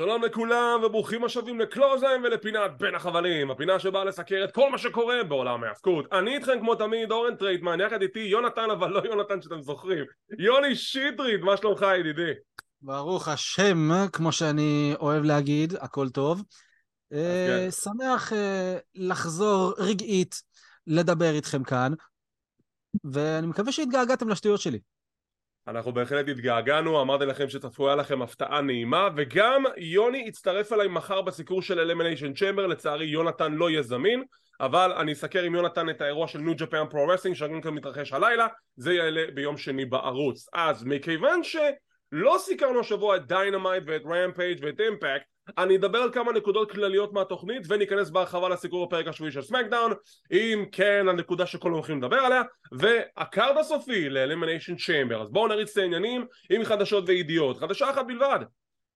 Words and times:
שלום 0.00 0.24
לכולם 0.24 0.80
וברוכים 0.86 1.24
השבים 1.24 1.60
ל 1.60 1.65
Clothesline 1.65 2.24
ולפינת 2.24 2.70
בין 2.78 2.94
החבלים 2.94 3.50
הפינה 3.50 3.78
שבאה 3.78 4.04
לסקר 4.04 4.44
את 4.44 4.54
כל 4.54 4.70
מה 4.70 4.78
שקורה 4.78 5.24
בעולם 5.28 5.64
ההאבקות 5.64 6.12
אני 6.12 6.34
איתכם 6.34 6.60
כמו 6.60 6.74
תמיד 6.74 7.10
אורן 7.10 7.36
טרייטמן 7.36 7.80
יחד 7.80 8.02
איתי 8.02 8.18
יונתן 8.20 8.70
אבל 8.72 8.90
לא 8.90 9.02
יונתן 9.04 9.42
שאתם 9.42 9.62
זוכרים 9.62 10.04
יוני 10.38 10.76
שטרית 10.76 11.40
מה 11.42 11.56
שלומך 11.56 11.86
ידידי? 12.00 12.30
ברוך 12.82 13.28
השם 13.28 13.88
כמו 14.12 14.32
שאני 14.32 14.94
אוהב 15.00 15.24
להגיד 15.24 15.74
הכל 15.80 16.08
טוב 16.08 16.42
אה, 17.12 17.46
כן. 17.64 17.70
שמח 17.70 18.32
אה, 18.32 18.76
לחזור 18.94 19.74
רגעית 19.78 20.42
לדבר 20.86 21.34
איתכם 21.34 21.62
כאן 21.62 21.92
ואני 23.04 23.46
מקווה 23.46 23.72
שהתגעגעתם 23.72 24.28
לשטויות 24.28 24.60
שלי 24.60 24.78
אנחנו 25.68 25.92
בהחלט 25.92 26.28
התגעגענו, 26.28 27.00
אמרתי 27.00 27.26
לכם 27.26 27.48
שצפויה 27.48 27.94
לכם 27.94 28.22
הפתעה 28.22 28.60
נעימה 28.60 29.08
וגם 29.16 29.64
יוני 29.76 30.24
יצטרף 30.26 30.72
אליי 30.72 30.88
מחר 30.88 31.22
בסיקור 31.22 31.62
של 31.62 31.78
Elimination 31.78 32.34
Chamber, 32.34 32.66
לצערי 32.66 33.06
יונתן 33.06 33.52
לא 33.52 33.70
יהיה 33.70 33.82
זמין 33.82 34.24
אבל 34.60 34.92
אני 34.92 35.12
אסקר 35.12 35.42
עם 35.42 35.54
יונתן 35.54 35.90
את 35.90 36.00
האירוע 36.00 36.28
של 36.28 36.38
New 36.38 36.54
Japan 36.56 36.84
Pro 36.90 37.08
Wrestling 37.08 37.36
שגם 37.36 37.60
כאן 37.60 37.74
מתרחש 37.74 38.12
הלילה 38.12 38.46
זה 38.76 38.92
יעלה 38.92 39.22
ביום 39.34 39.56
שני 39.56 39.84
בערוץ. 39.84 40.48
אז 40.52 40.84
מכיוון 40.84 41.42
שלא 41.42 42.36
סיקרנו 42.38 42.80
השבוע 42.80 43.16
את 43.16 43.26
Dynamite 43.26 43.82
ואת 43.86 44.02
Rampage 44.06 44.58
ואת 44.62 44.80
Impact 44.80 45.26
אני 45.58 45.76
אדבר 45.76 45.98
על 45.98 46.12
כמה 46.12 46.32
נקודות 46.32 46.72
כלליות 46.72 47.12
מהתוכנית 47.12 47.62
וניכנס 47.68 48.10
בהרחבה 48.10 48.48
לסיקור 48.48 48.86
בפרק 48.86 49.06
השבועי 49.06 49.32
של 49.32 49.42
SmackDown 49.42 49.92
אם 50.32 50.64
כן 50.72 51.06
הנקודה 51.08 51.46
שכל 51.46 51.70
הולכים 51.70 51.98
לדבר 51.98 52.18
עליה 52.18 52.42
וה 52.72 53.00
card 53.00 53.56
הסופי 53.56 54.08
ל 54.08 54.14
Elimination 54.14 54.76
Chamber 54.76 55.22
אז 55.22 55.30
בואו 55.30 55.48
נריץ 55.48 55.70
את 55.70 55.76
העניינים 55.76 56.26
עם 56.50 56.64
חדשות 56.64 57.04
וידיעות 57.06 57.58
חדשה 57.58 57.90
אחת 57.90 58.06
בלבד. 58.06 58.38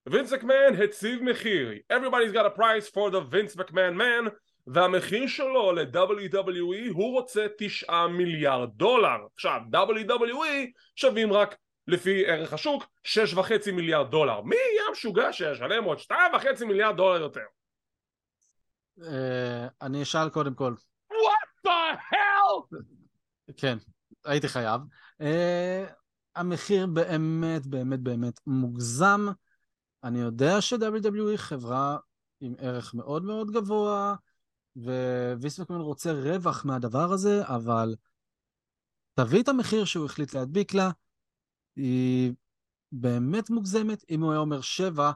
וינס 0.09 0.33
מקמן 0.33 0.83
הציב 0.85 1.23
מחיר. 1.23 1.73
Everybody's 1.93 2.33
got 2.33 2.47
a 2.47 2.59
price 2.59 2.89
for 2.89 3.11
the 3.11 3.21
Vince 3.21 3.57
McMahon 3.57 3.97
man 3.99 4.31
והמחיר 4.67 5.27
שלו 5.27 5.73
ל-WWE 5.73 6.93
הוא 6.93 7.13
רוצה 7.13 7.47
תשעה 7.59 8.09
מיליארד 8.09 8.69
דולר. 8.77 9.17
עכשיו 9.35 9.61
WWE 9.73 10.71
שווים 10.97 11.33
רק 11.33 11.57
לפי 11.87 12.27
ערך 12.27 12.53
השוק 12.53 12.85
שש 13.05 13.35
וחצי 13.35 13.73
מיליארד 13.73 14.11
דולר 14.11 14.41
מי 14.41 14.57
יהיה 14.57 14.89
המשוגע 14.89 15.33
שישלם 15.33 15.85
עוד 15.85 15.99
שתיים 15.99 16.35
וחצי 16.35 16.65
מיליארד 16.65 16.97
דולר 16.97 17.21
יותר? 17.21 17.45
אה, 19.03 19.69
אני 19.83 20.03
אשאל 20.03 20.31
קודם 20.31 20.55
כל 20.55 20.75
What 21.13 21.67
the 21.67 21.97
hell? 22.13 22.77
כן, 23.57 23.77
הייתי 24.25 24.49
חייב 24.49 24.81
אה, 25.21 25.87
המחיר 26.35 26.87
באמת 26.87 27.67
באמת 27.67 28.01
באמת 28.01 28.41
מוגזם 28.47 29.27
אני 30.05 30.21
יודע 30.21 30.61
ש-WWE 30.61 31.37
חברה 31.37 31.97
עם 32.41 32.55
ערך 32.59 32.95
מאוד 32.95 33.25
מאוד 33.25 33.51
גבוה 33.51 34.15
וויסמקמן 34.77 35.81
רוצה 35.81 36.13
רווח 36.13 36.65
מהדבר 36.65 37.13
הזה 37.13 37.43
אבל 37.47 37.95
תביא 39.15 39.43
את 39.43 39.49
המחיר 39.49 39.85
שהוא 39.85 40.07
החליט 40.07 40.35
להדביק 40.35 40.75
לה 40.75 40.91
היא 41.77 42.33
באמת 42.93 43.51
מוגזמת. 43.51 44.05
אם 44.11 44.21
הוא 44.21 44.33
היה 44.33 44.41
אומר 44.41 44.61
שבע, 44.61 45.11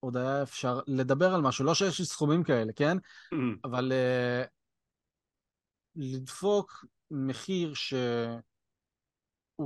עוד 0.00 0.16
היה 0.16 0.42
אפשר 0.42 0.80
לדבר 0.86 1.34
על 1.34 1.42
משהו. 1.42 1.64
לא 1.64 1.74
שיש 1.74 1.98
לי 1.98 2.04
סכומים 2.04 2.44
כאלה, 2.44 2.72
כן? 2.72 2.96
Mm-hmm. 2.96 3.58
אבל 3.64 3.92
uh, 3.92 4.48
לדפוק 5.96 6.84
מחיר 7.10 7.74
שהוא 7.74 8.40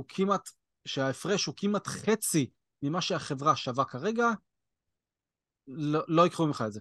כמעט, 0.07 0.49
שההפרש 0.85 1.45
הוא 1.45 1.55
כמעט 1.57 1.87
חצי 1.87 2.49
ממה 2.81 3.01
שהחברה 3.01 3.55
שווה 3.55 3.85
כרגע, 3.85 4.27
לא, 5.67 5.99
לא 6.07 6.21
ייקחו 6.21 6.47
ממך 6.47 6.63
את 6.67 6.73
זה. 6.73 6.79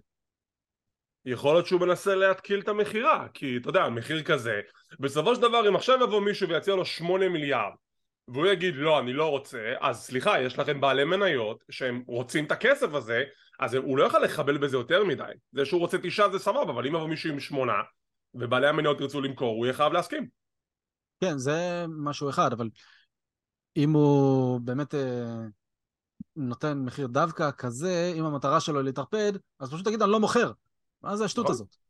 יכול 1.24 1.54
להיות 1.54 1.66
שהוא 1.66 1.80
מנסה 1.80 2.14
להתקיל 2.14 2.60
את 2.60 2.68
המכירה, 2.68 3.28
כי 3.34 3.56
אתה 3.56 3.68
יודע, 3.68 3.88
מחיר 3.88 4.22
כזה, 4.22 4.60
בסופו 5.00 5.34
של 5.34 5.40
דבר 5.40 5.68
אם 5.68 5.76
עכשיו 5.76 5.98
יבוא 6.02 6.20
מישהו 6.20 6.48
ויציע 6.48 6.74
לו 6.74 6.84
שמונה 6.84 7.28
מיליארד 7.28 7.72
והוא 8.28 8.46
יגיד 8.46 8.74
לא 8.76 8.98
אני 8.98 9.12
לא 9.12 9.30
רוצה. 9.30 9.72
אז 9.80 10.02
סליחה 10.02 10.40
יש 10.40 10.58
לכם 10.58 10.80
בעלי 10.80 11.04
מניות 11.04 11.64
שהם 11.70 12.02
רוצים 12.06 12.44
את 12.44 12.52
הכסף 12.52 12.94
הזה 12.94 13.24
אז 13.60 13.74
הוא 13.74 13.98
לא 13.98 14.04
יכול 14.04 14.24
לחבל 14.24 14.58
בזה 14.58 14.76
יותר 14.76 15.04
מדי. 15.04 15.32
זה 15.52 15.64
שהוא 15.64 15.80
רוצה 15.80 15.98
תשעה 16.02 16.30
זה 16.30 16.38
סבבה 16.38 16.72
אבל 16.72 16.86
אם 16.86 16.94
יבוא 16.94 17.08
מישהו 17.08 17.30
עם 17.30 17.40
שמונה 17.40 17.82
ובעלי 18.34 18.68
המניות 18.68 19.00
ירצו 19.00 19.20
למכור 19.20 19.56
הוא 19.56 19.66
יהיה 19.66 19.74
חייב 19.74 19.92
להסכים. 19.92 20.28
כן 21.20 21.38
זה 21.38 21.84
משהו 21.88 22.30
אחד 22.30 22.52
אבל 22.52 22.70
אם 23.76 23.92
הוא 23.92 24.60
באמת 24.60 24.94
אה, 24.94 25.36
נותן 26.36 26.78
מחיר 26.78 27.06
דווקא 27.06 27.50
כזה 27.58 28.12
אם 28.16 28.24
המטרה 28.24 28.60
שלו 28.60 28.78
היא 28.78 28.84
להתערפד 28.84 29.32
אז 29.60 29.72
פשוט 29.72 29.86
תגיד 29.86 30.02
אני 30.02 30.10
לא 30.10 30.20
מוכר. 30.20 30.52
מה 31.02 31.16
זה 31.16 31.24
השטות 31.24 31.44
נכון. 31.44 31.54
הזאת 31.54 31.83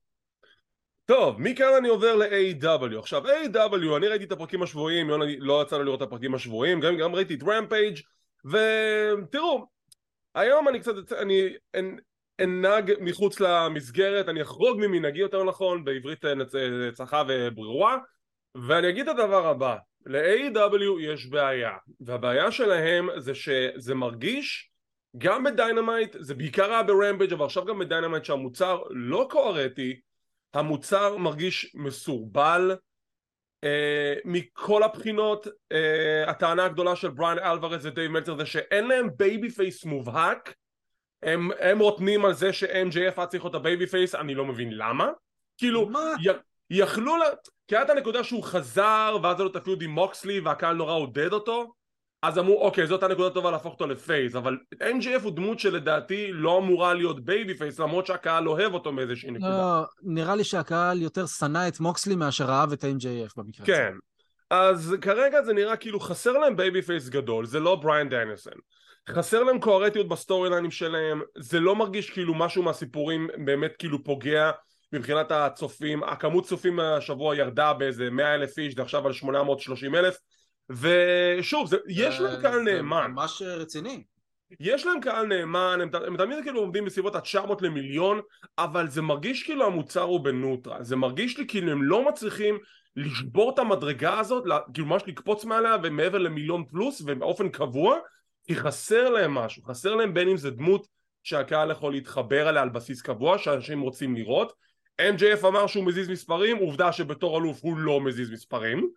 טוב, 1.07 1.41
מכאן 1.41 1.75
אני 1.79 1.89
עובר 1.89 2.17
ל-AW. 2.17 2.99
עכשיו, 2.99 3.23
AW, 3.27 3.97
אני 3.97 4.09
ראיתי 4.09 4.25
את 4.25 4.33
הפרקים 4.33 4.63
השבועיים, 4.63 5.09
יוני 5.09 5.37
לא 5.39 5.63
יצא 5.63 5.79
לי 5.79 5.85
לראות 5.85 6.03
את 6.03 6.07
הפרקים 6.07 6.35
השבועיים, 6.35 6.81
גם, 6.81 6.97
גם 6.97 7.15
ראיתי 7.15 7.35
את 7.35 7.43
רמפייג' 7.43 7.99
ותראו, 8.45 9.67
היום 10.35 10.69
אני 10.69 10.81
קצת, 10.81 11.13
אני 11.13 11.55
אנהג 12.41 12.93
מחוץ 13.01 13.41
למסגרת, 13.41 14.29
אני 14.29 14.43
אחרוג 14.43 14.81
ממנהגי 14.81 15.21
יותר 15.21 15.45
נכון, 15.45 15.85
בעברית 15.85 16.25
אה, 16.25 16.33
צחה 16.93 17.23
וברורה, 17.29 17.99
ואני 18.55 18.89
אגיד 18.89 19.09
את 19.09 19.19
הדבר 19.19 19.47
הבא, 19.47 19.77
ל-AEW 20.07 21.01
יש 21.01 21.27
בעיה, 21.27 21.73
והבעיה 22.01 22.51
שלהם 22.51 23.09
זה 23.17 23.35
שזה 23.35 23.95
מרגיש 23.95 24.71
גם 25.19 25.45
ב 25.45 25.52
Dynamite, 25.52 26.17
זה 26.21 26.35
בעיקר 26.35 26.73
היה 26.73 26.83
ב 26.83 26.89
Rampage 26.89 27.33
אבל 27.33 27.45
עכשיו 27.45 27.65
גם 27.65 27.79
ב 27.79 27.84
Dynamite 27.84 28.25
שהמוצר 28.25 28.83
לא 28.91 29.27
קוהרנטי 29.31 30.01
המוצר 30.57 31.17
מרגיש 31.17 31.73
מסורבל 31.75 32.77
אה, 33.65 34.15
מכל 34.25 34.83
הבחינות 34.83 35.47
אה, 35.73 36.31
הטענה 36.31 36.65
הגדולה 36.65 36.97
של 36.97 37.11
בריין 37.11 37.39
אלוורז 37.39 37.87
ודייב 37.87 38.11
מלצר 38.11 38.37
זה 38.37 38.47
שאין 38.47 38.89
להם 38.89 39.09
babyface 39.17 39.85
מובהק. 39.85 40.55
הם, 41.23 41.51
הם 41.61 41.79
רוטנים 41.79 42.25
על 42.25 42.33
זה 42.33 42.53
ש-MJF 42.53 43.15
היה 43.17 43.27
צריך 43.27 43.45
להיות 43.45 43.55
ה 43.55 43.87
babyface 43.87 44.15
אני 44.15 44.35
לא 44.35 44.45
מבין 44.45 44.73
למה. 44.73 45.11
כאילו 45.57 45.91
י, 46.21 46.29
יכלו 46.71 47.17
לה 47.17 47.27
כי 47.69 47.77
הייתה 47.77 47.93
הנקודה 47.93 48.25
שהוא 48.25 48.43
חזר 48.43 49.17
ואז 49.23 49.37
היה 49.37 49.45
לו 49.45 49.51
את 49.51 49.57
ה 49.57 49.62
feud 49.62 49.83
עם 49.83 49.91
מוקסלי 49.91 50.41
והקהל 50.41 50.77
נורא 50.77 50.93
עודד 50.93 51.33
אותו 51.33 51.73
אז 52.25 52.39
אמרו 52.39 52.61
אוקיי 52.61 52.87
זאת 52.87 53.03
הנקודה 53.03 53.31
טובה 53.31 53.51
להפוך 53.51 53.73
אותו 53.73 53.87
ל 53.87 53.96
face 53.96 54.35
אבל 54.35 54.59
MJF 54.75 55.23
הוא 55.23 55.33
דמות 55.33 55.59
שלדעתי 55.59 56.33
לא 56.33 56.59
אמורה 56.59 56.95
להיות 56.95 57.25
babyface 57.25 57.81
למרות 57.81 58.07
שהקהל 58.07 58.49
אוהב 58.49 58.75
אותו 58.75 58.93
מאיזושהי 58.93 59.31
נקודה. 59.31 59.59
לא, 59.59 59.85
נראה 60.03 60.35
לי 60.35 60.45
שהקהל 60.45 61.03
יותר 61.03 61.27
שנא 61.27 61.69
את 61.69 61.81
מוקסלי 61.81 62.17
מאשר 62.17 62.51
אהב 62.51 62.73
את 62.73 62.85
MJF 62.85 63.33
במקרה. 63.37 63.65
הזה. 63.65 63.73
כן. 63.73 63.93
אז 64.51 64.97
כרגע 65.01 65.43
זה 65.43 65.53
נראה 65.53 65.77
כאילו 65.77 66.01
חסר 66.01 66.33
להם 66.33 66.57
babyface 66.57 67.09
גדול 67.09 67.47
זה 67.47 67.61
לא 67.61 67.75
בריאן 67.75 68.09
דניאלסון. 68.09 68.53
חסר 69.09 69.43
להם 69.43 69.61
קוהרנטיות 69.61 70.09
בסטורי 70.09 70.51
ליינים 70.51 70.71
שלהם 70.71 71.23
זה 71.39 71.61
לא 71.61 71.77
מרגיש 71.77 72.11
כאילו 72.11 72.35
משהו 72.35 72.63
מהסיפורים 72.63 73.29
באמת 73.45 73.77
כאילו 73.79 74.05
פוגע 74.05 74.51
מבחינת 74.93 75.31
הצופים 75.31 76.05
הכמות 76.05 76.45
צופים 76.45 76.81
השבוע 76.81 77.37
ירדה 77.37 77.73
באיזה 77.73 78.11
100 78.11 78.35
אלף 78.35 78.59
איש 78.59 78.75
זה 78.75 78.83
עכשיו 78.83 79.07
על 79.07 79.13
830 79.13 79.95
אלף 79.95 80.17
ושוב, 80.71 81.67
זה, 81.67 81.77
יש 81.89 82.21
להם 82.21 82.43
קהל 82.43 82.61
נאמן. 82.61 83.11
ממש 83.11 83.43
רציני. 83.43 84.05
יש 84.61 84.87
להם 84.87 85.01
קהל 85.01 85.27
נאמן, 85.27 85.79
הם, 85.83 85.89
הם 86.07 86.17
תמיד 86.17 86.39
כאילו 86.43 86.61
עומדים 86.61 86.85
בסביבות 86.85 87.15
ה-900 87.15 87.55
למיליון, 87.61 88.21
אבל 88.59 88.89
זה 88.89 89.03
מרגיש 89.03 89.43
כאילו 89.43 89.67
המוצר 89.67 90.03
הוא 90.03 90.21
בנוטרל. 90.21 90.83
זה 90.83 90.97
מרגיש 90.97 91.39
לי 91.39 91.47
כאילו 91.47 91.73
הם 91.73 91.83
לא 91.83 92.09
מצליחים 92.09 92.59
לשבור 92.97 93.51
את 93.55 93.59
המדרגה 93.59 94.19
הזאת, 94.19 94.45
כאילו 94.75 94.87
ממש 94.87 95.03
לקפוץ 95.07 95.45
מעליה 95.45 95.77
ומעבר 95.83 96.19
למיליון 96.19 96.65
פלוס 96.71 97.03
ובאופן 97.07 97.49
קבוע, 97.49 97.99
כי 98.45 98.57
חסר 98.57 99.11
להם 99.11 99.35
משהו. 99.35 99.63
חסר 99.63 99.95
להם 99.95 100.15
בין 100.15 100.29
אם 100.29 100.37
זה 100.37 100.51
דמות 100.51 100.87
שהקהל 101.23 101.71
יכול 101.71 101.93
להתחבר 101.93 102.49
אליה 102.49 102.63
על 102.63 102.69
בסיס 102.69 103.03
קבוע, 103.03 103.39
שאנשים 103.39 103.81
רוצים 103.81 104.15
לראות. 104.15 104.53
MJF 105.03 105.47
אמר 105.47 105.67
שהוא 105.67 105.85
מזיז 105.85 106.09
מספרים, 106.09 106.57
עובדה 106.57 106.93
שבתור 106.93 107.39
אלוף 107.39 107.59
הוא 107.63 107.77
לא 107.77 108.01
מזיז 108.01 108.31
מספרים. 108.31 108.91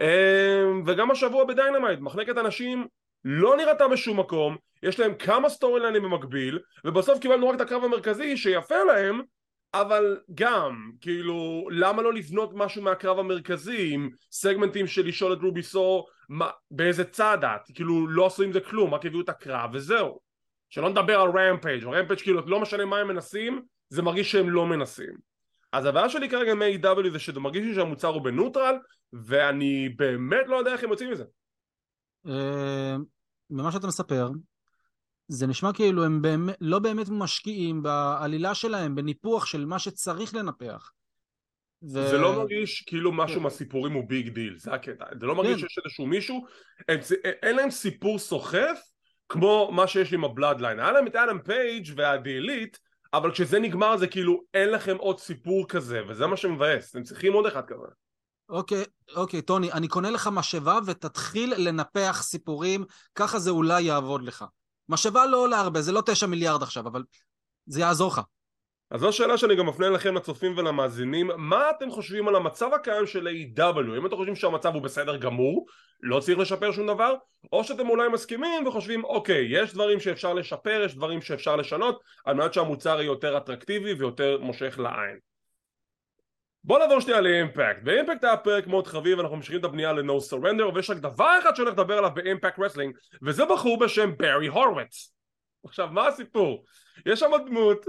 אמ, 0.00 0.82
וגם 0.86 1.10
השבוע 1.10 1.44
ב 1.44 1.50
Dynamite, 1.50 2.00
מחלקת 2.00 2.38
הנשים 2.38 2.86
לא 3.24 3.56
נראתה 3.56 3.88
בשום 3.88 4.20
מקום, 4.20 4.56
יש 4.82 5.00
להם 5.00 5.14
כמה 5.14 5.48
סטורי 5.48 5.80
ליינים 5.80 6.02
במקביל, 6.02 6.58
ובסוף 6.84 7.18
קיבלנו 7.18 7.48
רק 7.48 7.56
את 7.56 7.60
הקרב 7.60 7.84
המרכזי 7.84 8.36
שיפה 8.36 8.84
להם, 8.84 9.20
אבל 9.74 10.18
גם, 10.34 10.90
כאילו, 11.00 11.68
למה 11.70 12.02
לא 12.02 12.12
לבנות 12.12 12.50
משהו 12.54 12.82
מהקרב 12.82 13.18
המרכזי 13.18 13.94
עם 13.94 14.10
סגמנטים 14.32 14.86
של 14.86 15.06
לשאול 15.06 15.32
את 15.32 15.38
רובי 15.42 15.62
סוהו 15.62 16.08
מה, 16.28 16.50
באיזה 16.70 17.04
צד 17.04 17.38
את, 17.44 17.74
כאילו 17.74 18.08
לא 18.08 18.26
עשו 18.26 18.42
עם 18.42 18.52
זה 18.52 18.60
כלום, 18.60 18.94
רק 18.94 19.06
הביאו 19.06 19.20
את 19.20 19.28
הקרב 19.28 19.70
וזהו. 19.72 20.20
שלא 20.70 20.88
נדבר 20.88 21.20
על 21.20 21.30
Rampage, 21.38 21.84
Rampage 21.84 22.20
כאילו 22.20 22.46
לא 22.46 22.60
משנה 22.60 22.84
מה 22.84 22.98
הם 22.98 23.08
מנסים, 23.08 23.62
זה 23.88 24.02
מרגיש 24.02 24.32
שהם 24.32 24.50
לא 24.50 24.66
מנסים. 24.66 25.29
אז 25.72 25.86
הבעיה 25.86 26.08
שלי 26.08 26.28
כרגע 26.28 26.52
עם 26.52 26.62
AEW 26.62 27.10
זה 27.12 27.18
שזה 27.18 27.40
מרגיש 27.40 27.62
לי 27.64 27.74
שהמוצר 27.74 28.08
הוא 28.08 28.22
בנוטרל 28.22 28.74
ואני 29.12 29.88
באמת 29.88 30.46
לא 30.46 30.56
יודע 30.56 30.72
איך 30.72 30.84
הם 30.84 30.90
יוצאים 30.90 31.10
מזה. 31.10 31.24
אה, 32.26 32.96
ממה 33.50 33.72
שאתה 33.72 33.86
מספר 33.86 34.28
זה 35.28 35.46
נשמע 35.46 35.72
כאילו 35.72 36.04
הם 36.04 36.22
באמת, 36.22 36.56
לא 36.60 36.78
באמת 36.78 37.08
משקיעים 37.08 37.82
בעלילה 37.82 38.54
שלהם, 38.54 38.94
בניפוח 38.94 39.46
של 39.46 39.64
מה 39.64 39.78
שצריך 39.78 40.34
לנפח. 40.34 40.92
ו... 41.82 42.08
זה 42.08 42.18
לא 42.18 42.36
מרגיש 42.36 42.84
כאילו 42.86 43.12
משהו. 43.12 43.40
מהסיפורים 43.40 43.92
הוא 43.92 44.08
big 44.08 44.28
deal, 44.28 44.58
זה 44.58 44.72
הקטע. 44.72 45.04
זה 45.20 45.26
לא 45.26 45.34
מרגיש 45.34 45.52
כן. 45.52 45.58
שיש 45.68 45.78
איזשהו 45.84 46.06
מישהו, 46.06 46.46
הם, 46.88 46.98
אין 47.24 47.56
להם 47.56 47.70
סיפור 47.70 48.18
סוחף 48.18 48.80
כמו 49.28 49.70
מה 49.72 49.86
שיש 49.86 50.12
עם 50.12 50.24
ה 50.24 50.29
Bloodline. 50.29 50.80
היה 50.80 50.92
להם 50.92 51.06
את 51.06 51.16
אדם 51.16 51.38
פייג' 51.42 51.88
וה-The 51.96 52.37
Elite, 52.37 52.78
אבל 53.14 53.32
כשזה 53.32 53.58
נגמר 53.58 53.96
זה 53.96 54.06
כאילו 54.06 54.42
אין 54.54 54.70
לכם 54.70 54.96
עוד 54.96 55.18
סיפור 55.18 55.68
כזה, 55.68 56.00
וזה 56.08 56.26
מה 56.26 56.36
שמבאס, 56.36 56.90
אתם 56.90 57.02
צריכים 57.02 57.32
עוד 57.32 57.46
אחד 57.46 57.62
כזה. 57.66 57.86
אוקיי, 58.48 58.84
אוקיי, 59.16 59.42
טוני, 59.42 59.72
אני 59.72 59.88
קונה 59.88 60.10
לך 60.10 60.28
משאבה 60.32 60.78
ותתחיל 60.86 61.54
לנפח 61.56 62.20
סיפורים, 62.22 62.84
ככה 63.14 63.38
זה 63.38 63.50
אולי 63.50 63.82
יעבוד 63.82 64.22
לך. 64.22 64.44
משאבה 64.88 65.26
לא 65.26 65.36
עולה 65.36 65.60
הרבה, 65.60 65.82
זה 65.82 65.92
לא 65.92 66.02
תשע 66.06 66.26
מיליארד 66.26 66.62
עכשיו, 66.62 66.88
אבל 66.88 67.04
זה 67.66 67.80
יעזור 67.80 68.12
לך. 68.12 68.20
אז 68.90 69.00
זו 69.00 69.12
שאלה 69.12 69.38
שאני 69.38 69.56
גם 69.56 69.66
מפנה 69.66 69.88
לכם 69.88 70.14
לצופים 70.14 70.54
ולמאזינים. 70.56 71.30
מה 71.36 71.70
אתם 71.70 71.90
חושבים 71.90 72.28
על 72.28 72.36
המצב 72.36 72.74
הקיים 72.74 73.06
של 73.06 73.28
A.W 73.28 73.98
אם 73.98 74.06
אתם 74.06 74.16
חושבים 74.16 74.36
שהמצב 74.36 74.74
הוא 74.74 74.82
בסדר 74.82 75.16
גמור 75.16 75.66
לא 76.02 76.20
צריך 76.20 76.38
לשפר 76.38 76.72
שום 76.72 76.86
דבר 76.86 77.14
או 77.52 77.64
שאתם 77.64 77.88
אולי 77.88 78.08
מסכימים 78.08 78.66
וחושבים 78.66 79.04
אוקיי 79.04 79.46
יש 79.50 79.74
דברים 79.74 80.00
שאפשר 80.00 80.34
לשפר 80.34 80.82
יש 80.84 80.94
דברים 80.94 81.22
שאפשר 81.22 81.56
לשנות 81.56 82.00
על 82.24 82.36
מנת 82.36 82.54
שהמוצר 82.54 83.00
יהיה 83.00 83.06
יותר 83.06 83.36
אטרקטיבי 83.36 83.92
ויותר 83.92 84.38
מושך 84.40 84.78
לעין. 84.78 85.18
בוא 86.64 86.78
נעבור 86.78 87.00
שנייה 87.00 87.20
ל 87.20 87.29
Impact 87.29 87.82
ב 87.82 87.88
Impact 87.88 88.24
היה 88.24 88.36
פרק 88.36 88.66
מאוד 88.66 88.86
חביב 88.86 89.20
אנחנו 89.20 89.36
ממשיכים 89.36 89.60
את 89.60 89.64
הבנייה 89.64 89.92
ל-No 89.92 90.32
Surrender 90.32 90.74
ויש 90.74 90.90
רק 90.90 90.96
דבר 90.96 91.38
אחד 91.42 91.56
שהולך 91.56 91.72
לדבר 91.72 91.98
עליו 91.98 92.10
ב 92.14 92.20
Impact 92.20 92.58
Wrestling 92.58 92.96
וזה 93.22 93.44
בחור 93.44 93.78
בשם 93.78 94.16
ברי 94.16 94.46
הורוביץ 94.46 95.12
עכשיו 95.64 95.88
מה 95.92 96.06
הסיפור? 96.06 96.64
יש 97.06 97.20
שם 97.20 97.30
דמות 97.46 97.86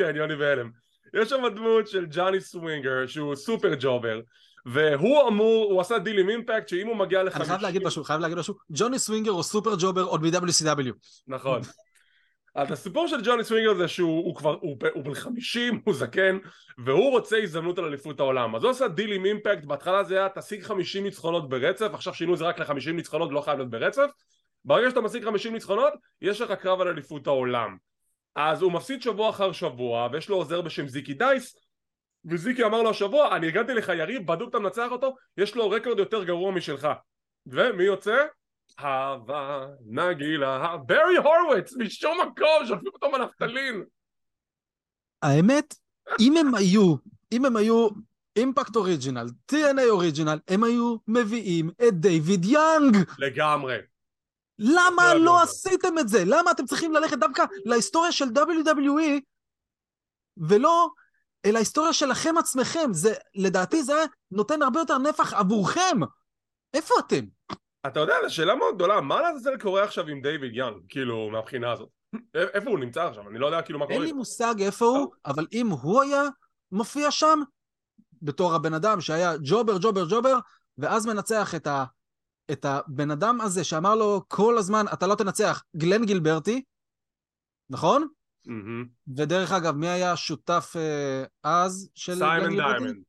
כן, 0.00 0.16
יוני 0.16 0.36
בהלם. 0.36 0.70
יש 1.14 1.28
שם 1.28 1.42
דמות 1.54 1.88
של 1.88 2.06
ג'וני 2.10 2.40
סווינגר 2.40 3.06
שהוא 3.06 3.34
super 3.34 3.74
jobber 3.80 4.20
והוא 4.66 5.28
אמור, 5.28 5.72
הוא 5.72 5.80
עשה 5.80 5.98
דיל 5.98 6.18
עם 6.18 6.28
Impact 6.28 6.68
שאם 6.68 6.86
הוא 6.86 6.96
מגיע 6.96 7.22
לחמישים... 7.22 7.42
אני 7.42 7.48
חייב 7.48 7.62
להגיד 7.62 7.82
משהו, 7.84 8.04
חייב 8.04 8.20
להגיד 8.20 8.38
משהו, 8.38 8.54
ג'וני 8.70 8.98
סווינגר 8.98 9.30
הוא 9.30 9.42
super 9.42 9.74
jobber 9.78 10.02
עוד 10.02 10.22
מ-WCW. 10.22 10.92
נכון. 11.28 11.60
אז 12.54 12.72
הסיפור 12.72 13.08
של 13.08 13.20
ג'וני 13.24 13.44
סווינגר 13.44 13.74
זה 13.74 13.88
שהוא 13.88 14.24
הוא 14.24 14.36
כבר, 14.36 14.56
הוא, 14.60 14.76
הוא 14.94 15.04
בן 15.04 15.14
חמישים, 15.14 15.80
הוא 15.84 15.94
זקן, 15.94 16.38
והוא 16.84 17.10
רוצה 17.10 17.36
הזדמנות 17.38 17.78
על 17.78 17.84
אליפות 17.84 18.20
העולם. 18.20 18.56
אז 18.56 18.62
הוא 18.62 18.70
עשה 18.70 18.88
דיל 18.88 19.12
עם 19.12 19.24
Impact, 19.24 19.64
בהתחלה 19.64 20.04
זה 20.04 20.18
היה 20.18 20.28
תשיג 20.28 20.62
חמישים 20.62 21.04
ניצחונות 21.04 21.48
ברצף, 21.48 21.90
עכשיו 21.92 22.14
שינו 22.14 22.36
זה 22.36 22.44
רק 22.44 22.58
לחמישים 22.58 22.96
ניצחונות, 22.96 23.32
לא 23.32 23.40
חייב 23.40 23.58
להיות 23.58 23.70
ברצף. 23.70 24.10
ברגע 24.64 24.90
שאתה 24.90 25.00
משיג 25.00 25.24
חמישים 25.24 25.52
ניצחונות, 25.52 25.92
יש 26.22 26.40
לך 26.40 26.52
קרב 26.52 26.80
על 26.80 26.88
אליפות 26.88 27.26
העולם. 27.26 27.76
אז 28.34 28.62
הוא 28.62 28.72
מפסיד 28.72 29.02
שבוע 29.02 29.30
אחר 29.30 29.52
שבוע 29.52 30.08
ויש 30.12 30.28
לו 30.28 30.36
עוזר 30.36 30.60
בשם 30.60 30.88
זיקי 30.88 31.14
דייס 31.14 31.56
וזיקי 32.24 32.64
אמר 32.64 32.82
לו 32.82 32.90
השבוע 32.90 33.36
אני 33.36 33.48
השגתי 33.48 33.74
לך 33.74 33.88
יריב 33.88 34.26
בדוק 34.26 34.48
אתה 34.50 34.58
מנצח 34.58 34.88
אותו 34.90 35.16
יש 35.36 35.54
לו 35.54 35.70
רקורד 35.70 35.98
יותר 35.98 36.24
גרוע 36.24 36.52
משלך 36.52 36.88
ומי 37.46 37.84
יוצא? 37.84 38.16
הבה 38.80 39.66
נגילה 39.86 40.76
ברי 40.76 41.16
הורוויץ 41.16 41.76
משום 41.76 42.18
מקום 42.20 42.66
שולפים 42.66 42.88
אותו 42.94 43.10
מנפטלין 43.10 43.84
האמת 45.22 45.74
אם 46.20 46.36
הם 46.36 46.54
היו 46.54 46.94
אם 47.32 47.44
הם 47.44 47.56
היו 47.56 47.88
Impact 48.36 48.76
original, 48.76 49.26
TNA 49.52 49.82
original, 49.90 50.38
הם 50.48 50.64
היו 50.64 50.96
מביאים 51.08 51.70
את 51.88 52.00
דיוויד 52.00 52.44
יאנג! 52.44 52.96
לגמרי. 53.18 53.76
למה 54.60 55.14
לא 55.14 55.42
עשיתם 55.42 55.98
את 55.98 56.08
זה? 56.08 56.24
למה 56.26 56.50
אתם 56.50 56.64
צריכים 56.64 56.92
ללכת 56.92 57.18
דווקא 57.18 57.44
להיסטוריה 57.64 58.12
של 58.12 58.24
WWE 58.24 59.20
ולא 60.36 60.88
אל 61.46 61.56
ההיסטוריה 61.56 61.92
שלכם 61.92 62.34
עצמכם? 62.38 62.92
זה, 62.92 63.14
לדעתי 63.34 63.82
זה 63.82 64.04
נותן 64.30 64.62
הרבה 64.62 64.80
יותר 64.80 64.98
נפח 64.98 65.34
עבורכם. 65.34 65.98
איפה 66.74 66.94
אתם? 66.98 67.24
אתה 67.86 68.00
יודע, 68.00 68.14
זו 68.22 68.34
שאלה 68.34 68.54
מאוד 68.54 68.74
גדולה, 68.74 69.00
מה 69.00 69.20
לעזאזל 69.20 69.58
קורה 69.58 69.84
עכשיו 69.84 70.06
עם 70.06 70.22
דיוויד 70.22 70.54
יאנג, 70.54 70.82
כאילו, 70.88 71.30
מהבחינה 71.30 71.72
הזאת? 71.72 71.88
איפה 72.34 72.70
הוא 72.70 72.78
נמצא 72.78 73.02
עכשיו? 73.08 73.28
אני 73.28 73.38
לא 73.38 73.46
יודע 73.46 73.62
כאילו 73.62 73.78
מה 73.78 73.84
קורה. 73.84 73.96
אין 73.96 74.04
לי 74.04 74.12
מושג 74.12 74.54
איפה 74.58 74.84
הוא, 74.84 75.12
אבל 75.26 75.46
אם 75.52 75.66
הוא 75.66 76.02
היה 76.02 76.22
מופיע 76.72 77.10
שם, 77.10 77.40
בתור 78.22 78.54
הבן 78.54 78.74
אדם 78.74 79.00
שהיה 79.00 79.32
jobber, 79.44 79.78
jobber, 79.80 80.04
jobber, 80.10 80.38
ואז 80.78 81.06
מנצח 81.06 81.54
את 81.54 81.66
ה... 81.66 81.84
את 82.52 82.64
הבן 82.64 83.10
אדם 83.10 83.40
הזה 83.40 83.64
שאמר 83.64 83.94
לו 83.94 84.22
כל 84.28 84.58
הזמן, 84.58 84.84
אתה 84.92 85.06
לא 85.06 85.14
תנצח, 85.14 85.62
גלן 85.76 86.04
גילברטי, 86.04 86.62
נכון? 87.70 88.08
Mm-hmm. 88.46 88.88
ודרך 89.16 89.52
אגב, 89.52 89.76
מי 89.76 89.88
היה 89.88 90.16
שותף 90.16 90.76
uh, 90.76 91.28
אז 91.42 91.90
של 91.94 92.18
גלן 92.18 92.48
גילברטי? 92.48 92.56
סיימון 92.56 92.80
דיימנד. 92.80 93.02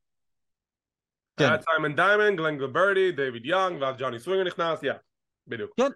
כן. 1.36 1.44
היה 1.44 1.62
סיימון 1.62 1.96
דיימנד, 1.96 2.38
גלן 2.38 2.58
גילברטי, 2.58 3.12
דיוויד 3.12 3.46
יאנג, 3.46 3.82
ואז 3.82 3.96
ג'וני 3.98 4.18
סווינגר 4.18 4.44
נכנס, 4.44 4.82
yeah, 4.82 4.92
yeah, 4.92 4.96
בדיוק. 5.46 5.70
כן, 5.76 5.90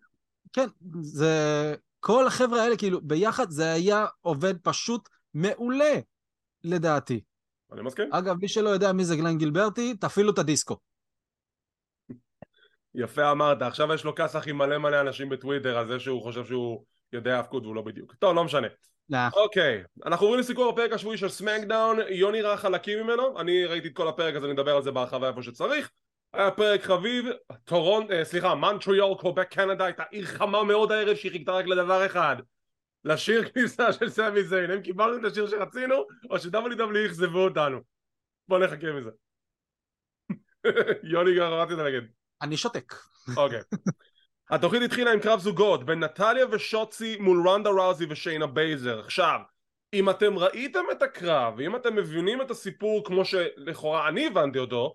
כן, 0.53 0.67
זה... 1.01 1.75
כל 2.01 2.27
החבר'ה 2.27 2.63
האלה, 2.63 2.77
כאילו, 2.77 3.01
ביחד 3.01 3.51
זה 3.51 3.73
היה 3.73 4.07
עובד 4.21 4.55
פשוט 4.63 5.09
מעולה, 5.35 5.95
לדעתי. 6.65 7.21
אני 7.73 7.83
מסכים. 7.83 8.13
אגב, 8.13 8.37
מי 8.41 8.49
שלא 8.49 8.69
יודע 8.69 8.93
מי 8.93 9.05
זה 9.05 9.17
גלן 9.17 9.39
גילברטי, 9.39 9.97
תפעילו 9.97 10.31
את 10.31 10.39
הדיסקו. 10.39 10.79
יפה 12.97 13.31
אמרת, 13.31 13.63
עכשיו 13.63 13.95
יש 13.95 14.05
לו 14.05 14.15
כסח 14.15 14.49
עם 14.49 14.59
מלא 14.59 14.79
מלא 14.79 15.01
אנשים 15.01 15.29
בטוויטר 15.29 15.79
על 15.79 15.89
זה 15.89 16.01
שהוא 16.01 16.23
חושב 16.23 16.45
שהוא 16.45 16.85
יודע 17.13 17.39
הפקוד 17.39 17.65
והוא 17.65 17.75
לא 17.75 17.83
בדיוק. 17.83 18.15
טוב, 18.15 18.37
לא 18.37 18.45
משנה. 18.45 18.69
לא. 19.11 19.19
אוקיי, 19.33 19.83
אנחנו 20.07 20.27
עוברים 20.27 20.41
לסיכור 20.41 20.69
הפרק 20.69 20.93
השבועי 20.93 21.19
של 21.19 21.29
סמקדאון, 21.29 21.99
יוני 22.09 22.43
ראה 22.43 22.57
חלקים 22.57 23.05
ממנו, 23.05 23.41
אני 23.41 23.65
ראיתי 23.65 23.89
את 23.89 23.93
כל 23.93 24.09
הפרק 24.09 24.35
אז 24.35 24.45
אני 24.45 24.53
אדבר 24.53 24.77
על 24.77 24.83
זה 24.83 24.91
בהרחבה 24.91 25.29
איפה 25.29 25.43
שצריך. 25.43 25.91
היה 26.33 26.51
פרק 26.51 26.83
חביב, 26.83 27.27
טורונ, 27.65 28.13
אה, 28.13 28.25
סליחה, 28.25 28.55
מנטריול, 28.55 29.19
קובק 29.19 29.49
קנדה, 29.49 29.85
הייתה 29.85 30.03
עיר 30.11 30.25
חמה 30.25 30.65
מאוד 30.65 30.93
הערב 30.93 31.17
שהיא 31.17 31.33
חיכתה 31.33 31.53
רק 31.53 31.67
לדבר 31.67 32.07
אחד. 32.07 32.37
לשיר 33.05 33.49
כניסה 33.49 33.93
של 33.93 34.09
סמי 34.09 34.43
זיין, 34.43 34.71
האם 34.71 34.83
קיבלנו 34.83 35.17
את 35.17 35.33
השיר 35.33 35.47
שרצינו, 35.47 35.95
או 36.31 36.39
ש-WWE 36.39 37.07
אכזבו 37.07 37.45
אותנו. 37.45 37.81
בוא 38.49 38.59
נחכה 38.59 38.93
מזה. 38.93 39.11
יוני 41.13 41.37
גם 41.39 41.53
רציתי 41.53 41.83
להגיד. 41.83 42.05
אני 42.43 42.57
שותק. 42.57 42.95
אוקיי. 43.37 43.61
התוכנית 44.51 44.83
התחילה 44.83 45.13
עם 45.13 45.21
קרב 45.21 45.41
זוגות 45.41 45.87
בין 45.87 46.05
נטליה 46.05 46.47
ושוצי 46.51 47.17
מול 47.21 47.49
רונדה 47.49 47.71
ראוזי 47.71 48.07
ושיינה 48.09 48.47
בייזלר. 48.47 49.01
עכשיו, 49.01 49.41
אם 49.93 50.11
אתם 50.11 50.39
ראיתם 50.39 50.85
את 50.93 51.03
הקרב, 51.03 51.55
ואם 51.57 51.77
אתם 51.77 51.97
מבינים 51.97 52.43
את 52.43 52.51
הסיפור 52.51 53.05
כמו 53.05 53.25
שלכאורה 53.25 54.09
אני 54.09 54.27
הבנתי 54.27 54.59
אותו, 54.59 54.95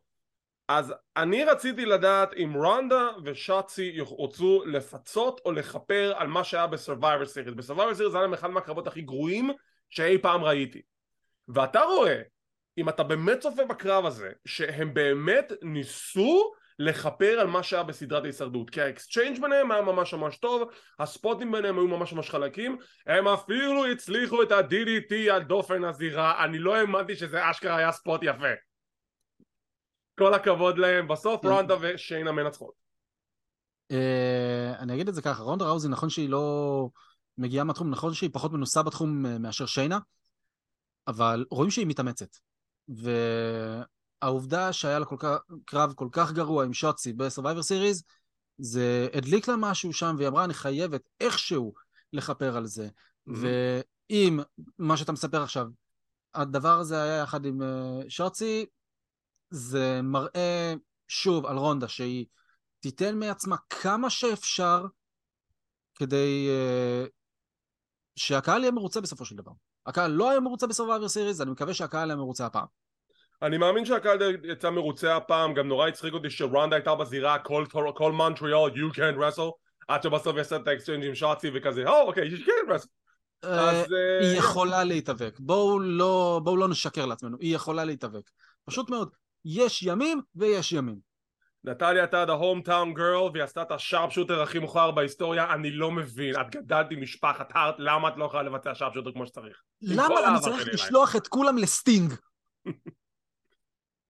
אז 0.67 0.93
אני 1.17 1.43
רציתי 1.43 1.85
לדעת 1.85 2.33
אם 2.37 2.53
רונדה 2.53 3.07
ושוצי 3.23 3.91
ירצו 3.93 4.63
לפצות 4.65 5.41
או 5.45 5.51
לכפר 5.51 6.13
על 6.17 6.27
מה 6.27 6.43
שהיה 6.43 6.67
בסרווייבור 6.67 7.25
סיריס. 7.25 7.53
בסרווייבר 7.53 7.95
סיריס 7.95 8.11
זה 8.11 8.17
היה 8.17 8.23
להם 8.23 8.33
אחד 8.33 8.49
מהקרבות 8.49 8.87
הכי 8.87 9.01
גרועים 9.01 9.51
שאי 9.89 10.17
פעם 10.17 10.43
ראיתי. 10.43 10.81
ואתה 11.47 11.81
רואה, 11.81 12.21
אם 12.77 12.89
אתה 12.89 13.03
באמת 13.03 13.39
צופה 13.39 13.65
בקרב 13.65 14.05
הזה, 14.05 14.31
שהם 14.45 14.93
באמת 14.93 15.51
ניסו 15.61 16.51
לכפר 16.81 17.39
על 17.39 17.47
מה 17.47 17.63
שהיה 17.63 17.83
בסדרת 17.83 18.23
ההישרדות 18.23 18.69
כי 18.69 18.81
ה 18.81 18.88
exchange 18.88 19.41
ביניהם 19.41 19.71
היה 19.71 19.81
ממש 19.81 20.13
ממש 20.13 20.37
טוב 20.37 20.69
הספוטים 20.99 21.51
ביניהם 21.51 21.77
היו 21.77 21.87
ממש 21.87 22.13
ממש 22.13 22.29
חלקים 22.29 22.77
הם 23.07 23.27
אפילו 23.27 23.85
הצליחו 23.85 24.43
את 24.43 24.51
ה-DDT 24.51 25.33
על 25.33 25.43
דופן 25.43 25.83
הזירה 25.83 26.45
אני 26.45 26.59
לא 26.59 26.75
האמנתי 26.75 27.15
שזה 27.15 27.51
אשכרה 27.51 27.77
היה 27.77 27.91
ספוט 27.91 28.21
יפה. 28.23 28.53
כל 30.19 30.33
הכבוד 30.33 30.77
להם 30.77 31.07
בסוף 31.07 31.45
רונדה 31.45 31.75
ושיינה 31.81 32.31
מנצחות. 32.31 32.73
אה, 33.91 34.73
אני 34.79 34.93
אגיד 34.93 35.07
את 35.07 35.15
זה 35.15 35.21
ככה 35.21 35.43
רונדה 35.43 35.65
ראוזי 35.65 35.89
נכון 35.89 36.09
שהיא 36.09 36.29
לא 36.29 36.87
מגיעה 37.37 37.63
מהתחום 37.63 37.89
נכון 37.89 38.13
שהיא 38.13 38.29
פחות 38.33 38.51
מנוסה 38.51 38.83
בתחום 38.83 39.25
אה, 39.25 39.37
מאשר 39.37 39.65
שיינה 39.65 39.99
אבל 41.07 41.45
רואים 41.51 41.71
שהיא 41.71 41.87
מתאמצת 41.87 42.37
ו... 42.89 43.11
העובדה 44.21 44.73
שהיה 44.73 44.99
לה 44.99 45.05
כל 45.05 45.15
כך, 45.19 45.37
קרב 45.65 45.93
כל 45.93 46.07
כך 46.11 46.31
גרוע 46.31 46.65
עם 46.65 46.73
שוצי 46.73 47.13
בסורווייבר 47.13 47.63
סיריז, 47.63 48.03
זה 48.57 49.07
הדליק 49.13 49.47
לה 49.47 49.55
משהו 49.57 49.93
שם, 49.93 50.15
והיא 50.17 50.27
אמרה, 50.27 50.43
אני 50.45 50.53
חייבת 50.53 51.01
איכשהו 51.19 51.73
לכפר 52.13 52.57
על 52.57 52.65
זה. 52.65 52.87
Mm-hmm. 52.87 53.33
ואם 54.09 54.39
מה 54.79 54.97
שאתה 54.97 55.11
מספר 55.11 55.43
עכשיו, 55.43 55.67
הדבר 56.33 56.79
הזה 56.79 57.03
היה 57.03 57.17
יחד 57.17 57.45
עם 57.45 57.61
uh, 57.61 58.09
שוצי, 58.09 58.65
זה 59.49 60.01
מראה 60.03 60.73
שוב 61.07 61.45
על 61.45 61.57
רונדה 61.57 61.87
שהיא 61.87 62.25
תיתן 62.79 63.19
מעצמה 63.19 63.55
כמה 63.69 64.09
שאפשר 64.09 64.85
כדי 65.95 66.49
uh, 66.49 67.09
שהקהל 68.15 68.61
יהיה 68.61 68.71
מרוצה 68.71 69.01
בסופו 69.01 69.25
של 69.25 69.35
דבר. 69.35 69.51
הקהל 69.85 70.11
לא 70.11 70.29
היה 70.29 70.39
מרוצה 70.39 70.67
בסורווייבר 70.67 71.07
סיריס, 71.07 71.41
אני 71.41 71.51
מקווה 71.51 71.73
שהקהל 71.73 72.09
יהיה 72.09 72.17
מרוצה 72.17 72.45
הפעם. 72.45 72.80
אני 73.41 73.57
מאמין 73.57 73.85
שהקהל 73.85 74.19
יצא 74.43 74.69
מרוצה 74.69 75.15
הפעם, 75.15 75.53
גם 75.53 75.67
נורא 75.67 75.87
הצחיק 75.87 76.13
אותי 76.13 76.29
שרונדה 76.29 76.75
הייתה 76.75 76.95
בזירה 76.95 77.39
כל, 77.93 78.11
מונטריאל, 78.11 78.71
you 78.71 78.95
can't 78.95 79.17
wrestle 79.17 79.51
עד 79.87 80.03
שבסוף 80.03 80.37
יעשה 80.37 80.55
את 80.55 80.67
ה 80.67 80.71
exchange 80.71 81.05
עם 81.05 81.15
שוצי 81.15 81.51
וכזה, 81.53 81.87
או 81.87 82.01
אוקיי, 82.01 82.27
היא 82.27 82.45
can 82.45 82.73
wrestle. 82.73 82.87
אה. 83.43 83.71
אה, 83.71 84.19
היא 84.21 84.37
יכולה 84.37 84.83
להתאבק. 84.83 85.39
בואו 85.39 85.79
לא, 85.79 86.41
בואו 86.43 86.57
לא 86.57 86.67
נשקר 86.67 87.05
לעצמנו, 87.05 87.37
היא 87.39 87.55
יכולה 87.55 87.85
להתאבק. 87.85 88.29
פשוט 88.65 88.89
מאוד, 88.89 89.09
יש 89.45 89.83
ימים 89.83 90.21
ויש 90.35 90.71
ימים. 90.71 91.11
נטליה 91.63 92.01
הייתה 92.01 92.23
ה 92.23 92.61
hometown 92.61 92.93
girl 92.93 93.29
והיא 93.33 93.43
עשתה 93.43 93.61
את 93.61 93.71
ה 93.71 94.11
sharpshooter 94.11 94.41
הכי 94.41 94.59
מוכר 94.59 94.91
בהיסטוריה 94.91 95.53
אני 95.53 95.71
לא 95.71 95.91
מבין 95.91 96.41
את 96.41 96.55
גדלת 96.55 96.87
עם 96.91 97.01
משפחת 97.01 97.49
הארט 97.53 97.75
למה 97.77 98.07
את 98.07 98.13
לא 98.17 98.25
יכולה 98.25 98.43
לבצע 98.43 98.75
sharpshooter 98.75 99.11
כמו 99.11 99.25
שצריך 99.25 99.61
למה 99.81 100.27
אני 100.27 100.39
צריך 100.39 100.67
לשלוח 100.73 101.15
את 101.15 101.27
כולם 101.27 101.57
לסטינג? 101.57 102.13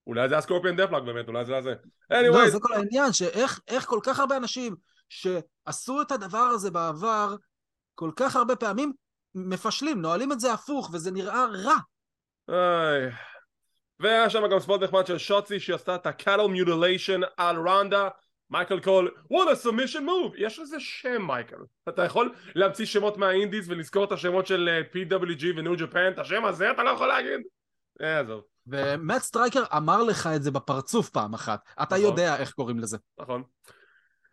אולי 0.06 0.28
זה 0.28 0.38
ה 0.38 0.42
scorpion 0.42 0.76
deathlock 0.76 1.04
באמת 1.04 1.28
אולי 1.28 1.44
זה 1.44 1.60
זה 1.62 1.74
לא, 2.10 2.16
anyway 2.16 2.48
זה 2.48 2.58
כל 2.60 2.72
העניין, 2.72 3.12
שאיך 3.12 3.60
איך 3.68 3.84
כל 3.84 4.00
כך 4.02 4.18
הרבה 4.20 4.36
אנשים 4.36 4.76
שעשו 5.08 6.02
את 6.02 6.12
הדבר 6.12 6.38
הזה 6.38 6.70
בעבר, 6.70 7.36
כל 7.94 8.10
כך 8.16 8.36
הרבה 8.36 8.56
פעמים 8.56 8.92
מפשלים, 9.34 10.02
נועלים 10.02 10.32
את 10.32 10.40
זה 10.40 10.52
הפוך, 10.52 10.90
וזה 10.92 11.10
נראה 11.10 11.44
רע. 11.44 11.76
איי. 12.48 13.10
והיה 14.00 14.30
שם 14.30 14.42
גם 14.52 14.60
spot 14.60 14.82
נחמד 14.82 15.06
של 15.06 15.18
שוצי 15.18 15.60
שהיא 15.60 15.74
עשתה 15.74 15.94
את 15.94 16.06
ה-cattle 16.06 16.48
mutilation 16.48 17.26
על 17.36 17.56
רונדה. 17.56 18.08
מייקל 18.50 18.80
קול, 18.80 19.10
what 19.32 19.46
a 19.46 19.66
submission 19.66 20.00
move! 20.00 20.34
יש 20.36 20.58
לזה 20.58 20.76
שם, 20.80 21.26
מייקל. 21.26 21.56
אתה 21.88 22.04
יכול 22.04 22.34
להמציא 22.54 22.86
שמות 22.86 23.16
מה 23.16 23.29
indies 23.29 23.70
ולזכור 23.70 24.04
את 24.04 24.12
השמות 24.12 24.46
של 24.46 24.82
PWG 24.92 25.44
וניו 25.56 25.76
ג'פאן 25.76 26.12
את 26.12 26.18
השם 26.18 26.44
הזה 26.44 26.70
אתה 26.70 26.82
לא 26.82 26.90
יכול 26.90 27.08
להגיד? 27.08 27.40
אה, 28.00 28.20
עזוב, 28.20 28.42
ומט 28.66 29.22
סטרייקר 29.22 29.62
אמר 29.76 30.02
לך 30.02 30.28
את 30.36 30.42
זה 30.42 30.50
בפרצוף 30.50 31.10
פעם 31.10 31.34
אחת. 31.34 31.60
אתה 31.82 31.82
נכון. 31.82 31.98
יודע 31.98 32.36
איך 32.36 32.52
קוראים 32.52 32.78
לזה. 32.78 32.98
נכון 33.20 33.42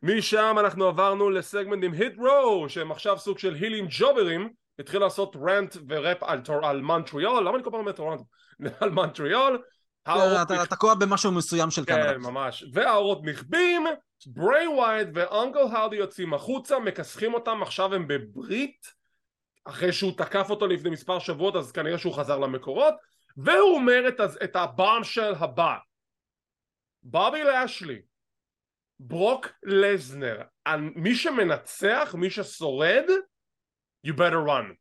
משם 0.03 0.55
אנחנו 0.59 0.87
עברנו 0.87 1.29
לסגמנט 1.29 1.83
עם 1.83 1.93
היט 1.93 2.13
רו 2.17 2.69
שהם 2.69 2.91
עכשיו 2.91 3.17
סוג 3.17 3.39
של 3.39 3.53
הילים 3.53 3.87
ג'וברים 3.89 4.49
התחיל 4.79 5.01
לעשות 5.01 5.35
rant 5.47 5.77
ו 5.87 5.96
rap 5.96 6.23
על, 6.23 6.41
על 6.63 6.81
מונטריאול 6.81 7.47
למה 7.47 7.55
אני 7.55 7.63
כל 7.63 7.69
פעם 7.71 7.79
אומר 7.79 7.91
טורונטו? 7.91 8.23
על 8.81 8.89
מונטריאול 8.89 9.61
האורות 10.05 10.51
אתה 10.51 10.65
תקוע 10.65 10.95
במשהו 10.95 11.31
מסוים 11.31 11.71
של 11.71 11.85
קנדה. 11.85 12.13
כן, 12.13 12.21
ממש. 12.21 12.65
והאורות 12.73 13.23
נכבים, 13.23 13.85
בריי 14.27 14.67
ווייד 14.67 15.09
ואונקל 15.13 15.59
הארדי 15.71 15.95
יוצאים 15.95 16.33
החוצה, 16.33 16.79
מכסחים 16.79 17.33
אותם, 17.33 17.61
עכשיו 17.61 17.93
הם 17.93 18.07
בברית, 18.07 18.87
אחרי 19.65 19.93
שהוא 19.93 20.11
תקף 20.17 20.49
אותו 20.49 20.67
לפני 20.67 20.89
מספר 20.89 21.19
שבועות, 21.19 21.55
אז 21.55 21.71
כנראה 21.71 21.97
שהוא 21.97 22.13
חזר 22.13 22.37
למקורות, 22.37 22.93
והוא 23.43 23.75
אומר 23.75 24.07
את, 24.07 24.19
את 24.43 24.55
ה 24.55 24.63
bombshell 24.63 25.33
הבא. 25.39 25.77
בובי 27.03 27.43
לאשלי, 27.43 28.01
ברוק 28.99 29.47
לזנר, 29.63 30.41
מי 30.95 31.15
שמנצח, 31.15 32.15
מי 32.17 32.29
ששורד, 32.29 33.05
you 34.07 34.11
better 34.11 34.47
run. 34.47 34.73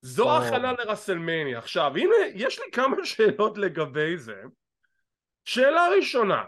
זהו. 0.00 0.42
הכנה 0.42 0.72
לרסלמניה. 0.72 1.58
עכשיו, 1.58 1.96
הנה, 1.96 2.14
יש 2.34 2.58
לי 2.58 2.64
כמה 2.72 2.96
שאלות 3.04 3.58
לגבי 3.58 4.18
זה. 4.18 4.42
שאלה 5.44 5.88
ראשונה, 5.96 6.44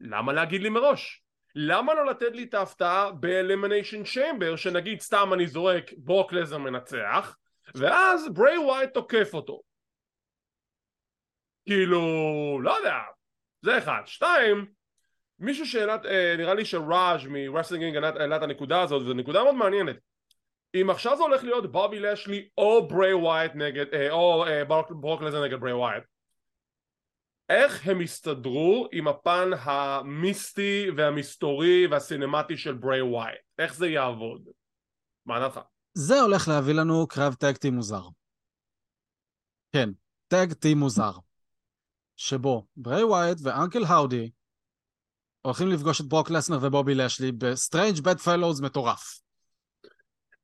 למה 0.00 0.32
להגיד 0.32 0.62
לי 0.62 0.68
מראש? 0.68 1.24
למה 1.54 1.94
לא 1.94 2.06
לתת 2.06 2.32
לי 2.32 2.42
את 2.42 2.54
ההפתעה 2.54 3.10
באלימיניישן 3.10 4.04
צ'יימבר 4.04 4.56
שנגיד 4.56 5.00
סתם 5.00 5.30
אני 5.34 5.46
זורק 5.46 5.84
ברוק 5.96 6.32
לזנר 6.32 6.58
מנצח 6.58 7.36
ואז 7.74 8.28
בריי 8.32 8.58
וואייט 8.58 8.94
תוקף 8.94 9.34
אותו 9.34 9.60
כאילו 11.64 12.00
לא 12.62 12.76
יודע 12.76 12.98
זה 13.62 13.78
אחד 13.78 14.02
שתיים 14.06 14.66
איזושהי 15.38 15.66
שאלה 15.66 15.96
אה, 16.04 16.34
נראה 16.38 16.54
לי 16.54 16.64
שראש 16.64 17.26
רסלינג 17.28 17.96
העלה 17.96 18.36
את 18.36 18.42
הנקודה 18.42 18.82
הזאת 18.82 19.02
וזו 19.02 19.14
נקודה 19.14 19.42
מאוד 19.42 19.54
מעניינת 19.54 19.96
אם 20.74 20.90
עכשיו 20.90 21.16
זה 21.16 21.22
הולך 21.22 21.44
להיות 21.44 21.72
בובי 21.72 22.00
לשלי 22.00 22.48
או 22.58 22.88
בריי 22.88 23.14
ווייט 23.14 23.52
נגד 23.54 23.94
אה, 23.94 24.10
או 24.10 24.46
אה, 24.46 24.64
ברוק, 24.64 24.90
ברוק 24.90 25.22
לזנר 25.22 25.44
נגד 25.44 25.60
בריי 25.60 25.74
ווייט 25.74 26.04
איך 27.48 27.88
הם 27.88 28.00
יסתדרו 28.00 28.88
עם 28.92 29.08
הפן 29.08 29.50
המיסטי 29.60 30.86
והמסתורי 30.96 31.86
והסינמטי 31.86 32.56
של 32.56 32.74
בריי 32.74 33.02
ווייט? 33.02 33.40
איך 33.58 33.74
זה 33.74 33.88
יעבוד? 33.88 34.48
מה 35.26 35.40
דעתך? 35.40 35.60
זה 35.94 36.20
הולך 36.20 36.48
להביא 36.48 36.74
לנו 36.74 37.06
קרב 37.06 37.34
tag 37.34 37.56
team 37.56 37.74
מוזר. 37.74 38.02
כן, 39.72 39.88
tag 40.28 40.52
team 40.52 40.78
מוזר. 40.78 41.12
שבו 42.16 42.66
בריי 42.76 43.04
ווייט 43.04 43.38
ואנקל 43.42 43.84
האודי 43.84 44.30
הולכים 45.42 45.68
לפגוש 45.68 46.00
את 46.00 46.06
ברוק 46.06 46.30
לסנר 46.30 46.58
ובובי 46.62 46.94
לשלי 46.94 47.32
ב 47.32 48.00
strange 48.00 48.18
bedfellows 48.18 48.60
מטורף. 48.60 49.20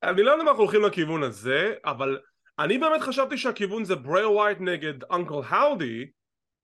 אני 0.03 0.23
לא 0.23 0.31
יודע 0.31 0.43
אם 0.43 0.49
אנחנו 0.49 0.63
הולכים 0.63 0.83
לכיוון 0.83 1.23
הזה, 1.23 1.75
אבל 1.85 2.19
אני 2.59 2.79
באמת 2.79 3.01
חשבתי 3.01 3.39
שהכיוון 3.39 3.85
זה 3.85 3.97
בריי 3.97 4.25
ווייט 4.25 4.59
נגד 4.61 5.05
אנקל 5.13 5.35
האודי, 5.49 6.11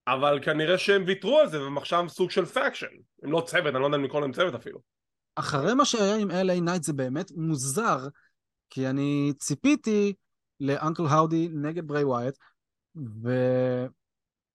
אבל 0.07 0.39
כנראה 0.43 0.77
שהם 0.77 1.03
ויתרו 1.07 1.39
על 1.39 1.49
זה 1.49 1.63
והם 1.63 1.77
עכשיו 1.77 2.09
סוג 2.09 2.31
של 2.31 2.45
faction. 2.45 2.87
הם 3.23 3.31
לא 3.31 3.43
צוות, 3.47 3.73
אני 3.73 3.81
לא 3.81 3.85
יודע 3.85 3.97
אם 3.97 4.03
לקרוא 4.03 4.21
להם 4.21 4.33
צוות 4.33 4.55
אפילו. 4.55 4.79
אחרי 5.35 5.73
מה 5.73 5.85
שהיה 5.85 6.15
עם 6.15 6.31
LA 6.31 6.61
נייט 6.61 6.83
זה 6.83 6.93
באמת 6.93 7.31
מוזר, 7.35 8.07
כי 8.69 8.87
אני 8.87 9.33
ציפיתי 9.39 10.13
לאנקל 10.59 11.03
האודי 11.09 11.49
נגד 11.53 11.87
בריי 11.87 12.03
ווייט, 12.03 12.35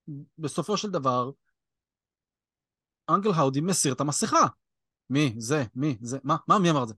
ובסופו 0.09 0.77
של 0.77 0.91
דבר, 0.91 1.31
אנקל 3.11 3.29
האודי 3.37 3.61
מסיר 3.61 3.93
את 3.93 4.01
המסכה. 4.01 4.47
מי? 5.11 5.35
זה? 5.39 5.65
מי? 5.75 5.97
זה? 6.01 6.19
מה? 6.25 6.37
מה? 6.49 6.59
מי 6.59 6.71
אמר 6.71 6.83
את 6.83 6.89
זה? 6.89 6.95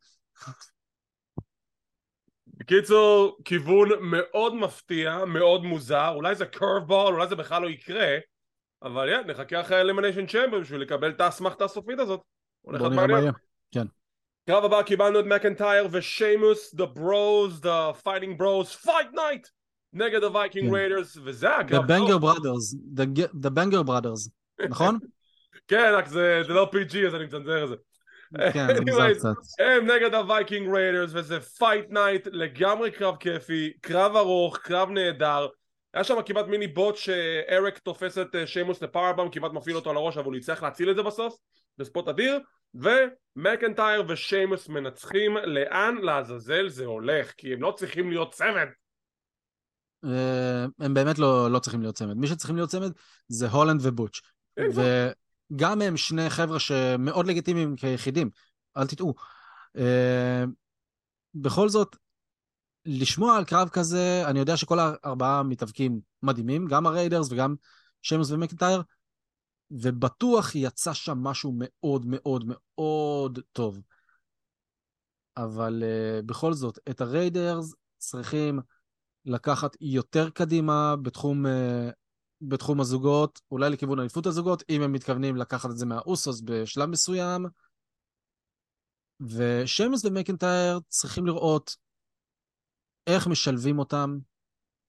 בקיצור, 2.47 3.39
כיוון 3.45 3.89
מאוד 4.01 4.55
מפתיע, 4.55 5.25
מאוד 5.25 5.65
מוזר, 5.65 6.13
אולי 6.15 6.35
זה 6.35 6.45
curveball, 6.45 7.11
אולי 7.13 7.29
זה 7.29 7.37
בכלל 7.37 7.63
לא 7.63 7.69
יקרה, 7.69 8.17
אבל 8.83 9.15
yeah, 9.15 9.27
נחכה 9.27 9.61
אחרי 9.61 9.83
elimination 9.83 10.31
chamber 10.31 10.61
בשביל 10.61 10.81
לקבל 10.81 11.11
את 11.11 11.21
האסמכתה 11.21 11.65
הסופית 11.65 11.99
הזאת. 11.99 12.21
הולך 12.61 12.81
להיות 12.81 12.93
מעניין. 12.93 13.33
יהיה. 13.75 13.85
קרב 14.47 14.65
הבא 14.65 14.83
קיבלנו 14.83 15.21
את 15.21 15.25
מקנטייר 15.25 15.89
ושיימוס, 15.93 16.75
the 16.75 16.87
bros, 16.97 17.61
the 17.63 18.03
fighting 18.03 18.39
bros, 18.39 18.87
fight 18.87 19.15
night! 19.15 19.51
נגד 19.95 20.23
הווייקינג 20.23 20.69
כן. 20.69 20.75
ריידרס, 20.75 21.17
וזה 21.25 21.49
היה 21.49 21.61
The 21.61 21.83
Banger 21.89 22.09
טוב. 22.09 22.25
Brothers, 22.25 22.97
The 22.97 23.19
Ge- 23.19 23.47
The 23.47 23.51
Banger 23.51 23.89
Brothers, 23.89 24.31
נכון? 24.69 24.99
כן, 25.69 25.93
רק 25.97 26.07
זה 26.07 26.43
זה 26.47 26.53
לא 26.53 26.71
PG 26.73 27.07
אז 27.07 27.15
אני 27.15 27.25
מצנזר 27.25 27.65
את 27.65 27.69
זה. 27.69 27.75
כן, 28.53 28.67
זה. 29.19 29.29
הם 29.59 29.91
נגד 29.91 30.15
הווייקינג 30.15 30.75
ריידרס 30.75 31.11
וזה 31.15 31.41
fight 31.41 31.91
night, 31.91 32.29
לגמרי 32.33 32.91
קרב 32.91 33.17
כיפי, 33.17 33.73
קרב 33.81 34.17
ארוך, 34.17 34.59
קרב 34.59 34.91
נהדר. 34.91 35.47
היה 35.95 36.05
שם 36.05 36.23
כמעט 36.27 36.47
מיני 36.47 36.67
botch 36.67 36.97
שאריק 36.97 37.79
תופס 37.79 38.19
את 38.19 38.35
אה, 38.35 38.47
שיימוס 38.47 38.83
ל 38.83 38.87
powerbomb, 38.87 39.31
כמעט 39.31 39.53
מפעיל 39.53 39.77
אותו 39.77 39.91
על 39.91 39.97
הראש 39.97 40.17
אבל 40.17 40.27
הוא 40.27 40.37
יצטרך 40.37 40.63
להציל 40.63 40.91
את 40.91 40.97
זה 40.97 41.03
בסוף, 41.03 41.37
בספוט 41.79 42.09
אדיר, 42.09 42.39
ומקנטייר 42.75 44.05
ושיימוס 44.09 44.69
מנצחים, 44.69 45.37
לאן 45.37 45.97
לעזאזל 46.03 46.69
זה 46.69 46.85
הולך? 46.85 47.33
כי 47.37 47.53
הם 47.53 47.63
לא 47.63 47.75
צריכים 47.77 48.11
להיות 48.11 48.33
צמד. 48.33 48.69
אה, 50.05 50.65
הם 50.81 50.95
באמת 50.95 51.19
לא, 51.19 51.51
לא 51.51 51.59
צריכים 51.59 51.81
להיות 51.81 51.95
צמד. 51.95 52.17
מי 52.17 52.27
שצריכים 52.27 52.57
להיות 52.57 52.71
צמד 52.71 52.93
זה 53.29 53.49
הולנד 53.49 53.81
ובוטש. 53.83 54.23
וגם 54.59 55.83
הם 55.83 55.97
שני 55.97 56.31
חבר'ה 56.31 56.59
שמאוד 56.59 57.27
לגיטימיים 57.27 57.77
כיחידים, 57.77 58.31
אל 58.77 58.87
תטעו. 58.87 59.15
אה, 59.77 60.45
בכל 61.35 61.69
זאת, 61.69 61.97
לשמוע 62.87 63.37
על 63.37 63.45
קרב 63.45 63.69
כזה, 63.69 64.23
אני 64.27 64.39
יודע 64.39 64.57
שכל 64.57 64.79
הארבעה 64.79 65.43
מתאבקים 65.43 66.01
מדהימים, 66.23 66.67
גם 66.67 66.87
הריידרס 66.87 67.33
וגם 67.33 67.55
שמוס 68.03 68.31
ומקנטייר, 68.31 68.83
ובטוח 69.71 70.55
יצא 70.55 70.93
שם 70.93 71.19
משהו 71.19 71.55
מאוד 71.57 72.07
מאוד 72.07 72.45
מאוד 72.47 73.39
טוב. 73.53 73.81
אבל 75.37 75.83
uh, 75.83 76.23
בכל 76.27 76.53
זאת, 76.53 76.79
את 76.91 77.01
הריידרס 77.01 77.75
צריכים 77.99 78.61
לקחת 79.25 79.76
יותר 79.81 80.31
קדימה 80.31 80.97
בתחום, 81.02 81.47
uh, 81.47 81.49
בתחום 82.40 82.81
הזוגות, 82.81 83.40
אולי 83.50 83.71
לכיוון 83.71 84.00
אליפות 84.00 84.26
הזוגות, 84.26 84.62
אם 84.71 84.83
הם 84.83 84.93
מתכוונים 84.93 85.37
לקחת 85.37 85.71
את 85.71 85.76
זה 85.76 85.87
מהאוסוס 85.87 86.40
בשלב 86.45 86.88
מסוים. 86.88 87.47
ושמס 89.21 90.04
ומקנטייר 90.04 90.81
צריכים 90.88 91.26
לראות 91.26 91.76
איך 93.07 93.26
משלבים 93.26 93.78
אותם, 93.78 94.19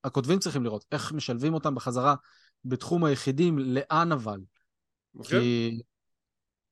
הכותבים 0.04 0.40
צריכים 0.40 0.64
לראות 0.64 0.86
איך 0.92 1.12
משלבים 1.12 1.54
אותם 1.54 1.76
בחזרה 1.76 2.16
בתחום 2.66 3.04
היחידים, 3.04 3.60
לאן 3.60 4.12
אבל. 4.12 4.40
אוקיי? 5.16 5.40
כי 5.40 5.82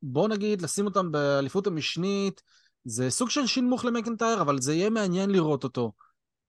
בוא 0.02 0.28
נגיד, 0.28 0.62
לשים 0.62 0.86
אותם 0.86 1.12
באליפות 1.12 1.68
המשנית, 1.68 2.42
זה 2.86 3.10
סוג 3.10 3.30
של 3.30 3.48
שינמוך 3.48 3.86
למקנטייר, 3.86 4.42
אבל 4.42 4.62
זה 4.62 4.74
יהיה 4.74 4.90
מעניין 4.90 5.30
לראות 5.30 5.64
אותו 5.64 5.92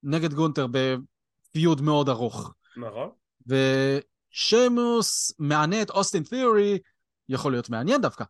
נגד 0.05 0.35
גונטר 0.35 0.67
בפיוד 0.71 1.81
מאוד 1.81 2.09
ארוך. 2.09 2.55
נכון. 2.77 3.11
ושמוס 3.47 5.33
מענה 5.39 5.83
את 5.83 5.91
אוסטין 5.91 6.23
תיאורי, 6.23 6.79
יכול 7.29 7.53
להיות 7.53 7.71
מעניין 7.71 8.01
דווקא. 8.01 8.25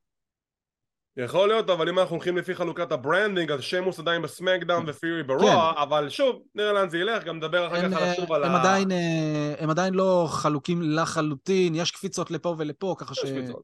יכול 1.16 1.48
להיות, 1.48 1.70
אבל 1.70 1.88
אם 1.88 1.98
אנחנו 1.98 2.16
הולכים 2.16 2.36
לפי 2.36 2.54
חלוקת 2.54 2.92
הברנדינג, 2.92 3.52
אז 3.52 3.62
שמוס 3.62 3.98
עדיין 3.98 4.22
בסמקדאון 4.22 4.84
ופירי 4.86 5.22
ברוע, 5.22 5.72
כן. 5.74 5.82
אבל 5.82 6.08
שוב, 6.08 6.42
נראה 6.54 6.72
לאן 6.72 6.90
זה 6.90 6.98
ילך, 6.98 7.24
גם 7.24 7.36
נדבר 7.36 7.66
אחר 7.66 7.76
כך 7.76 7.96
על 7.96 8.02
אה, 8.02 8.12
השוב 8.12 8.32
על 8.32 8.44
הם, 8.44 8.50
ה... 8.50 8.60
עדיין, 8.60 8.92
אה, 8.92 9.54
הם 9.58 9.70
עדיין 9.70 9.94
לא 9.94 10.26
חלוקים 10.30 10.82
לחלוטין, 10.82 11.74
יש 11.74 11.90
קפיצות 11.90 12.30
לפה 12.30 12.54
ולפה, 12.58 12.94
ככה 12.98 13.14
ש... 13.14 13.24
יש 13.24 13.30
קפיצות. 13.30 13.62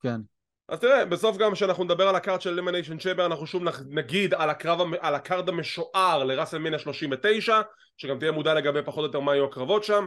כן. 0.00 0.20
אז 0.68 0.78
תראה, 0.78 1.04
בסוף 1.04 1.36
גם 1.36 1.52
כשאנחנו 1.52 1.84
נדבר 1.84 2.08
על 2.08 2.16
ה 2.16 2.21
card 2.21 2.40
של 2.40 2.50
Elimination 2.50 2.98
Chamber 2.98 3.26
אנחנו 3.26 3.46
שוב 3.46 3.62
נגיד 3.88 4.34
על, 4.34 4.50
הקרב, 4.50 4.80
על 5.00 5.14
ה 5.14 5.21
card 5.21 5.48
המשוער 5.48 6.24
ל 6.24 6.28
WrestleMania 6.28 6.78
39 6.78 7.60
שגם 7.96 8.18
תהיה 8.18 8.32
מודע 8.32 8.54
לגבי 8.54 8.82
פחות 8.84 8.98
או 8.98 9.06
יותר 9.06 9.20
מה 9.20 9.34
יהיו 9.34 9.44
הקרבות 9.44 9.84
שם 9.84 10.06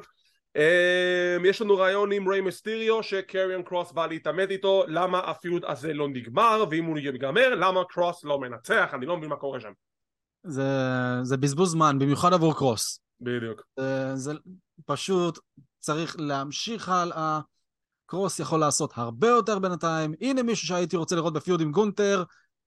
אמ, 0.55 1.45
יש 1.45 1.61
לנו 1.61 1.77
רעיון 1.77 2.11
עם 2.11 2.29
ריי 2.29 2.41
מיסטיריו 2.41 3.03
שקריאן 3.03 3.63
קרוס 3.63 3.91
בא 3.91 4.07
להתעמת 4.07 4.51
איתו 4.51 4.83
למה 4.87 5.19
ה 5.19 5.29
feud 5.29 5.65
הזה 5.65 5.93
לא 5.93 6.07
נגמר 6.07 6.63
ואם 6.69 6.85
הוא 6.85 6.97
ייגמר 6.97 7.55
למה 7.55 7.83
קרוס 7.89 8.23
לא 8.23 8.39
מנצח 8.39 8.89
אני 8.93 9.05
לא 9.05 9.17
מבין 9.17 9.29
מה 9.29 9.35
קורה 9.35 9.59
שם 9.59 9.71
זה, 10.43 10.63
זה 11.23 11.37
בזבוז 11.37 11.71
זמן, 11.71 11.99
במיוחד 11.99 12.33
עבור 12.33 12.55
קרוס. 12.55 12.99
בדיוק 13.21 13.61
זה, 13.79 14.15
זה 14.15 14.33
פשוט 14.85 15.39
צריך 15.79 16.15
להמשיך 16.19 16.89
הלאה. 16.89 17.39
קרוס 18.07 18.39
יכול 18.39 18.59
לעשות 18.59 18.91
הרבה 18.95 19.27
יותר 19.27 19.59
בינתיים. 19.59 20.13
הנה 20.21 20.43
מישהו 20.43 20.67
שהייתי 20.67 20.97
רוצה 20.97 21.15
לראות 21.15 21.33
ב 21.33 21.39
feud 21.39 21.61
עם 21.61 21.71
גונטר, 21.71 22.23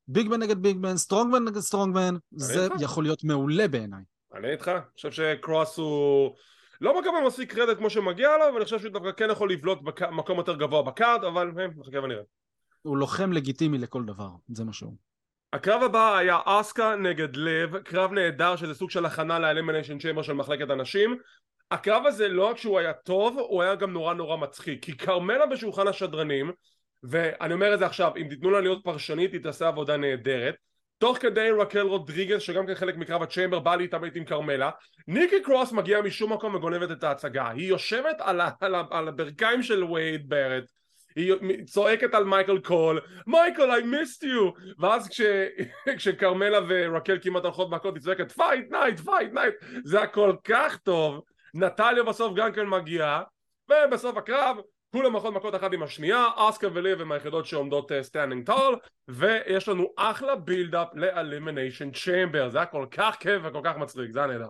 big 0.08 0.25
man 0.25 0.40
נגד 0.40 0.59
big 0.58 0.75
man, 0.75 0.96
strongman 0.96 1.44
נגד 1.44 1.59
strongman, 1.58 2.14
זה 2.32 2.64
איתך. 2.64 2.75
יכול 2.80 3.04
להיות 3.04 3.25
מעולה 3.25 3.68
בעיניי. 3.68 4.02
אני 4.35 4.50
איתך, 4.50 4.68
אני 4.68 4.80
חושב 4.94 5.11
שקרוס 5.11 5.76
הוא 5.76 6.35
לא 6.80 7.00
מקבל 7.00 7.26
מספיק 7.26 7.52
קרדיט 7.52 7.78
כמו 7.78 7.90
שמגיע 7.90 8.28
לו 8.37 8.54
ואני 8.54 8.64
חושב 8.64 8.78
שהוא 8.78 8.92
דווקא 8.92 9.12
כן 9.12 9.30
יכול 9.30 9.52
לבלוט 9.52 9.78
במקום 9.82 10.38
יותר 10.38 10.56
גבוה 10.56 10.82
ב 10.82 10.91
card 10.91 11.25
אבל 11.25 11.52
אה, 11.59 11.66
נחכה 11.76 12.00
ונראה 12.00 12.23
הוא 12.82 12.97
לוחם 12.97 13.32
לגיטימי 13.32 13.78
לכל 13.78 14.04
דבר, 14.04 14.28
זה 14.49 14.64
מה 14.64 14.73
שהוא. 14.73 14.97
הקרב 15.52 15.82
הבא 15.82 16.16
היה 16.16 16.38
אסקה 16.44 16.97
נגד 16.97 17.37
ליב, 17.37 17.78
קרב 17.78 18.12
נהדר 18.12 18.56
שזה 18.56 18.75
סוג 18.75 18.90
של 18.90 19.06
הכנה 19.06 19.38
ל 19.38 19.43
Elimination 19.43 19.99
Chamber 19.99 20.22
של 20.23 20.32
מחלקת 20.32 20.70
הנשים 20.70 21.18
הקרב 21.70 22.06
הזה 22.06 22.28
לא 22.28 22.46
רק 22.46 22.56
שהוא 22.58 22.78
היה 22.78 22.92
טוב, 22.92 23.38
הוא 23.38 23.62
היה 23.62 23.74
גם 23.74 23.92
נורא 23.92 24.14
נורא 24.14 24.36
מצחיק. 24.36 24.84
כי 24.84 24.96
כרמלה 24.96 25.46
בשולחן 25.46 25.88
השדרנים 25.88 26.50
ואני 27.02 27.54
אומר 27.54 27.74
את 27.74 27.78
זה 27.78 27.86
עכשיו, 27.86 28.12
אם 28.16 28.26
תיתנו 28.28 28.50
לה 28.50 28.60
להיות 28.60 28.84
פרשנית 28.84 29.32
היא 29.32 29.40
תעשה 29.42 29.68
עבודה 29.68 29.96
נהדרת. 29.96 30.54
תוך 30.98 31.18
כדי 31.18 31.50
רקל 31.58 31.80
רודריגז 31.80 32.40
שגם 32.40 32.66
כן 32.66 32.74
חלק 32.74 32.96
מקרב 32.96 33.22
ה 33.22 33.27
Chamber 33.27 33.58
בא 33.58 33.76
להתעמת 33.76 34.16
עם 34.16 34.24
כרמלה. 34.24 34.70
ניקי 35.08 35.42
קרוס 35.42 35.72
מגיעה 35.72 36.02
משום 36.02 36.32
מקום 36.32 36.54
וגונבת 36.54 36.90
את 36.90 37.04
ההצגה. 37.04 37.48
היא 37.48 37.68
יושבת 37.68 38.16
על, 38.18 38.40
ה- 38.40 38.50
על, 38.60 38.74
ה- 38.74 38.84
על 38.90 39.08
הברכיים 39.08 39.62
של 39.62 39.84
וייד 39.84 40.28
ברט. 40.28 40.64
היא 41.16 41.34
צועקת 41.64 42.14
על 42.14 42.24
מייקל 42.24 42.58
קול 42.58 43.00
מייקל 43.26 43.70
I 43.70 43.82
missed 43.82 44.24
you! 44.24 44.72
ואז 44.78 45.08
כש, 45.08 45.20
כשכרמלה 45.96 46.58
ורקל 46.68 47.18
כמעט 47.22 47.44
הולכות 47.44 47.70
מכות 47.70 47.94
היא 47.94 48.02
צועקת 48.02 48.32
fight 48.32 48.70
night 48.70 49.00
fight 49.00 49.32
night 49.32 49.54
זה 49.84 49.98
היה 49.98 50.06
כל 50.06 50.34
כך 50.44 50.78
טוב 50.78 51.20
נטליה 51.54 52.02
בסוף 52.02 52.35
גם 52.37 52.52
כן 52.52 52.66
מגיעה 52.66 53.23
ובסוף 53.71 54.16
הקרב 54.16 54.57
כולם 54.92 55.12
הולכות 55.12 55.35
מכות 55.35 55.54
אחת 55.54 55.73
עם 55.73 55.83
השנייה 55.83 56.26
אסקה 56.37 56.69
וליב 56.75 57.00
הם 57.00 57.12
היחידות 57.12 57.47
שעומדות 57.47 57.92
standing 58.02 58.46
tall 58.46 58.76
ויש 59.09 59.69
לנו 59.69 59.92
אחלה 59.97 60.37
buildup 60.37 60.88
ל 60.94 61.02
Elimination 61.02 61.90
Chamber 61.90 62.49
זה 62.49 62.59
היה 62.59 62.66
כל 62.66 62.87
כך 62.90 63.16
כיף 63.21 63.42
וכל 63.45 63.61
כך 63.64 63.76
מצחיק 63.76 64.11
זה 64.11 64.19
היה 64.19 64.28
נהדר 64.28 64.49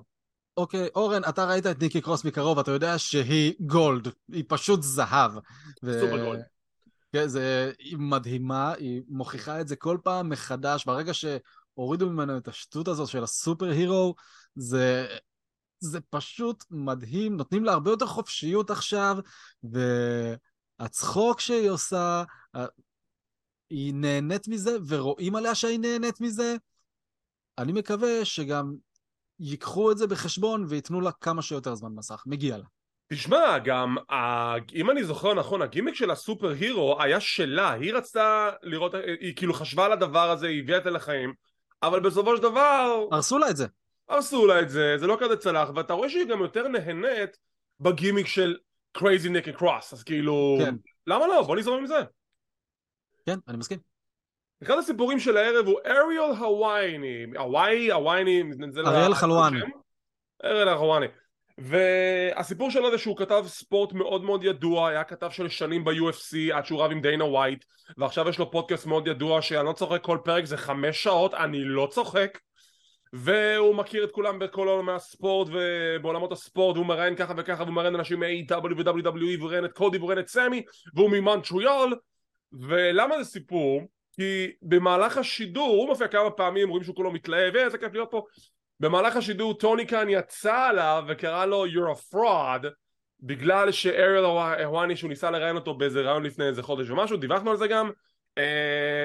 אוקיי, 0.57 0.89
אורן, 0.95 1.23
אתה 1.29 1.45
ראית 1.45 1.67
את 1.67 1.83
ניקי 1.83 2.01
קרוס 2.01 2.25
מקרוב, 2.25 2.59
אתה 2.59 2.71
יודע 2.71 2.99
שהיא 2.99 3.55
gold, 3.61 4.09
היא 4.33 4.45
פשוט 4.49 4.83
זהב. 4.83 5.33
ו- 5.83 6.01
סופר 6.01 6.25
גולד. 6.25 6.43
כן, 7.13 7.29
זה, 7.29 7.73
היא 7.79 7.97
מדהימה, 7.99 8.73
היא 8.73 9.03
מוכיחה 9.09 9.61
את 9.61 9.69
זה 9.69 9.77
כל 9.77 9.99
פעם 10.05 10.29
מחדש. 10.29 10.85
ברגע 10.85 11.13
שהורידו 11.15 12.11
ממנו 12.11 12.37
את 12.37 12.49
השטות 12.49 12.89
הזאת 12.89 13.09
של 13.09 13.23
הסופר 13.23 13.71
הירו, 13.71 14.15
זה, 14.55 15.07
זה 15.81 16.01
פשוט 16.11 16.65
מדהים, 16.71 17.37
נותנים 17.37 17.65
לה 17.65 17.73
הרבה 17.73 17.91
יותר 17.91 18.07
חופשיות 18.07 18.71
עכשיו, 18.71 19.17
והצחוק 20.81 21.41
שהיא 21.41 21.71
עושה, 21.71 22.23
היא 23.71 23.95
נהנית 23.95 24.49
מזה, 24.49 24.77
ורואים 24.89 25.37
עליה 25.37 25.55
שהיא 25.55 25.79
נהנית 25.79 26.21
מזה. 26.21 26.57
אני 27.59 27.73
מקווה 27.73 28.25
שגם 28.25 28.75
ייקחו 29.41 29.93
את 29.93 29.99
זה 29.99 30.07
בחשבון 30.07 30.67
וייתנו 30.69 31.01
לה 31.01 31.13
כמה 31.13 31.43
שיותר 31.43 31.75
זמן 31.75 31.93
מסך, 31.95 32.23
מגיע 32.27 32.59
לה. 32.59 32.65
תשמע, 33.13 33.59
גם, 33.59 33.97
אם 34.75 34.91
אני 34.91 35.05
זוכר 35.05 35.35
נכון, 35.35 35.63
הגימיק 35.63 35.95
של 35.95 36.11
ה 36.11 36.17
super 36.17 36.49
hero 36.49 37.03
היה 37.03 37.21
שלה, 37.21 37.73
היא 37.73 37.95
רצתה 37.95 38.51
לראות, 38.63 38.95
היא 39.21 39.37
כאילו 39.37 39.55
חשבה 39.55 39.85
על 39.85 39.93
הדבר 39.93 40.31
הזה, 40.31 40.47
היא 40.47 40.63
הביאה 40.63 40.79
את 40.79 40.85
זה 40.85 40.91
לחיים, 40.91 41.35
אבל 41.83 42.01
בסופו 42.01 42.37
של 42.37 42.43
דבר, 42.43 43.07
הרסו 43.13 43.39
לה 43.39 43.51
את 43.51 43.57
זה. 43.57 43.67
הרסו 44.11 44.47
לה 44.47 44.61
את 44.61 44.71
זה, 44.71 44.99
זה 44.99 45.07
לא 45.07 45.17
כזה 45.21 45.37
צלח, 45.37 45.71
ואתה 45.75 45.93
רואה 45.93 46.09
שהיא 46.09 46.27
גם 46.27 46.41
יותר 46.41 46.69
נהנית 46.69 47.39
בגימיק 47.81 48.27
של 48.27 48.57
crazy 48.93 49.29
ניקי 49.29 49.53
קרוס, 49.53 49.93
אז 49.93 50.03
כאילו, 50.03 50.59
כן. 50.61 50.75
למה 51.07 51.27
לא? 51.27 51.43
בוא 51.43 51.57
נזרום 51.57 51.79
עם 51.79 51.87
זה. 51.87 51.99
כן, 53.27 53.39
אני 53.49 53.57
מסכים. 53.57 53.79
אחד 54.63 54.79
הסיפורים 54.79 55.19
של 55.19 55.37
הערב 55.37 55.67
הוא 55.67 55.81
אריאל 55.87 56.37
הווייני, 56.39 57.25
הוואי, 57.37 57.93
הווייני, 57.93 58.43
זה 58.71 58.81
אריאל 58.81 59.15
חלואני. 59.15 59.61
אריאל 60.45 60.69
הווייני. 60.69 61.07
והסיפור 61.59 62.71
שלו 62.71 62.91
זה 62.91 62.99
שהוא 62.99 63.17
כתב 63.17 63.45
ספורט 63.47 63.93
מאוד 63.93 64.25
מאוד 64.25 64.45
ידוע, 64.45 64.89
היה 64.89 65.05
כתב 65.05 65.31
של 65.31 65.49
שנים 65.49 65.85
ב-UFC 65.85 66.55
עד 66.55 66.67
שהוא 66.67 66.83
רב 66.83 66.91
עם 66.91 67.01
דיינה 67.01 67.25
ווייט, 67.25 67.65
ועכשיו 67.99 68.29
יש 68.29 68.39
לו 68.39 68.51
פודקאסט 68.51 68.87
מאוד 68.87 69.07
ידוע 69.07 69.43
שאני 69.43 69.67
לא 69.67 69.73
צוחק 69.73 70.03
כל 70.03 70.19
פרק 70.25 70.45
זה 70.45 70.57
חמש 70.57 71.03
שעות, 71.03 71.35
אני 71.35 71.65
לא 71.65 71.89
צוחק. 71.91 72.39
והוא 73.13 73.75
מכיר 73.75 74.05
את 74.05 74.11
כולם 74.11 74.39
בכל 74.39 74.69
עולמי 74.69 74.93
הספורט 74.93 75.49
ובעולמות 75.53 76.33
הספורט 76.33 76.77
והוא 76.77 76.87
מראיין 76.87 77.17
ככה 77.17 77.35
וככה 77.37 77.63
והוא 77.63 77.75
מראיין 77.75 77.95
אנשים 77.95 78.21
מ-AEW 78.21 78.75
ו-WWE 78.77 79.39
והוא 79.39 79.49
מראיין 79.49 79.65
את 79.65 79.73
קודי 79.73 79.99
והוא 79.99 80.09
מראיין 80.09 80.25
את 80.25 80.29
סמי 80.29 80.63
והוא 80.95 81.11
ממונטריאול 81.11 81.95
ולמה 82.53 83.23
זה 83.23 83.31
סיפור? 83.31 83.83
כי 84.13 84.53
במהלך 84.63 85.19
השידור, 85.19 85.69
הוא 85.69 85.89
מופיע 85.89 86.09
כמה 86.09 86.31
פעמים, 86.31 86.69
רואים 86.69 86.85
שהוא 86.85 86.97
כולו 86.97 87.13
מתלהב, 87.13 87.57
איזה 87.57 87.79
כיף 87.79 87.93
להיות 87.93 88.09
פה. 88.11 88.23
במהלך 88.81 89.17
השידור 89.17 89.55
טוני 89.55 89.87
כאן 89.87 90.09
יצא 90.09 90.57
עליו 90.57 91.05
וקרא 91.09 91.47
לו 91.47 91.67
you're 91.67 91.97
a 91.97 92.15
fraud 92.15 92.67
בגלל 93.21 93.73
שאריאל 93.73 94.25
הוואני 94.25 94.97
שהוא 94.97 95.09
ניסה 95.09 95.31
לראיין 95.31 95.57
אותו 95.57 95.75
באיזה 95.75 96.01
ראיון 96.01 96.23
לפני 96.23 96.45
איזה 96.45 96.63
חודש 96.63 96.91
ומשהו, 96.91 97.17
דיווחנו 97.17 97.51
על 97.51 97.57
זה 97.57 97.67
גם 97.67 97.87
אה, 97.87 97.93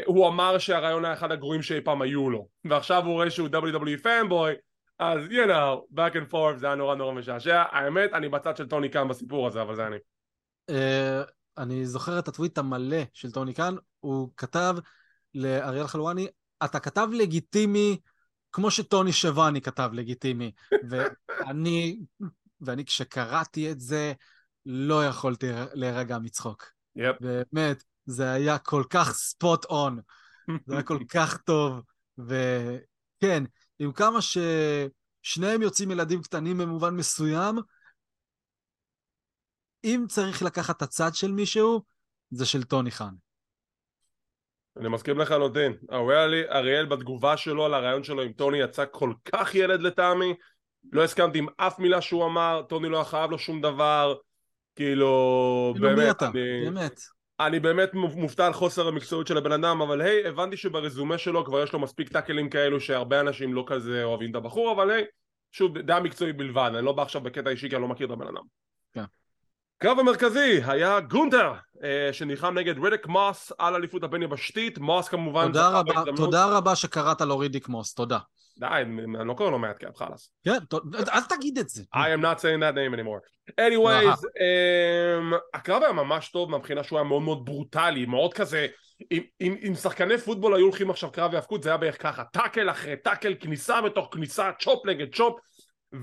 הוא 0.06 0.28
אמר 0.28 0.58
שהרעיון 0.58 1.06
היה 1.06 1.14
אחד 1.14 1.32
הגרועים 1.32 1.62
שאי 1.62 1.82
פעם 1.82 2.02
היו 2.02 2.30
לו. 2.30 2.48
ועכשיו 2.66 3.06
הוא 3.06 3.14
רואה 3.14 3.32
שהוא 3.32 3.48
WWE 3.48 4.06
fanboy 4.06 4.56
אז 5.00 5.20
you 5.30 5.48
know, 5.48 5.98
back 5.98 6.14
and 6.14 6.32
forth 6.32 6.56
זה 6.56 6.66
היה 6.66 6.76
נורא 6.76 6.96
נורא 6.96 7.14
משעשע. 7.14 7.64
האמת 7.72 8.14
אני 8.14 8.30
בצד 8.30 8.58
של 8.58 8.68
טוני 8.68 8.90
כאן 8.90 9.08
בסיפור 9.08 9.48
הזה 9.48 9.62
אבל 9.62 9.76
זה 9.76 9.88
אני. 9.88 9.98
אה, 10.70 11.24
אני 11.58 11.86
זוכר 11.86 12.20
את 12.20 12.28
הטוויט 12.28 12.58
המלא 12.58 13.02
של 13.14 13.32
טוני 13.32 13.54
קאן, 13.54 13.76
הוא 14.00 14.30
כתב 14.38 14.76
לאריאל 15.36 15.88
חלואני, 15.88 16.28
אתה 16.66 16.80
כתב 16.80 17.08
לגיטימי 17.12 18.00
כמו 18.52 18.72
שטוני 18.72 19.12
שבני 19.12 19.62
כתב 19.62 19.90
לגיטימי. 19.94 20.52
ואני, 20.90 22.00
ואני 22.62 22.86
כשקראתי 22.86 23.72
את 23.72 23.80
זה, 23.80 24.14
לא 24.66 25.06
יכולתי 25.06 25.48
להירגע 25.74 26.20
מצחוק. 26.20 26.72
יפ. 26.96 27.16
באמת, 27.22 27.84
זה 28.06 28.32
היה 28.32 28.58
כל 28.58 28.84
כך 28.90 29.12
ספוט 29.12 29.66
און, 29.66 30.00
זה 30.66 30.74
היה 30.74 30.84
כל 30.84 31.00
כך 31.14 31.38
טוב, 31.38 31.82
וכן, 32.18 33.44
עם 33.80 33.92
כמה 33.92 34.20
ששניהם 34.22 35.62
יוצאים 35.62 35.92
ילדים 35.92 36.22
קטנים 36.22 36.58
במובן 36.58 36.96
מסוים, 36.96 37.56
אם 39.84 40.06
צריך 40.10 40.44
לקחת 40.44 40.78
את 40.78 40.82
הצד 40.82 41.14
של 41.14 41.32
מישהו, 41.32 41.84
זה 42.32 42.46
של 42.46 42.64
טוני 42.64 42.92
חאן. 42.92 43.14
אני 44.80 44.90
מסכים 44.90 45.20
לחלוטין. 45.20 45.74
אריאל, 45.92 46.34
אריאל 46.52 46.86
בתגובה 46.86 47.38
שלו 47.38 47.66
על 47.66 47.74
הרעיון 47.74 48.04
שלו 48.04 48.22
עם 48.22 48.34
טוני 48.34 48.58
יצא 48.58 48.86
כל 48.92 49.14
כך 49.26 49.56
ילד 49.56 49.82
לטעמי 49.82 50.34
לא 50.92 51.04
הסכמתי 51.04 51.38
עם 51.38 51.46
אף 51.58 51.80
מילה 51.80 52.02
שהוא 52.02 52.26
אמר, 52.26 52.62
טוני 52.70 52.90
לא 52.90 53.04
חייב 53.04 53.32
לו 53.32 53.40
שום 53.40 53.62
דבר 53.62 54.16
כאילו 54.76 55.72
כאילו 55.76 55.90
מי 55.90 55.96
באמת, 55.96 56.16
אתה? 56.16 56.28
אני, 56.28 56.66
באמת. 56.66 57.00
אני 57.40 57.60
באמת 57.60 57.94
מופתע 57.94 58.46
על 58.46 58.54
חוסר 58.54 58.88
המקצועיות 58.88 59.28
של 59.28 59.38
הבן 59.38 59.52
אדם 59.52 59.82
אבל 59.82 60.02
היי, 60.02 60.28
הבנתי 60.28 60.58
שברזומה 60.58 61.18
שלו 61.18 61.46
כבר 61.46 61.64
יש 61.64 61.74
לו 61.74 61.80
מספיק 61.80 62.10
טאקלים 62.10 62.50
כאלו 62.50 62.80
שהרבה 62.80 63.20
אנשים 63.20 63.54
לא 63.54 63.64
כזה 63.68 64.04
אוהבים 64.04 64.32
את 64.32 64.36
הבחור 64.36 64.72
אבל 64.72 64.92
היי, 64.92 65.06
שוב, 65.52 65.78
דעה 65.78 66.00
מקצועית 66.00 66.38
בלבד, 66.38 66.72
אני 66.76 66.86
לא 66.86 66.92
בא 66.92 67.02
עכשיו 67.02 67.22
בקטע 67.22 67.50
אישי 67.50 67.70
כי 67.70 67.76
אני 67.76 67.82
לא 67.82 67.88
מכיר 67.88 68.08
את 68.08 68.12
הבן 68.12 68.28
אדם. 68.28 68.65
כן. 69.80 69.88
קרב 69.88 70.00
המרכזי 70.00 70.62
היה 70.66 71.00
גונטר 71.00 71.54
אה, 71.84 72.10
שנלחם 72.14 72.58
נגד 72.58 72.86
רידיק 72.86 73.08
מוס 73.08 73.52
על 73.58 73.76
אליפות 73.76 74.04
הבין 74.04 74.24
יבשתית 74.24 74.78
מוס 74.78 75.08
כמובן 75.08 75.46
תודה 75.46 75.70
רבה, 75.70 75.94
בהזדמנות- 75.94 76.18
תודה 76.18 76.46
רבה 76.46 76.76
שקראת 76.76 77.22
לו 77.22 77.38
רידיק 77.38 77.68
מוס, 77.68 77.94
תודה. 77.94 78.20
די, 78.60 78.66
אני 79.20 79.28
לא 79.28 79.34
קורא 79.34 79.52
לו 79.52 79.60
מדקאפ 79.60 79.84
חלאס 79.96 80.30
כן, 80.46 80.58
אל 81.14 81.22
תגיד 81.22 81.58
את 81.58 81.70
זה. 81.70 81.84
I 81.96 81.98
am 81.98 82.22
not 82.22 82.40
saying 82.40 82.62
that 82.62 82.76
name 82.76 82.94
anymore. 83.00 83.52
anyways, 83.52 84.20
um, 84.24 85.36
הקרב 85.54 85.84
היה 85.84 85.92
ממש 85.94 86.30
טוב 86.30 86.52
מהבחינה 86.52 86.84
שהוא 86.84 87.00
היה 87.00 87.08
מאוד 87.08 87.22
מאוד 87.22 87.46
ברוטלי, 87.46 88.06
מאוד 88.06 88.34
כזה 88.34 88.68
אם, 89.12 89.22
אם, 89.42 89.56
אם 89.68 89.76
שחקני 89.76 90.18
פוטבול 90.18 90.56
היו 90.56 90.66
הולכים 90.66 90.90
עכשיו 90.90 91.12
קרב 91.12 91.34
והאבקות 91.34 91.64
זה 91.64 91.70
היה 91.70 91.78
בערך 91.78 92.02
ככה, 92.04 92.24
tackle 92.24 92.70
אחרי 92.70 92.96
tackle, 92.96 93.36
כניסה 93.40 93.82
בתוך 93.82 94.10
כניסה, 94.12 94.52
chop 94.60 94.86
נגד 94.86 95.16
chop 95.16 95.40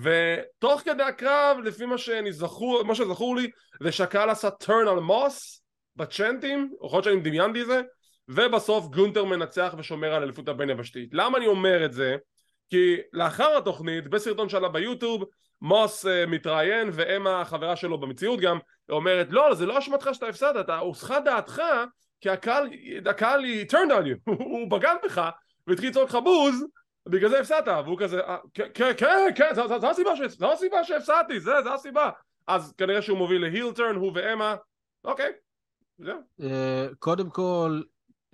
ותוך 0.03 0.81
כדי 0.81 1.03
הקרב, 1.03 1.57
לפי 1.65 1.87
מה, 1.87 1.99
שזכור, 1.99 2.83
מה 2.83 2.95
שזכור 2.95 3.37
לי, 3.37 3.51
זה 3.83 3.93
שהקהל 3.93 4.31
עשה 4.31 4.51
טרן 4.51 4.89
על 4.89 5.01
מוס 5.01 5.63
בצ'נטים, 5.97 6.73
יכול 6.87 6.97
להיות 6.97 7.05
שאני 7.05 7.21
דמיינתי 7.21 7.63
את 7.63 7.67
זה, 7.67 7.83
ובסוף 8.29 8.87
גונטר 8.87 9.25
מנצח 9.25 9.75
ושומר 9.79 10.15
על 10.15 10.23
אליפות 10.23 10.49
הבין 10.49 10.71
יבשתית. 10.71 11.11
למה 11.13 11.39
אני 11.39 11.47
אומר 11.47 11.85
את 11.85 11.93
זה? 11.93 12.17
כי 12.71 12.97
לאחר 13.13 13.57
התוכנית, 13.57 14.09
בסרטון 14.09 14.49
שעלה 14.49 14.69
ביוטיוב, 14.69 15.25
מוס 15.63 16.07
uh, 16.07 16.09
מתראיין, 16.29 16.91
ואמה 16.93 17.41
החברה 17.41 17.77
שלו 17.77 17.99
במציאות 18.01 18.41
גם, 18.41 18.59
אומרת, 18.91 19.27
לא, 19.31 19.55
זה 19.55 19.67
לא 19.67 19.79
אשמתך 19.79 20.09
שאתה 20.13 20.27
הפסדת, 20.27 20.71
הוסחה 20.71 21.21
דעתך, 21.21 21.63
כי 22.21 22.31
הקהל, 22.31 22.69
הקהל 23.07 23.45
היא 23.45 23.67
turned 23.71 23.91
on 23.91 24.05
you, 24.05 24.33
הוא 24.45 24.71
בגד 24.71 24.95
בך, 25.05 25.31
והתחיל 25.67 25.89
לצעוק 25.89 26.09
לך 26.09 26.19
בוז, 26.25 26.65
בגלל 27.09 27.31
זה 27.31 27.41
הפסדת, 27.41 27.69
והוא 27.85 27.99
כזה, 27.99 28.21
אה, 28.21 28.37
כן, 28.55 28.69
כן, 28.75 28.93
כן, 28.97 29.31
כן 29.35 29.55
זו 30.39 30.53
הסיבה 30.53 30.85
שהפסדתי, 30.85 31.41
זה, 31.41 31.53
זה 31.65 31.75
הסיבה. 31.75 32.11
אז 32.47 32.73
כנראה 32.79 33.03
שהוא 33.03 33.19
מוביל 33.19 33.43
להיל 33.43 33.73
טרן, 33.73 33.97
הוא 33.97 34.13
ואמה, 34.15 34.57
אוקיי, 35.05 35.33
זהו. 35.99 36.19
אה, 36.41 36.87
קודם 36.99 37.31
כל, 37.31 37.83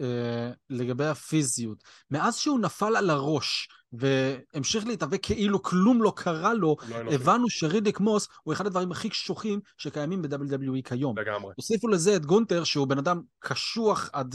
אה, 0.00 0.50
לגבי 0.70 1.06
הפיזיות, 1.06 1.84
מאז 2.10 2.36
שהוא 2.36 2.60
נפל 2.60 2.96
על 2.96 3.10
הראש 3.10 3.68
והמשיך 3.92 4.86
להתאבק 4.86 5.22
כאילו 5.22 5.62
כלום 5.62 6.02
לא 6.02 6.12
קרה 6.16 6.54
לו, 6.54 6.76
לא 6.88 7.12
הבנו 7.12 7.50
שרידיק 7.50 8.00
מוס 8.00 8.28
הוא 8.42 8.54
אחד 8.54 8.66
הדברים 8.66 8.92
הכי 8.92 9.08
קשוחים 9.08 9.60
שקיימים 9.76 10.22
ב-WWE 10.22 10.82
כיום. 10.84 11.18
לגמרי. 11.18 11.52
הוסיפו 11.56 11.88
לזה 11.88 12.16
את 12.16 12.26
גונטר, 12.26 12.64
שהוא 12.64 12.86
בן 12.86 12.98
אדם 12.98 13.22
קשוח 13.38 14.10
עד, 14.12 14.34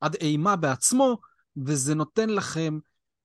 עד 0.00 0.14
אימה 0.14 0.56
בעצמו, 0.56 1.18
וזה 1.66 1.94
נותן 1.94 2.30
לכם 2.30 2.78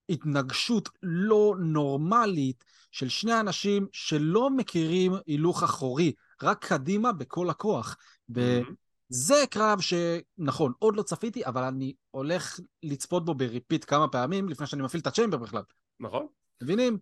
התנגשות 0.10 0.90
לא 1.04 1.56
נורמלית 1.60 2.64
של 2.92 3.10
שני 3.10 3.40
אנשים 3.40 3.88
שלא 3.92 4.50
מכירים 4.50 5.14
הילוך 5.28 5.64
אחורי, 5.64 6.14
רק 6.44 6.66
קדימה 6.66 7.12
בכל 7.12 7.50
הכוח. 7.50 7.98
וזה 8.30 9.44
קרב 9.50 9.80
שנכון, 9.80 10.74
עוד 10.80 10.96
לא 10.96 11.04
צפיתי, 11.04 11.46
אבל 11.46 11.64
אני 11.64 11.94
הולך 12.12 12.60
לצפות 12.84 13.26
בו 13.26 13.34
ב 13.34 13.41
repeat 13.41 13.86
כמה 13.88 14.08
פעמים 14.08 14.50
לפני 14.50 14.68
שאני 14.68 14.82
מפעיל 14.82 15.02
את 15.02 15.08
ה 15.08 15.11
Chamber 15.12 15.38
בכלל. 15.38 15.64
נכון. 16.00 16.28
מבינים? 16.64 16.98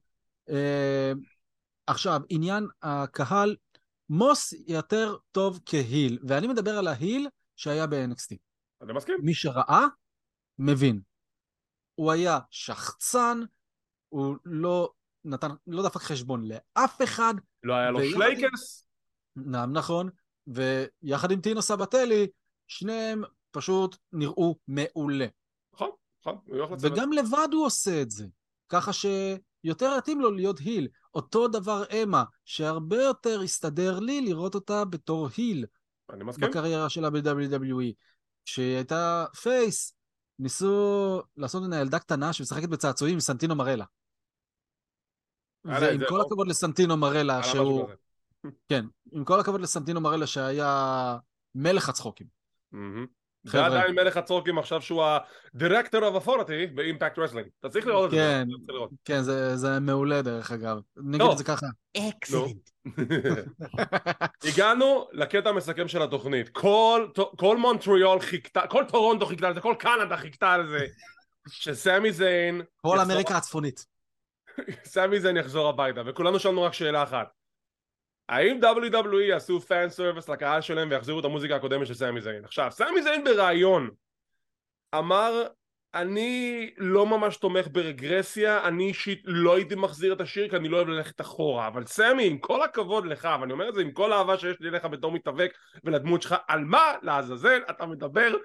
Uh, 0.49 0.53
עכשיו, 1.87 2.21
עניין 2.29 2.67
הקהל, 2.81 3.55
מוס 4.09 4.53
יותר 4.67 5.15
טוב 5.31 5.59
כ 5.65 5.81
heel, 5.81 6.19
ואני 6.23 6.47
מדבר 6.47 6.77
על 6.77 6.87
ה 6.87 6.95
heel 6.95 7.27
שהיה 7.55 7.87
ב-NXT. 7.87 8.35
אני 8.81 8.93
מסכים. 8.93 9.15
מי 9.21 9.33
שראה, 9.33 9.85
מבין. 10.59 11.06
הוא 11.97 12.11
היה 12.11 12.39
שחצן, 12.51 13.39
הוא 14.09 14.35
לא 14.45 14.91
נתן, 15.25 15.49
לא 15.67 15.83
דפק 15.83 16.01
חשבון 16.01 16.45
לאף 16.45 17.01
אחד. 17.03 17.33
לא 17.63 17.73
היה 17.73 17.91
לו 17.91 17.99
שלייקס. 18.11 18.87
נכון, 19.73 20.09
ויחד 20.47 21.31
עם 21.31 21.41
טינו 21.41 21.61
סבתלי, 21.61 22.27
שניהם 22.67 23.23
פשוט 23.51 23.97
נראו 24.13 24.55
מעולה. 24.67 25.25
נכון, 25.73 25.89
נכון. 26.25 26.77
וגם 26.79 27.11
לבד 27.11 27.47
הוא 27.53 27.65
עושה 27.65 28.01
את 28.01 28.11
זה, 28.11 28.25
ככה 28.69 28.91
שיותר 28.93 29.97
מתאים 29.97 30.21
לו 30.21 30.31
להיות 30.31 30.59
היל. 30.59 30.87
אותו 31.13 31.47
דבר 31.47 31.83
אמה, 32.03 32.23
שהרבה 32.45 33.03
יותר 33.03 33.41
הסתדר 33.41 33.99
לי 33.99 34.21
לראות 34.21 34.55
אותה 34.55 34.85
בתור 34.85 35.29
היל. 35.37 35.65
אני 36.09 36.23
מסכים. 36.23 36.49
בקריירה 36.49 36.89
שלה 36.89 37.09
ב-WWE. 37.09 37.93
כשהיא 38.45 38.75
הייתה 38.75 39.25
face, 39.41 39.96
ניסו 40.39 41.21
לעשות 41.37 41.61
ממנה 41.63 41.79
ילדה 41.79 41.99
קטנה 41.99 42.33
שמשחקת 42.33 42.69
בצעצועים 42.69 43.13
עם 43.13 43.19
סנטינו 43.19 43.55
מרלה. 43.55 43.85
ועם 45.65 46.01
כל 46.09 46.21
הכבוד 46.21 46.47
לסנטינו 46.47 46.97
מרלה, 46.97 47.43
שהוא... 47.43 47.89
כן, 48.69 48.85
עם 49.11 49.25
כל 49.25 49.39
הכבוד 49.39 49.61
לסנטינו 49.61 50.01
מרלה 50.01 50.27
שהיה 50.27 51.17
מלך 51.55 51.89
הצחוקים. 51.89 52.27
ועדיין 53.45 53.95
מלך 53.95 54.17
הצחוקים 54.17 54.57
עכשיו 54.57 54.81
שהוא 54.81 55.03
ה-Director 55.03 56.01
of 56.01 56.25
Authority 56.25 56.73
ב 56.75 56.82
Impact 56.82 57.19
Wrestling. 57.19 57.47
אתה 57.59 57.69
צריך 57.69 57.87
לראות 57.87 58.05
את 58.05 58.11
זה. 58.11 58.43
כן, 58.67 58.73
כן, 59.05 59.21
זה 59.55 59.79
מעולה 59.79 60.21
דרך 60.21 60.51
אגב. 60.51 60.77
נגיד 60.97 61.27
את 61.31 61.37
זה 61.37 61.43
ככה. 61.43 61.65
Excellent. 61.97 62.69
הגענו 64.53 65.07
לקטע 65.11 65.49
המסכם 65.49 65.87
של 65.87 66.01
התוכנית. 66.01 66.49
כל 67.37 67.57
מונטריאול 67.57 68.19
חיכתה, 68.19 68.67
כל 68.67 68.83
טורונטו 68.87 69.25
חיכתה 69.25 69.47
על 69.47 69.53
זה, 69.53 69.61
כל 69.61 69.75
קנדה 69.79 70.17
חיכתה 70.17 70.51
על 70.51 70.67
זה. 70.67 70.85
שסמי 71.49 72.11
זיין... 72.11 72.61
כל 72.81 72.99
אמריקה 72.99 73.37
הצפונית. 73.37 73.85
סמי 74.93 75.19
זיין 75.19 75.37
יחזור 75.37 75.69
הביתה, 75.69 76.01
וכולנו 76.05 76.39
שאלנו 76.39 76.63
רק 76.63 76.73
שאלה 76.73 77.03
אחת. 77.03 77.36
האם 78.29 78.59
WWE 78.63 79.21
יעשו 79.29 79.59
fan 79.59 79.89
service 79.89 80.29
לקהל 80.29 80.61
שלהם 80.61 80.89
ויחזירו 80.89 81.19
את 81.19 81.25
המוזיקה 81.25 81.55
הקודמת 81.55 81.87
של 81.87 81.93
סמי 81.93 82.21
זיין? 82.21 82.43
עכשיו, 82.45 82.71
סמי 82.71 83.03
זיין 83.03 83.23
בריאיון 83.23 83.89
אמר 84.95 85.47
אני 85.93 86.69
לא 86.77 87.05
ממש 87.05 87.37
תומך 87.37 87.67
ברגרסיה, 87.71 88.67
אני 88.67 88.87
אישית 88.87 89.21
לא 89.25 89.55
הייתי 89.55 89.75
מחזיר 89.75 90.13
את 90.13 90.21
השיר 90.21 90.49
כי 90.49 90.55
אני 90.55 90.69
לא 90.69 90.77
אוהב 90.77 90.87
ללכת 90.87 91.21
אחורה, 91.21 91.67
אבל 91.67 91.85
סמי, 91.85 92.27
עם 92.27 92.37
כל 92.37 92.63
הכבוד 92.63 93.05
לך, 93.05 93.27
ואני 93.41 93.53
אומר 93.53 93.69
את 93.69 93.75
זה 93.75 93.81
עם 93.81 93.91
כל 93.91 94.13
האהבה 94.13 94.37
שיש 94.37 94.57
לי 94.59 94.69
אליך 94.69 94.85
בתור 94.85 95.11
מתאבק 95.11 95.51
ולדמות 95.83 96.21
שלך, 96.21 96.35
על 96.47 96.63
מה 96.63 96.93
לעזאזל 97.01 97.59
אתה 97.69 97.85
מדבר? 97.85 98.35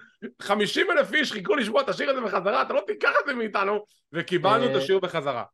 50 0.42 0.86
אלף 0.90 1.12
איש 1.12 1.32
חיכו 1.32 1.56
לשמוע 1.56 1.82
את 1.82 1.88
השיר 1.88 2.10
הזה 2.10 2.20
בחזרה, 2.20 2.62
אתה 2.62 2.74
לא 2.74 2.82
תיקח 2.86 3.12
את 3.20 3.26
זה 3.26 3.34
מאיתנו, 3.34 3.84
וקיבלנו 4.12 4.64
את 4.64 4.70
אה, 4.70 4.78
השיר 4.78 4.98
בחזרה. 4.98 5.44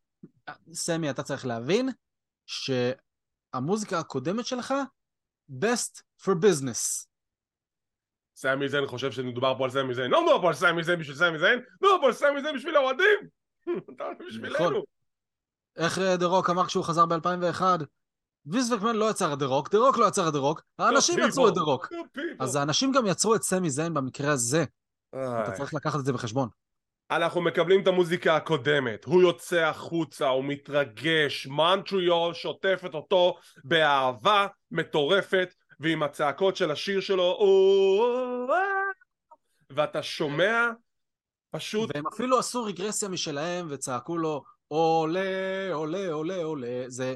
סמי, 0.73 1.09
אתה 1.09 1.23
צריך 1.23 1.45
להבין 1.45 1.89
שהמוזיקה 3.55 3.99
הקודמת 3.99 4.45
שלך, 4.45 4.73
best 5.51 6.01
for 6.21 6.31
business. 6.31 7.05
סמי 8.35 8.69
זיין 8.69 8.87
חושב 8.87 9.11
שמדובר 9.11 9.57
פה 9.57 9.63
על 9.63 9.69
סמי 9.69 9.93
זיין, 9.93 10.11
לא 10.11 10.23
מדובר 10.23 10.41
פה 10.41 10.47
על 10.47 10.53
סמי 10.53 10.83
זיין 10.83 10.99
בשביל 10.99 11.15
סמי 11.15 11.39
זיין, 11.39 11.59
מדובר 11.81 12.01
פה 12.01 12.07
על 12.07 12.13
סמי 12.13 12.41
זיין 12.41 12.55
בשביל 12.55 12.75
האוהדים! 12.75 13.19
בשבילנו. 14.27 14.55
נכון. 14.55 14.81
איך 15.77 15.99
דה 16.19 16.25
רוק 16.25 16.49
אמר 16.49 16.65
כשהוא 16.65 16.83
חזר 16.83 17.05
ב-2001? 17.05 17.63
וינס 18.45 18.71
מקמן 18.71 18.95
לא 18.95 19.09
יצר 19.09 19.33
את 19.33 19.39
דה 19.39 19.45
רוק, 19.45 19.71
דה 19.71 19.77
רוק 19.77 19.97
לא 19.97 20.05
יצר 20.05 20.27
את 20.27 20.33
דה 20.33 20.39
רוק, 20.39 20.61
האנשים 20.79 21.19
יצרו 21.19 21.47
את 21.47 21.53
דה 21.53 21.61
רוק. 21.61 21.89
אז 22.39 22.55
האנשים 22.55 22.91
גם 22.91 23.05
יצרו 23.05 23.35
את 23.35 23.41
סמי 23.41 23.69
זיין 23.69 23.93
במקרה 23.93 24.31
הזה. 24.31 24.65
אתה 25.09 25.51
צריך 25.57 25.73
לקחת 25.73 25.99
את 25.99 26.05
זה 26.05 26.13
בחשבון. 26.13 26.49
אנחנו 27.11 27.41
מקבלים 27.41 27.81
את 27.81 27.87
המוזיקה 27.87 28.35
הקודמת, 28.35 29.05
הוא 29.05 29.21
יוצא 29.21 29.65
החוצה, 29.65 30.27
הוא 30.27 30.43
מתרגש, 30.45 31.47
מונטריאול 31.47 32.33
שוטפת 32.33 32.93
אותו 32.93 33.37
באהבה 33.63 34.47
מטורפת, 34.71 35.53
ועם 35.79 36.03
הצעקות 36.03 36.55
של 36.55 36.71
השיר 36.71 36.99
שלו, 36.99 37.37
ואתה 39.69 40.03
שומע 40.03 40.69
פשוט... 41.51 41.89
והם 41.93 42.07
אפילו 42.07 42.39
עשו 42.39 42.63
רגרסיה 42.63 43.09
משלהם 43.09 43.67
וצעקו 43.69 44.17
לו 44.17 44.43
אולה, 44.67 45.69
עולה, 45.73 46.11
עולה, 46.11 46.43
עולה. 46.43 46.83
זה, 46.87 47.15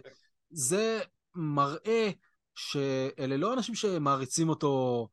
זה 0.50 1.00
מראה 1.36 2.10
שאלה 2.56 3.38
לא 3.38 3.54
אנשים 3.54 3.76
שמעריצים 3.76 4.50
אותו 4.50 5.08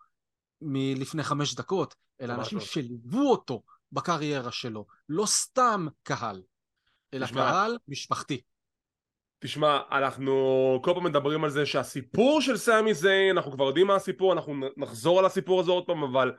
מלפני 0.60 1.22
חמש 1.22 1.54
דקות, 1.54 1.94
אלא 2.20 2.34
אנשים 2.34 2.60
שליוו 2.60 3.30
אותו 3.30 3.62
בקריירה 3.92 4.53
שלו. 4.53 4.87
לא 5.09 5.26
סתם 5.26 5.87
קהל, 6.03 6.42
אלא 7.14 7.26
קהל 7.26 7.79
משפחתי. 7.88 8.40
תשמע, 9.38 9.81
אנחנו 9.92 10.81
כל 10.85 10.90
פעם 10.94 11.05
מדברים 11.05 11.44
על 11.44 11.50
זה 11.50 11.66
שהסיפור 11.66 12.40
של 12.40 12.57
סמי 12.57 12.94
זיין, 12.94 13.37
אנחנו 13.37 13.53
כבר 13.53 13.64
יודעים 13.64 13.87
מה 13.87 13.94
הסיפור, 13.94 14.33
אנחנו 14.33 14.55
נחזור 14.76 15.18
על 15.18 15.24
הסיפור 15.24 15.61
הזה 15.61 15.70
עוד 15.70 15.87
פעם, 15.87 16.03
אבל 16.03 16.33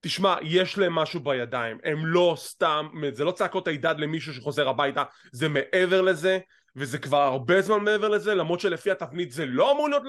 תשמע, 0.00 0.36
יש 0.42 0.78
להם 0.78 0.94
משהו 0.94 1.20
בידיים, 1.20 1.78
הם 1.84 2.06
לא 2.06 2.34
סתם, 2.38 2.86
זה 3.12 3.24
לא 3.24 3.32
צעקות 3.32 3.68
הידד 3.68 3.94
למישהו 3.98 4.34
שחוזר 4.34 4.68
הביתה, 4.68 5.04
זה 5.32 5.48
מעבר 5.48 6.02
לזה, 6.02 6.38
וזה 6.76 6.98
כבר 6.98 7.22
הרבה 7.22 7.62
זמן 7.62 7.84
מעבר 7.84 8.08
לזה, 8.08 8.34
למרות 8.34 8.60
שלפי 8.60 8.90
התכנית 8.90 9.30
זה 9.30 9.46
לא 9.46 9.72
אמור 9.72 9.88
להיות 9.88 10.02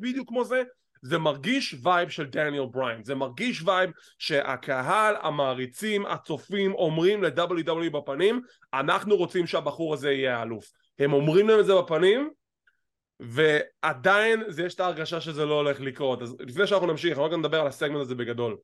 בדיוק 0.00 0.28
כמו 0.28 0.44
זה, 0.44 0.62
זה 1.02 1.18
מרגיש 1.18 1.76
vibe 1.82 2.08
של 2.08 2.26
דניאל 2.26 2.66
בריין, 2.66 3.04
זה 3.04 3.14
מרגיש 3.14 3.62
vibe 3.62 3.90
שהקהל, 4.18 5.14
המעריצים, 5.22 6.06
הצופים 6.06 6.74
אומרים 6.74 7.24
ל-WWE 7.24 7.90
בפנים, 7.90 8.40
אנחנו 8.74 9.16
רוצים 9.16 9.46
שהבחור 9.46 9.94
הזה 9.94 10.12
יהיה 10.12 10.38
האלוף. 10.38 10.72
הם 10.98 11.12
אומרים 11.12 11.48
להם 11.48 11.60
את 11.60 11.66
זה 11.66 11.74
בפנים 11.74 12.30
ועדיין 13.20 14.42
זה 14.48 14.62
יש 14.62 14.74
את 14.74 14.80
ההרגשה 14.80 15.20
שזה 15.20 15.44
לא 15.44 15.54
הולך 15.54 15.80
לקרות 15.80 16.22
אז 16.22 16.36
לפני 16.40 16.66
שאנחנו 16.66 16.86
נמשיך, 16.86 17.18
אני 17.18 17.26
רק 17.26 17.32
נדבר 17.32 17.60
על 17.60 17.66
הסגמנט 17.66 18.00
הזה 18.00 18.14
בגדול 18.14 18.56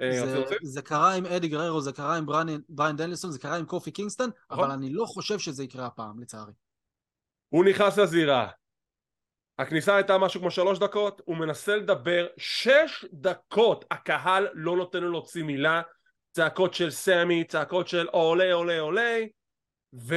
אה, 0.00 0.26
זה, 0.26 0.42
זה 0.62 0.82
קרה 0.82 1.14
עם 1.14 1.26
אדי 1.26 1.48
גררו, 1.48 1.80
זה 1.80 1.92
קרה 1.92 2.16
עם 2.16 2.26
בריין 2.68 2.96
דניאלסון, 2.96 3.30
זה 3.30 3.38
קרה 3.38 3.56
עם 3.56 3.64
קופי 3.64 3.90
קינגסטון, 3.90 4.30
נכון. 4.50 4.64
אבל 4.64 4.72
אני 4.72 4.92
לא 4.92 5.04
חושב 5.04 5.38
שזה 5.38 5.64
יקרה 5.64 5.86
הפעם, 5.86 6.20
לצערי. 6.20 6.52
הוא 7.48 7.64
נכנס 7.64 7.98
לזירה. 7.98 8.48
הכניסה 9.60 9.96
הייתה 9.96 10.18
משהו 10.18 10.40
כמו 10.40 10.50
שלוש 10.50 10.78
דקות, 10.78 11.22
הוא 11.24 11.36
מנסה 11.36 11.76
לדבר 11.76 12.26
שש 12.36 13.04
דקות, 13.12 13.84
הקהל 13.90 14.48
לא 14.54 14.76
נותן 14.76 15.02
לו 15.02 15.10
להוציא 15.10 15.42
מילה, 15.42 15.82
צעקות 16.32 16.74
של 16.74 16.90
סמי, 16.90 17.44
צעקות 17.44 17.88
של 17.88 18.06
אולה 18.06 18.52
אולה 18.52 18.80
אולה, 18.80 19.18
ו... 19.94 20.14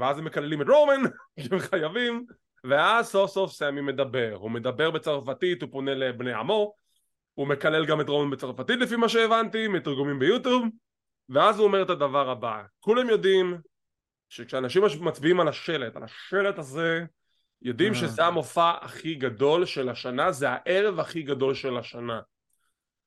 ואז 0.00 0.18
הם 0.18 0.24
מקללים 0.24 0.62
את 0.62 0.66
רומן, 0.68 1.00
כי 1.40 1.48
הם 1.52 1.58
חייבים, 1.58 2.26
ואז 2.64 3.06
סוף 3.06 3.30
סוף 3.30 3.52
סמי 3.52 3.80
מדבר, 3.80 4.34
הוא 4.34 4.50
מדבר 4.50 4.90
בצרפתית, 4.90 5.62
הוא 5.62 5.70
פונה 5.72 5.94
לבני 5.94 6.32
עמו, 6.32 6.74
הוא 7.34 7.46
מקלל 7.46 7.86
גם 7.86 8.00
את 8.00 8.08
רומן 8.08 8.30
בצרפתית 8.30 8.80
לפי 8.80 8.96
מה 8.96 9.08
שהבנתי, 9.08 9.68
מתרגומים 9.68 10.18
ביוטיוב, 10.18 10.64
ואז 11.28 11.58
הוא 11.58 11.66
אומר 11.66 11.82
את 11.82 11.90
הדבר 11.90 12.30
הבא, 12.30 12.62
כולם 12.80 13.08
יודעים 13.08 13.58
שכשאנשים 14.28 14.82
מצביעים 15.00 15.40
על 15.40 15.48
השלט, 15.48 15.96
על 15.96 16.02
השלט 16.02 16.58
הזה, 16.58 17.04
יודעים 17.62 17.94
שזה 17.94 18.24
המופע 18.24 18.70
הכי 18.80 19.14
גדול 19.14 19.66
של 19.66 19.88
השנה, 19.88 20.32
זה 20.32 20.46
הערב 20.50 21.00
הכי 21.00 21.22
גדול 21.22 21.54
של 21.54 21.76
השנה. 21.76 22.20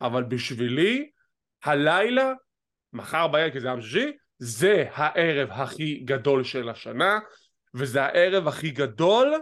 אבל 0.02 0.24
בשבילי, 0.24 1.10
הלילה, 1.64 2.34
מחר 2.94 3.28
בערב, 3.28 3.52
כי 3.52 3.60
זה 3.60 3.68
יום 3.68 3.82
שישי, 3.82 4.12
זה 4.38 4.90
הערב 4.94 5.50
הכי 5.52 6.00
גדול 6.00 6.44
של 6.44 6.70
השנה, 6.70 7.20
וזה 7.74 8.04
הערב 8.04 8.48
הכי 8.48 8.72
גדול 8.72 9.34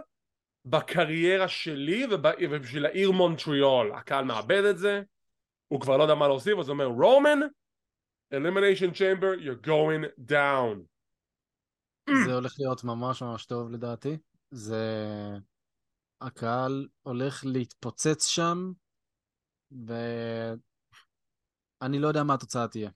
בקריירה 0.64 1.48
שלי 1.48 2.06
ובשביל 2.10 2.86
העיר 2.86 3.10
מונטריאול. 3.10 3.92
הקהל 3.92 4.24
מאבד 4.24 4.64
את 4.64 4.78
זה, 4.78 5.02
הוא 5.68 5.80
כבר 5.80 5.96
לא 5.96 6.02
יודע 6.02 6.14
מה 6.14 6.28
להוסיף, 6.28 6.58
אז 6.58 6.68
הוא 6.68 6.72
אומר, 6.72 6.86
רומן, 6.86 7.40
elimination 8.34 8.94
chamber, 8.94 9.40
you're 9.44 9.66
going 9.66 10.30
down. 10.30 10.78
זה 12.26 12.34
הולך 12.34 12.52
להיות 12.58 12.84
ממש 12.84 13.22
ממש 13.22 13.46
טוב 13.46 13.70
לדעתי. 13.70 14.18
זה... 14.54 14.84
הקהל 16.20 16.88
הולך 17.02 17.44
להתפוצץ 17.46 18.26
שם, 18.26 18.72
ואני 19.86 20.58
לא 21.98 22.08
יודע 22.08 22.22
מה 22.22 22.34
התוצאה 22.34 22.68
תהיה. 22.68 22.90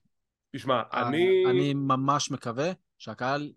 תשמע, 0.57 0.83
אני... 0.92 1.44
אני 1.51 1.75
ממש 1.75 2.31
מקווה 2.31 2.71
שהקהל 2.99 3.53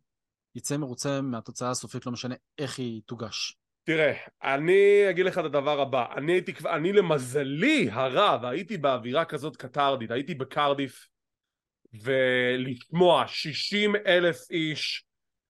יצא 0.55 0.77
מרוצה 0.77 1.21
מהתוצאה 1.21 1.69
הסופית, 1.69 2.05
לא 2.05 2.11
משנה 2.11 2.35
איך 2.57 2.79
היא 2.79 3.01
תוגש. 3.05 3.57
תראה, 3.83 4.13
אני 4.43 5.09
אגיד 5.09 5.25
לך 5.25 5.37
את 5.37 5.45
הדבר 5.45 5.81
הבא, 5.81 6.13
אני 6.15 6.31
הייתי, 6.31 6.53
אני 6.65 6.93
למזלי 6.93 7.89
הרב, 7.91 8.45
הייתי 8.45 8.77
באווירה 8.77 9.25
כזאת 9.25 9.57
קתרדית, 9.57 10.11
הייתי 10.11 10.35
בקרדיף, 10.35 11.07
ולשמוע 11.93 13.27
60 13.27 13.95
אלף 13.95 14.51
איש 14.51 15.05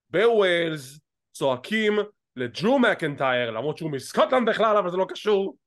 בווילס 0.09 0.99
צועקים 1.31 1.93
לג'ו 2.35 2.79
מקנטייר, 2.79 3.51
למרות 3.51 3.77
שהוא 3.77 3.91
מסקוטלנד 3.91 4.49
בכלל, 4.49 4.77
אבל 4.77 4.91
זה 4.91 4.97
לא 4.97 5.05
קשור. 5.09 5.57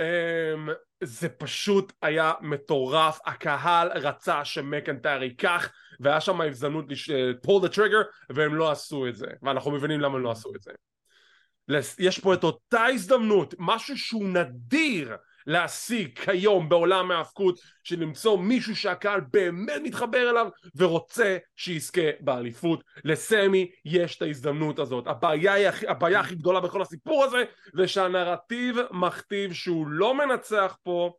Um, 0.00 0.70
זה 1.04 1.28
פשוט 1.28 1.92
היה 2.02 2.32
מטורף, 2.40 3.18
הקהל 3.26 3.88
רצה 3.88 4.44
שמקנטייר 4.44 5.22
ייקח, 5.22 5.72
והיה 6.00 6.20
שם 6.20 6.40
הזדמנות 6.40 6.84
pull 7.46 7.64
the 7.64 7.74
trigger, 7.74 8.30
והם 8.30 8.54
לא 8.54 8.70
עשו 8.70 9.06
את 9.06 9.16
זה, 9.16 9.26
ואנחנו 9.42 9.70
מבינים 9.70 10.00
למה 10.00 10.16
הם 10.16 10.22
לא 10.22 10.30
עשו 10.30 10.52
את 10.56 10.62
זה. 10.62 10.72
יש 11.98 12.18
פה 12.18 12.34
את 12.34 12.44
אותה 12.44 12.84
הזדמנות, 12.84 13.54
משהו 13.58 13.98
שהוא 13.98 14.28
נדיר 14.28 15.16
להשיג 15.46 16.18
כיום 16.18 16.68
בעולם 16.68 17.10
ההאבקות 17.10 17.60
של 17.84 18.00
למצוא 18.00 18.38
מישהו 18.38 18.76
שהקהל 18.76 19.20
באמת 19.20 19.80
מתחבר 19.84 20.30
אליו 20.30 20.48
ורוצה 20.76 21.36
שיזכה 21.56 22.10
באליפות. 22.20 22.84
לסמי 23.04 23.70
יש 23.84 24.16
את 24.16 24.22
ההזדמנות 24.22 24.78
הזאת. 24.78 25.06
הבעיה, 25.06 25.52
היא, 25.52 25.68
הבעיה 25.88 26.20
הכי 26.20 26.34
גדולה 26.34 26.60
בכל 26.60 26.82
הסיפור 26.82 27.24
הזה 27.24 27.44
זה 27.74 27.88
שהנרטיב 27.88 28.76
מכתיב 28.90 29.52
שהוא 29.52 29.86
לא 29.88 30.14
מנצח 30.14 30.76
פה 30.82 31.12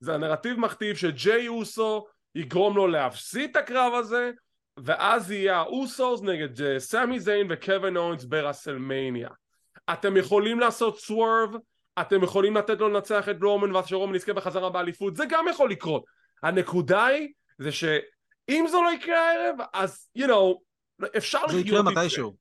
זה 0.00 0.14
הנרטיב 0.14 0.58
מכתיב 0.58 0.96
שג'יי 0.96 1.48
אוסו 1.48 2.06
יגרום 2.34 2.76
לו 2.76 2.86
להפסיד 2.86 3.50
את 3.50 3.56
הקרב 3.56 3.94
הזה 3.94 4.30
ואז 4.76 5.30
יהיה 5.30 5.56
האוסוס 5.56 6.22
נגד 6.22 6.62
אה, 6.62 6.80
סמי 6.80 7.20
זיין 7.20 7.46
וקווין 7.50 7.96
אוונס 7.96 8.24
ברסלמניה. 8.24 9.28
אתם 9.92 10.16
יכולים 10.16 10.60
לעשות 10.60 10.98
swerve 10.98 11.50
אתם 12.00 12.22
יכולים 12.22 12.56
לתת 12.56 12.80
לו 12.80 12.88
לנצח 12.88 13.28
את 13.28 13.36
רומן 13.42 13.72
ואז 13.72 13.86
שרומן 13.86 14.14
יזכה 14.14 14.32
בחזרה 14.32 14.70
באליפות. 14.70 15.16
זה 15.16 15.24
גם 15.28 15.44
יכול 15.50 15.70
לקרות. 15.70 16.04
הנקודה 16.42 17.06
היא 17.06 17.28
זה 17.58 17.72
שאם 17.72 18.64
זה 18.70 18.76
לא 18.76 18.92
יקרה 18.92 19.30
הערב 19.30 19.56
אז 19.72 20.08
you 20.18 20.22
know 20.22 20.58
אפשר 21.16 21.44
לחיות 21.44 21.56
עם 21.56 21.64
זה. 21.64 21.70
זה 21.70 21.78
יקרה 21.78 21.82
מתישהו. 21.82 22.36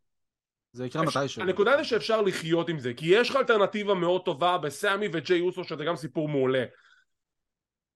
זה 0.72 0.86
יקרה 0.86 1.02
מתישהו. 1.04 1.42
הנקודה 1.42 1.76
היא 1.76 1.84
שאפשר 1.84 2.22
לחיות 2.22 2.70
עם 2.70 2.80
זה 2.80 2.94
כי 2.94 3.06
יש 3.06 3.30
לך 3.30 3.36
אלטרנטיבה 3.36 3.94
מאוד 3.94 4.26
טובה 4.26 4.58
בסמי 4.58 5.08
וג'יי 5.14 5.42
אוסו 5.42 5.64
שזה 5.64 5.86
גם 5.86 5.96
סיפור 5.96 6.30
מעולה. 6.30 6.66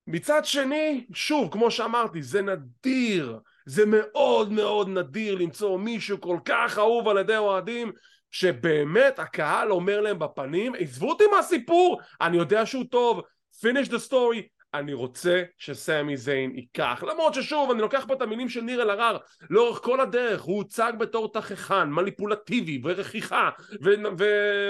מצד 0.07 0.45
שני 0.45 1.05
שוב 1.13 1.51
כמו 1.51 1.71
שאמרתי 1.71 2.21
זה 2.21 2.41
נדיר. 2.41 3.39
זה 3.65 3.85
מאוד 3.85 4.51
מאוד 4.51 4.89
נדיר 4.89 5.35
למצוא 5.35 5.79
מישהו 5.79 6.21
כל 6.21 6.37
כך 6.45 6.77
אהוב 6.77 7.07
על 7.07 7.17
ידי 7.17 7.37
אוהדים 7.37 7.91
שבאמת 8.33 9.19
הקהל 9.19 9.71
אומר 9.71 10.01
להם 10.01 10.19
בפנים, 10.19 10.73
עזבו 10.79 11.09
אותי 11.09 11.23
מהסיפור, 11.35 11.99
אני 12.21 12.37
יודע 12.37 12.65
שהוא 12.65 12.85
טוב, 12.89 13.21
finish 13.61 13.87
the 13.87 14.09
story, 14.09 14.41
אני 14.73 14.93
רוצה 14.93 15.43
שסמי 15.57 16.17
זיין 16.17 16.55
ייקח. 16.55 17.03
למרות 17.07 17.33
ששוב, 17.33 17.71
אני 17.71 17.81
לוקח 17.81 18.05
פה 18.07 18.13
את 18.13 18.21
המילים 18.21 18.49
של 18.49 18.61
ניר 18.61 18.81
אלהרר, 18.81 19.17
לאורך 19.49 19.79
כל 19.83 19.99
הדרך 19.99 20.41
הוא 20.41 20.57
הוצג 20.57 20.93
בתור 20.99 21.33
תככן, 21.33 21.89
מניפולטיבי 21.89 22.81
ורכיכה 22.83 23.49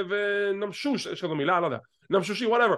ונמשוש, 0.10 1.06
יש 1.06 1.24
לנו 1.24 1.36
מילה, 1.36 1.60
לא 1.60 1.66
יודע, 1.66 1.78
נמשושי, 2.10 2.46
whatever. 2.46 2.76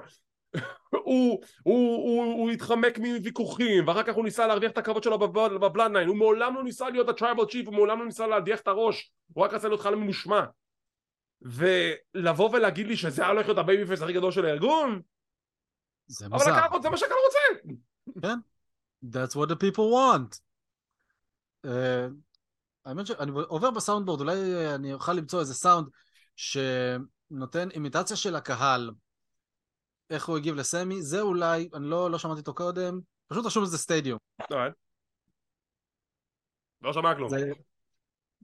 הוא, 0.91 1.41
הוא, 1.63 1.95
הוא, 1.95 2.24
הוא 2.24 2.52
התחמק 2.52 2.98
מוויכוחים 2.98 3.88
ואחר 3.88 4.04
כך 4.04 4.15
הוא 4.15 4.24
ניסה 4.24 4.48
להרוויח 4.48 4.71
את 4.71 4.78
הכבוד 4.78 5.04
שלו 5.04 5.19
בבלודליין 5.20 6.08
הוא 6.08 6.17
מעולם 6.17 6.56
לא 6.56 6.63
ניסה 6.63 6.89
להיות 6.89 7.10
ה 7.10 7.15
Tribal 7.15 7.46
Chief 7.46 7.68
הוא 7.67 7.76
מעולם 7.76 8.00
לא 8.00 8.06
ניסה 8.06 8.28
להדיח 8.28 8.60
את 8.60 8.67
הראש 8.67 9.12
הוא 9.34 9.43
רק 9.43 9.54
רצה 9.54 9.67
להיות 9.67 9.82
חייל 9.82 9.95
ממושמע 9.95 10.41
ולבוא 11.46 12.50
ולהגיד 12.50 12.88
לי 12.88 12.98
שזה 12.98 13.22
היה 13.22 13.32
הולך 13.32 13.46
להיות 13.46 13.58
ה 13.58 13.88
babyface 13.88 14.02
הכי 14.02 14.14
גדול 14.14 14.32
של 14.32 14.46
הארגון? 14.46 15.02
זה 16.08 16.30
מוזר. 16.30 16.46
אבל 16.46 16.54
הקהל 16.54 16.82
זה 16.82 16.90
מה 16.90 16.98
שהקהל 16.98 17.18
רוצה. 17.26 17.74
כן, 18.22 18.40
that's 19.06 19.36
what 19.36 19.50
the 19.50 19.56
people 19.56 19.92
want. 19.94 20.40
Uh, 21.66 21.70
האמת 22.86 23.08
שאני 23.08 23.32
עובר 23.48 23.72
ב 23.72 23.76
soundboard, 23.76 24.22
אולי 24.22 24.36
אני 24.76 24.94
אוכל 24.94 25.14
למצוא 25.14 25.40
איזה 25.40 25.54
סאונד 25.54 25.88
שנותן 26.36 27.72
אימיטציה 27.72 28.18
של 28.18 28.36
הקהל, 28.36 28.92
איך 30.10 30.26
הוא 30.26 30.38
הגיב 30.38 30.56
לסמי, 30.56 31.02
זה 31.02 31.22
אולי, 31.22 31.70
אני 31.74 31.86
לא, 31.86 32.12
לא 32.12 32.18
שמעתי 32.18 32.40
אותו 32.40 32.54
קודם, 32.54 33.00
פשוט 33.28 33.46
רשום 33.46 33.64
לזה 33.64 33.78
סטדיום. 33.78 34.20
לא 36.82 36.94
שמע 36.94 37.16
כלום. 37.16 37.30
זה... 37.30 37.52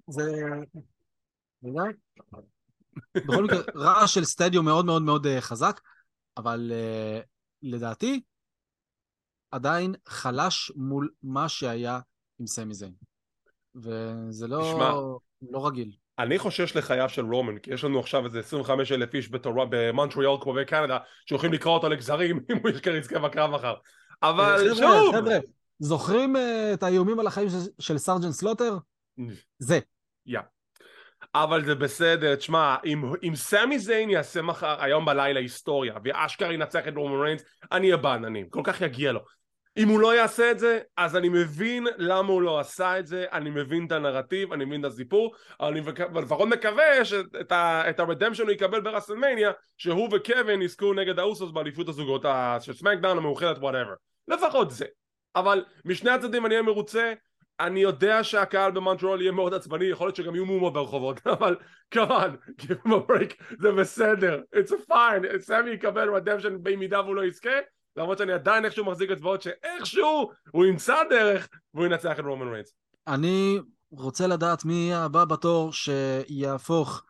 זה... 0.08 0.24
בכל 3.16 3.44
מקרה, 3.44 3.60
רעש 3.76 4.14
של 4.14 4.26
סטדיום 4.26 4.66
מאוד 4.66 4.86
מאוד 4.86 5.02
מאוד 5.02 5.28
אה, 5.28 5.42
חזק, 5.42 5.82
אבל 6.38 6.72
uh, 6.72 7.26
לדעתי, 7.62 8.22
עדיין 9.52 9.96
חלש 10.08 10.72
מול 10.76 11.10
מה 11.24 11.50
שהיה 11.50 12.00
עם 12.40 12.48
סמי 12.48 12.74
זיין. 12.74 12.94
וזה 13.76 14.48
לא, 14.48 14.72
שמה, 14.72 14.94
לא 15.52 15.68
רגיל. 15.68 15.92
אני 16.20 16.40
חושש 16.40 16.76
לחייו 16.76 17.10
של 17.10 17.26
רומן, 17.26 17.58
כי 17.58 17.74
יש 17.74 17.84
לנו 17.84 18.00
עכשיו 18.00 18.26
איזה 18.26 18.40
25 18.40 18.92
אלף 18.92 19.14
איש 19.14 19.30
במונטריאל 19.70 20.38
כמו 20.42 20.54
בקנדה, 20.54 20.98
שהולכים 21.26 21.54
לקרוע 21.54 21.74
אותו 21.74 21.90
לגזרים 21.90 22.40
אם 22.52 22.58
הוא 22.58 22.70
יזכה 22.70 23.20
בקרב 23.20 23.52
מחר. 23.52 23.74
אבל 24.24 24.74
שוב! 24.76 25.16
זוכרים 25.80 26.36
uh, 26.36 26.40
את 26.74 26.84
האיומים 26.84 27.20
על 27.20 27.28
החיים 27.28 27.50
של, 27.50 27.58
של 27.80 27.98
סרג'נט 27.98 28.32
סלוטר? 28.32 28.78
זה. 29.60 29.80
יא. 30.26 30.40
אבל 31.36 31.66
זה 31.66 31.76
בסדר, 31.76 32.36
תשמע, 32.36 32.76
אם, 32.86 33.04
אם 33.24 33.36
סמי 33.36 33.80
זיין 33.80 34.10
יעשה 34.10 34.42
מחר, 34.42 34.76
היום 34.84 35.06
בלילה 35.06 35.40
היסטוריה, 35.40 35.94
ואשכרה 36.04 36.54
ינצח 36.54 36.88
את 36.88 36.94
רומן 36.96 37.22
ריינס, 37.22 37.44
אני 37.72 37.88
אהיה 37.88 37.98
בעננים, 37.98 38.50
כל 38.50 38.62
כך 38.64 38.82
יגיע 38.82 39.12
לו. 39.12 39.20
אם 39.78 39.88
הוא 39.88 40.00
לא 40.00 40.16
יעשה 40.16 40.52
את 40.52 40.60
זה, 40.60 40.80
אז 40.98 41.16
אני 41.16 41.30
מבין 41.30 41.88
למה 41.98 42.30
הוא 42.30 42.42
לא 42.42 42.60
עשה 42.60 43.00
את 43.00 43.08
זה, 43.08 43.26
אני 43.32 43.50
מבין 43.50 43.86
את 43.86 43.92
הנרטיב, 43.92 44.54
אני 44.54 44.66
מבין 44.66 44.86
את 44.86 44.92
הסיפור, 44.92 45.34
אבל 45.60 45.70
אני 45.72 45.82
לפחות 46.22 46.50
מקווה 46.50 47.06
שאת 47.06 48.00
ה 48.00 48.04
redemption 48.04 48.44
הוא 48.44 48.52
יקבל 48.52 48.82
ברסלמניה, 48.82 49.52
שהוא 49.78 50.10
וקווין 50.12 50.62
יזכו 50.62 50.94
נגד 50.94 51.20
האוסוס 51.20 51.52
באליפות 51.52 51.90
הזוגות 51.90 52.26
של 52.60 52.74
סמקדאון 52.74 53.18
המאוחדת, 53.18 53.58
whatever. 53.58 53.94
לפחות 54.28 54.72
זה. 54.72 54.86
אבל 55.36 55.66
משני 55.86 56.12
הצדדים 56.12 56.46
אני 56.46 56.54
אהיה 56.54 56.64
מרוצה, 56.64 57.14
אני 57.66 57.80
יודע 57.80 58.24
שהקהל 58.24 58.72
במונטריאול 58.72 59.22
יהיה 59.22 59.32
מאוד 59.32 59.54
עצבני, 59.54 59.86
יכול 59.86 60.08
להיות 60.08 60.16
שגם 60.16 60.36
יהיו 60.36 60.46
מהומות 60.46 60.74
ברחובות, 60.74 61.28
אבל 61.40 61.56
כמובן, 61.92 62.36
give 62.62 62.88
him 62.88 62.90
a 62.90 63.12
break, 63.12 63.44
זה 63.60 63.72
בסדר, 63.72 64.42
it's 64.56 64.70
a 64.70 64.92
fine, 64.92 65.40
סמי 65.40 65.70
יקבל 65.70 66.16
redemption 66.16 66.58
במידה 66.64 67.02
והוא 67.02 67.16
לא 67.16 67.26
יזכה, 67.26 67.50
למרות 67.98 68.18
שאני 68.18 68.34
עדיין 68.34 68.66
איכשהו 68.66 68.86
מחזיק 68.86 69.12
אצבעות 69.12 69.42
שאיכשהו 69.42 70.32
הוא 70.52 70.66
ימצא 70.66 70.96
דרך 71.10 71.50
והוא 71.74 71.86
ינצח 71.86 72.20
את 72.20 72.24
רומן 72.26 72.48
ריינס. 72.48 72.74
אני 73.08 73.60
רוצה 73.92 74.28
לדעת 74.28 74.66
מי 74.66 74.74
יהיה 74.74 75.04
הבא 75.04 75.26
בתור 75.26 75.74
שיהפוך 75.74 77.04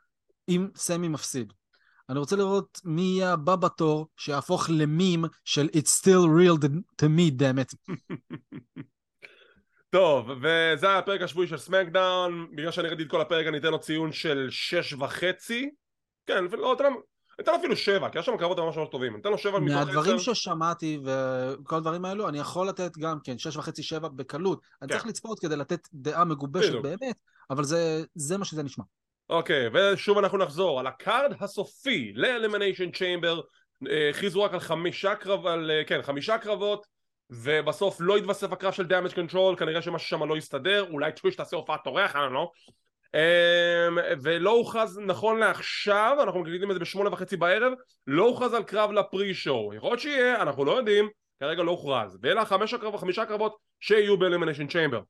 אם 0.50 0.68
סמי 0.76 1.08
מפסיד. 1.08 1.54
אני 2.10 2.20
רוצה 2.20 2.36
לראות 2.36 2.82
מי 2.84 3.02
יהיה 3.02 3.34
הבא 3.34 3.56
בתור 3.56 4.08
שיהפוך 4.18 4.70
למים 4.70 5.26
של 5.46 5.68
It's 5.76 6.02
still 6.02 6.28
real 6.28 6.68
to 7.02 7.06
me, 7.06 7.32
damn 7.32 7.60
it. 7.60 7.74
טוב, 9.92 10.30
וזה 10.30 10.88
היה 10.88 10.98
הפרק 10.98 11.22
השבועי 11.22 11.48
של 11.48 11.58
סמקדאון, 11.58 12.48
בגלל 12.56 12.72
שאני 12.72 12.88
ראיתי 12.88 13.04
את 13.04 13.08
כל 13.08 13.22
הפרק 13.22 13.48
אני 13.48 13.58
אתן 13.58 13.72
לו 13.72 13.80
ציון 13.80 14.12
של 14.12 14.48
שש 14.52 14.94
וחצי, 14.94 15.70
כן, 16.26 16.44
לא, 16.52 16.74
אתן 16.74 16.84
לו, 16.84 17.02
אתן 17.40 17.52
לו 17.52 17.58
אפילו 17.58 17.76
שבע, 17.76 18.10
כי 18.10 18.20
יש 18.20 18.26
שם 18.26 18.38
קרבות 18.38 18.60
ממש 18.60 18.78
ממש 18.78 18.90
טובים, 18.92 19.16
אתן 19.16 19.30
לו 19.30 19.38
שבע 19.38 19.60
מתוך 19.60 19.78
עשר. 19.78 19.86
מהדברים 19.86 20.20
ששמעתי 20.20 21.00
וכל 21.04 21.76
הדברים 21.76 22.06
האלו, 22.06 22.30
אני 22.30 22.40
יכול 22.40 22.68
לתת 22.68 22.98
גם 22.98 23.18
כן 23.24 23.38
שש 23.38 23.58
וחצי, 23.58 23.84
שבע 23.84 24.08
בקלות. 24.08 24.62
אני 24.82 24.90
כן. 24.90 24.96
צריך 24.96 25.08
לצפות 25.08 25.40
כדי 25.40 25.56
לתת 25.56 25.88
דעה 25.94 26.26
מגובשת. 26.26 26.82
באמת, 26.82 27.16
אבל 27.50 27.64
זה, 27.64 28.04
זה 28.16 28.38
מה 28.38 28.46
שזה 28.46 28.64
נשמע. 28.64 28.84
אוקיי, 29.30 29.68
ושוב 29.74 30.18
אנחנו 30.18 30.38
נחזור 30.38 30.80
על 30.80 30.88
ה 30.88 30.97
card 30.97 31.34
הסופי 31.40 32.12
ל-Elimination 32.16 32.96
Chamber, 32.96 33.42
אה, 33.90 34.10
הכריזו 34.10 34.44
רק 34.44 34.54
על 34.54 34.60
חמישה 34.60 35.16
קרב... 35.16 35.48
על, 35.48 35.72
אה, 35.72 35.84
כן, 35.88 36.02
חמישה 36.02 36.38
קרבות, 36.38 36.86
ובסוף 37.32 37.98
לא 38.00 38.18
התווסף 38.18 38.52
הקרב 38.52 38.74
של 38.74 38.86
Damage 38.86 39.14
Control, 39.14 39.56
כנראה 39.58 39.82
שמשהו 39.82 40.08
שם 40.10 40.24
לא 40.24 40.38
יסתדר, 40.38 40.86
אולי 40.92 41.12
טריש 41.12 41.36
תעשה 41.36 41.56
הופעת 41.56 41.88
אורח, 41.88 42.16
אני 42.16 42.34
לא. 42.34 42.52
אמ, 43.14 43.98
ולא 44.22 44.50
הוכרז 44.50 45.00
נכון 45.06 45.40
לעכשיו, 45.40 46.18
אנחנו 46.24 46.40
מקליטים 46.40 46.72
את 46.72 46.76
זה 46.76 46.80
בשמונה 46.80 47.10
וחצי 47.14 47.38
בערב, 47.38 47.74
לא 48.08 48.24
הוכרז 48.24 48.54
על 48.54 48.64
קרב 48.64 48.92
לפרי 48.92 49.34
שואו, 49.34 49.74
יכול 49.74 49.90
להיות 49.90 50.00
שיהיה, 50.00 50.42
אנחנו 50.42 50.66
לא 50.66 50.72
יודעים, 50.72 51.10
כרגע 51.40 51.64
לא 51.64 51.72
הוכרז, 51.72 52.18
ואלה 52.22 52.42
החמש 52.42 52.74
הקרב, 52.74 52.98
חמישה 52.98 53.26
קרבות 53.26 53.58
שיהיו 53.80 54.18
ב-Elimination 54.20 54.72
Chamber. 54.72 55.02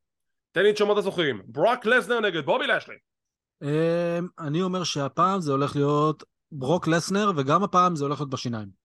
תן 0.51 0.63
לי 0.63 0.69
את 0.69 0.77
שמות 0.77 0.97
הזוכים, 0.97 1.41
ברוק 1.45 1.85
לסנר 1.85 2.19
נגד 2.19 2.45
בובי 2.45 2.67
לשלי 2.67 2.95
אמ, 3.61 4.27
אני 4.39 4.61
אומר 4.61 4.83
שהפעם 4.83 5.41
זה 5.41 5.51
הולך 5.51 5.75
להיות 5.75 6.23
ברוק 6.51 6.87
לסנר, 6.87 7.31
וגם 7.37 7.63
הפעם 7.63 7.95
זה 7.95 8.05
הולך 8.05 8.19
להיות 8.19 8.29
בשיניים. 8.29 8.80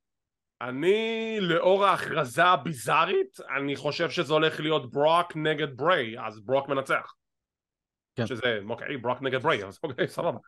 אני, 0.60 1.36
לאור 1.40 1.84
ההכרזה 1.86 2.44
הביזארית, 2.44 3.36
אני 3.56 3.76
חושב 3.76 4.10
שזה 4.10 4.32
הולך 4.32 4.60
להיות 4.60 4.90
ברוק 4.92 5.36
נגד 5.36 5.76
בריי, 5.76 6.26
אז 6.26 6.40
ברוק 6.40 6.68
מנצח. 6.68 7.12
כן. 8.14 8.26
שזה, 8.26 8.58
אוקיי, 8.68 8.96
ברוק 8.96 9.22
נגד 9.22 9.42
בריי, 9.42 9.64
אז 9.64 9.78
אוקיי, 9.82 10.08
סבבה. 10.16 10.38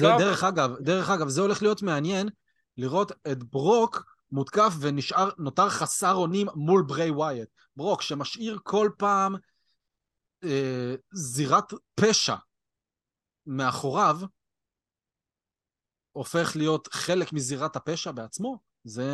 קרב- 0.00 0.18
דרך 0.20 0.44
אגב, 0.44 0.70
דרך 0.80 1.10
אגב, 1.10 1.28
זה 1.28 1.40
הולך 1.40 1.62
להיות 1.62 1.82
מעניין 1.82 2.28
לראות 2.76 3.12
את 3.32 3.44
ברוק 3.44 4.04
מותקף 4.32 4.72
ונשאר, 4.80 5.28
נותר 5.38 5.68
חסר 5.68 6.14
אונים 6.14 6.46
מול 6.54 6.84
ברי 6.86 7.10
ווייט. 7.10 7.48
ברוק 7.76 8.02
שמשאיר 8.02 8.58
כל 8.62 8.90
פעם 8.98 9.34
אה, 10.44 10.94
זירת 11.12 11.72
פשע 11.94 12.34
מאחוריו, 13.46 14.16
הופך 16.16 16.52
להיות 16.56 16.88
חלק 16.92 17.32
מזירת 17.32 17.76
הפשע 17.76 18.10
בעצמו, 18.10 18.58
זה, 18.84 19.10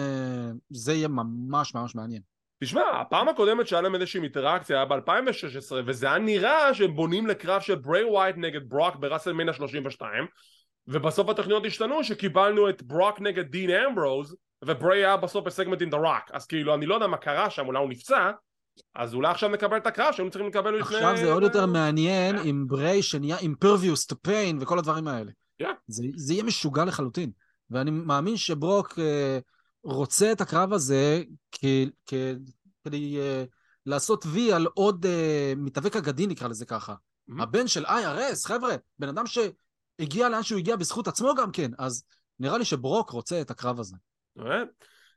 זה 0.70 0.92
יהיה 0.92 1.08
ממש 1.08 1.74
ממש 1.74 1.94
מעניין. 1.94 2.22
תשמע, 2.64 2.82
הפעם 3.00 3.28
הקודמת 3.28 3.66
שהיה 3.66 3.82
להם 3.82 3.94
איזושהי 3.94 4.20
אינטראקציה 4.20 4.76
היה 4.76 4.84
ב-2016 4.84 5.72
וזה 5.86 6.06
היה 6.06 6.18
נראה 6.18 6.74
שהם 6.74 6.96
בונים 6.96 7.26
לקרב 7.26 7.60
של 7.60 7.74
בריי 7.74 8.04
ווייט 8.04 8.36
נגד 8.38 8.68
ברוק 8.68 8.96
בראסלמניה 8.96 9.52
32 9.52 10.26
ובסוף 10.86 11.28
התוכניות 11.28 11.66
השתנו 11.66 12.04
שקיבלנו 12.04 12.68
את 12.68 12.82
ברוק 12.82 13.20
נגד 13.20 13.44
דין 13.44 13.70
אמברוז 13.70 14.36
ובריי 14.64 15.04
היה 15.04 15.16
בסוף 15.16 15.44
בסגמנט 15.44 15.82
עם 15.82 15.90
דה 15.90 15.96
רוק 15.96 16.30
אז 16.32 16.46
כאילו 16.46 16.74
אני 16.74 16.86
לא 16.86 16.94
יודע 16.94 17.06
מה 17.06 17.16
קרה 17.16 17.50
שם 17.50 17.66
אולי 17.66 17.78
הוא 17.78 17.90
נפצע 17.90 18.30
אז 18.94 19.14
אולי 19.14 19.30
עכשיו 19.30 19.48
נקבל 19.48 19.76
את 19.76 19.86
הקרב 19.86 20.12
שהיינו 20.12 20.30
צריכים 20.30 20.48
לקבל 20.48 20.74
לפני... 20.74 20.96
עכשיו 20.96 21.16
זה 21.16 21.32
עוד 21.32 21.42
יותר 21.42 21.66
מעניין 21.66 22.36
עם 22.44 22.66
ברי 22.66 23.02
שנהיה 23.02 23.36
impervious 23.36 24.12
to 24.12 24.28
pain 24.28 24.56
וכל 24.60 24.78
הדברים 24.78 25.08
האלה. 25.08 25.32
זה, 25.87 26.05
זה 26.16 26.33
יהיה 26.33 26.44
משוגע 26.44 26.85
לחלוטין. 26.85 27.31
ואני 27.70 27.90
מאמין 27.90 28.37
שברוק 28.37 28.98
אה, 28.98 29.38
רוצה 29.85 30.33
את 30.33 30.40
הקרב 30.40 30.72
הזה 30.72 31.22
כ, 31.53 31.64
כ, 32.07 32.14
כדי 32.85 33.18
אה, 33.20 33.44
לעשות 33.87 34.25
וי 34.27 34.53
על 34.53 34.66
עוד 34.75 35.07
אה, 35.07 35.53
מתאבק 35.57 35.96
אגדי, 35.96 36.27
נקרא 36.27 36.48
לזה 36.48 36.66
ככה. 36.66 36.94
Mhm. 37.31 37.42
הבן 37.42 37.68
של 37.68 37.87
IRS, 37.87 38.46
חבר'ה, 38.46 38.75
בן 38.98 39.09
אדם 39.09 39.25
שהגיע 39.27 40.29
לאן 40.29 40.42
שהוא 40.42 40.59
הגיע 40.59 40.77
בזכות 40.77 41.09
עצמו 41.09 41.35
גם 41.35 41.53
כן, 41.53 41.70
אז 41.79 42.05
נראה 42.40 42.59
לי 42.59 42.64
שברוק 42.64 43.11
רוצה 43.11 43.40
את 43.40 43.51
הקרב 43.51 43.81
הזה. 43.81 43.96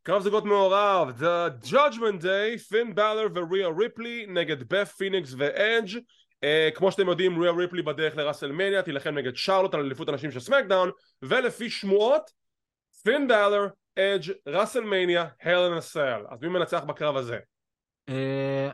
קרב 0.03 0.23
זוגות 0.23 0.45
מעורב, 0.45 1.23
The 1.23 1.65
Judgment 1.67 2.21
Day, 2.21 2.59
פין 2.69 2.95
באלור 2.95 3.27
וריה 3.35 3.67
ריפלי 3.67 4.25
נגד 4.27 4.73
בת 4.73 4.87
פיניקס 4.87 5.33
ואדג' 5.37 5.99
uh, 6.41 6.75
כמו 6.75 6.91
שאתם 6.91 7.07
יודעים 7.07 7.41
ריה 7.41 7.51
ריפלי 7.51 7.81
בדרך 7.81 8.17
לראסלמניה 8.17 8.81
תילחם 8.81 9.17
נגד 9.17 9.35
שרלוט 9.35 9.73
על 9.73 9.79
אליפות 9.79 10.09
הנשים 10.09 10.31
של 10.31 10.39
סמקדאון 10.39 10.91
ולפי 11.21 11.69
שמועות 11.69 12.31
פין 13.03 13.27
בלר, 13.27 13.67
אדג', 13.99 14.33
ראסלמניה, 14.47 15.25
הלן 15.41 15.77
הסל 15.77 16.21
אז 16.29 16.41
מי 16.41 16.47
מנצח 16.47 16.83
בקרב 16.83 17.17
הזה? 17.17 17.37
אה, 18.09 18.69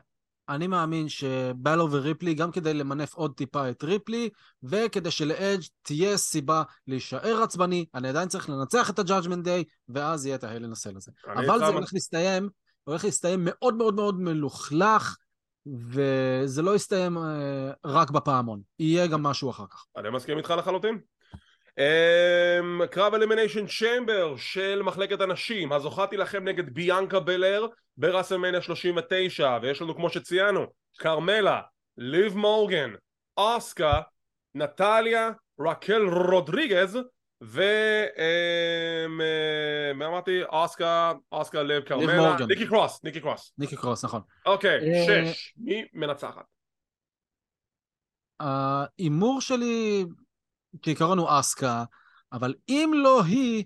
אני 0.49 0.67
מאמין 0.67 1.09
שבלו 1.09 1.91
וריפלי, 1.91 2.33
גם 2.33 2.51
כדי 2.51 2.73
למנף 2.73 3.13
עוד 3.13 3.33
טיפה 3.35 3.69
את 3.69 3.83
ריפלי, 3.83 4.29
וכדי 4.63 5.11
שלאדג' 5.11 5.63
תהיה 5.81 6.17
סיבה 6.17 6.63
להישאר 6.87 7.43
עצבני, 7.43 7.85
אני 7.95 8.09
עדיין 8.09 8.27
צריך 8.27 8.49
לנצח 8.49 8.89
את 8.89 8.99
ה-Judgment 8.99 9.45
Day, 9.45 9.63
ואז 9.89 10.25
יהיה 10.25 10.35
את 10.35 10.43
ההלן 10.43 10.71
הסל 10.71 10.97
הזה. 10.97 11.11
אבל 11.27 11.59
זה 11.59 11.65
הולך 11.65 11.93
להסתיים, 11.93 12.49
הולך 12.83 13.05
להסתיים 13.05 13.39
מאוד 13.43 13.75
מאוד 13.75 13.95
מאוד 13.95 14.19
מלוכלך, 14.19 15.15
וזה 15.65 16.61
לא 16.61 16.75
יסתיים 16.75 17.17
אה, 17.17 17.71
רק 17.85 18.11
בפעמון, 18.11 18.61
יהיה 18.79 19.07
גם 19.07 19.23
משהו 19.23 19.49
אחר 19.49 19.65
כך. 19.71 19.85
אני 19.97 20.09
מסכים 20.09 20.37
איתך 20.37 20.53
לחלוטין. 20.57 20.99
קרב 22.91 23.13
אלימיניישן 23.13 23.65
צ'מבר 23.67 24.35
של 24.37 24.81
מחלקת 24.83 25.21
הנשים 25.21 25.71
הזוכה 25.71 26.07
תילחם 26.07 26.43
נגד 26.43 26.69
ביאנקה 26.69 27.19
בלר 27.19 27.67
בראסלמניה 27.97 28.61
39 28.61 29.57
ויש 29.61 29.81
לנו 29.81 29.95
כמו 29.95 30.09
שציינו 30.09 30.65
כרמלה, 30.97 31.61
ליב 31.97 32.37
מורגן, 32.37 32.93
אוסקה, 33.37 34.01
נטליה, 34.55 35.31
רקל 35.59 36.01
רודריגז 36.09 36.99
ו... 37.43 37.61
אמ, 38.17 39.21
אה, 39.21 39.91
אמרתי? 40.07 40.43
אוסקה, 40.43 41.11
אוסקה, 41.31 41.59
כרמלה, 41.85 42.29
מורגן. 42.29 42.45
ניקי 42.47 42.67
קרוס, 42.67 43.03
ניקי 43.03 43.21
קרוס. 43.21 43.53
ניקי 43.57 43.75
קרוס, 43.75 44.05
נכון. 44.05 44.21
אוקיי, 44.45 44.79
אה, 44.79 45.05
שש. 45.05 45.53
מי 45.57 45.83
מנצחת? 45.93 46.45
ההימור 48.39 49.41
שלי 49.41 50.05
כעיקרון 50.81 51.17
הוא 51.17 51.27
אסקה, 51.29 51.83
אבל 52.31 52.53
אם 52.69 52.91
לא 52.95 53.23
היא, 53.23 53.65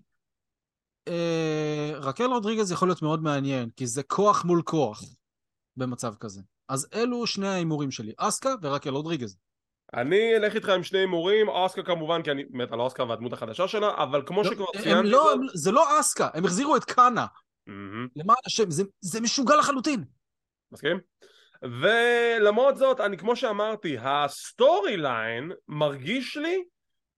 אה, 1.07 1.91
רקל 1.95 2.25
רודריגז 2.25 2.71
יכול 2.71 2.88
להיות 2.88 3.01
מאוד 3.01 3.23
מעניין, 3.23 3.69
כי 3.75 3.88
זה 3.88 4.03
כוח 4.03 4.45
מול 4.45 4.61
כוח 4.65 5.03
במצב 5.77 6.15
כזה. 6.19 6.41
אז 6.69 6.88
אלו 6.93 7.27
שני 7.27 7.47
ההימורים 7.47 7.91
שלי, 7.91 8.13
אסקה 8.17 8.49
ורקל 8.61 8.89
רודריגז. 8.89 9.38
אני 9.93 10.36
אלך 10.36 10.56
איתך 10.56 10.69
עם 10.69 10.84
שני 10.84 11.00
הימורים, 11.00 11.48
אוסקה 11.48 11.84
כמובן 11.84 12.21
כי 12.21 12.32
אני 12.32 12.43
מת 12.50 12.71
על 12.71 12.82
אוסקה 12.82 13.04
והדמות 13.04 13.34
החדשה 13.34 13.67
שלה, 13.67 13.91
אבל 13.98 14.21
כמו 14.26 14.43
לא, 14.43 14.50
שכבר 14.50 14.65
ציינתי 14.84 15.10
לא, 15.10 15.34
הם, 15.34 15.39
זה 15.54 15.71
לא 15.71 16.00
אסקה, 16.00 16.30
הם 16.34 16.45
החזירו 16.45 16.76
את 16.76 16.84
קאנה. 16.84 17.26
מהמם, 17.67 18.08
למען 18.15 18.38
השם, 18.45 18.71
זה, 18.71 18.84
זה 19.02 19.21
משוגע 19.21 19.56
לחלוטין. 19.56 20.04
מסכים? 20.71 21.00
ולמרות 21.62 22.78
זאת, 22.78 23.00
אני 23.00 23.17
כמו 23.17 23.36
שאמרתי, 23.36 23.98
ה 23.99 24.97
storyline 24.97 25.51
מרגיש 25.67 26.38
לי 26.38 26.63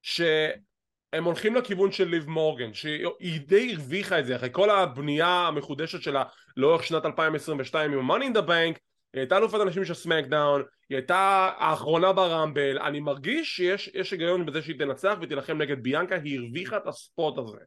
שהם 0.01 1.23
הולכים 1.23 1.55
לכיוון 1.55 1.91
של 1.91 2.07
ליב 2.07 2.29
מורגן, 2.29 2.73
שהיא 2.73 3.41
די 3.45 3.73
הרוויחה 3.73 4.19
את 4.19 4.25
זה 4.25 4.35
אחרי 4.35 4.49
כל 4.51 4.69
הבנייה 4.69 5.47
המחודשת 5.47 6.01
שלה 6.01 6.23
לאורך 6.57 6.83
שנת 6.83 7.05
2022 7.05 7.93
עם 7.93 8.11
ה-Money 8.11 8.23
in 8.23 8.37
the 8.37 8.47
Bank, 8.47 8.79
היא 9.13 9.19
הייתה 9.19 9.37
אלופת 9.37 9.59
הנשים 9.59 9.85
של 9.85 9.93
סמקדאון, 9.93 10.63
היא 10.89 10.97
הייתה 10.97 11.51
האחרונה 11.57 12.13
ברמבל, 12.13 12.79
אני 12.79 12.99
מרגיש 12.99 13.55
שיש 13.55 13.91
יש 13.93 14.11
היגיון 14.11 14.45
בזה 14.45 14.61
שהיא 14.61 14.79
תנצח 14.79 15.17
ותילחם 15.21 15.57
נגד 15.57 15.83
ביאנקה, 15.83 16.15
היא 16.15 16.39
הרוויחה 16.39 16.77
את 16.77 16.87
ה 16.87 16.97
spot 16.97 17.37
הזה. 17.37 17.57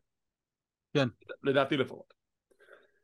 כן. 0.94 1.08
לדעתי 1.42 1.76
לפחות. 1.76 2.20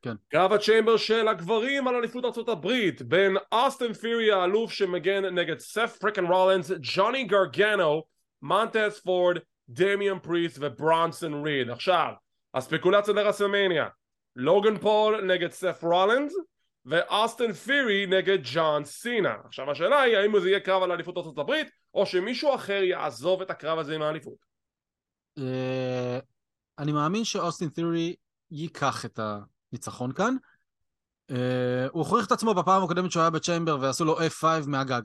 כן. 0.03 0.15
קרב 0.29 0.53
הצ'יימבר 0.53 0.97
של 0.97 1.29
הגברים 1.29 1.89
על 1.89 1.95
אליפות 1.95 2.49
הברית 2.49 3.03
בין 3.03 3.37
אוסטן 3.53 3.93
פירי 3.93 4.33
האלוף 4.33 4.73
שמגן 4.73 5.25
נגד 5.25 5.59
סת' 5.59 5.97
פריקין 6.01 6.25
רולינס, 6.27 6.71
ג'וני 6.81 7.25
גרגנו, 7.25 8.03
מונטס 8.43 9.01
פורד, 9.01 9.39
דמיאן 9.69 10.19
פריסט 10.19 10.59
וברונסון 10.61 11.47
ריד. 11.47 11.71
עכשיו, 11.71 12.13
הספקולציה 12.55 13.15
לרסלמניה, 13.15 13.89
לוגן 14.37 14.79
פול 14.79 15.21
נגד 15.21 15.51
סף 15.51 15.85
רולנס 15.85 16.35
ואוסטן 16.87 17.53
פירי 17.53 18.07
נגד 18.07 18.39
ג'ון 18.55 18.85
סינה. 18.85 19.35
עכשיו 19.45 19.71
השאלה 19.71 20.01
היא 20.01 20.17
האם 20.17 20.41
זה 20.41 20.49
יהיה 20.49 20.61
קרב 20.61 20.83
על 20.83 20.93
אליפות 20.93 21.17
ארצות 21.17 21.39
הברית 21.39 21.71
או 21.95 22.07
שמישהו 22.07 22.55
אחר 22.55 22.83
יעזוב 22.83 23.43
את 23.43 23.51
הקרב 23.51 23.79
הזה 23.79 23.95
עם 23.95 24.03
האליפות. 24.03 24.39
אה, 25.39 26.19
אני 26.79 26.93
מאמין 26.93 27.25
שאוסטין 27.25 27.69
תיאורי 27.69 28.17
ייקח 28.51 29.05
את 29.05 29.21
הניצחון 29.73 30.13
כאן. 30.13 30.37
אה, 31.31 31.87
הוא 31.93 32.05
הוכיח 32.05 32.27
את 32.27 32.33
עצמו 32.33 32.55
בפעם 32.55 32.85
הקודמת 32.85 33.11
שהוא 33.11 33.21
היה 33.21 33.31
בצ'יימבר 33.31 33.79
ועשו 33.81 34.05
לו 34.05 34.19
F5 34.19 34.45
מהגג. 34.67 35.03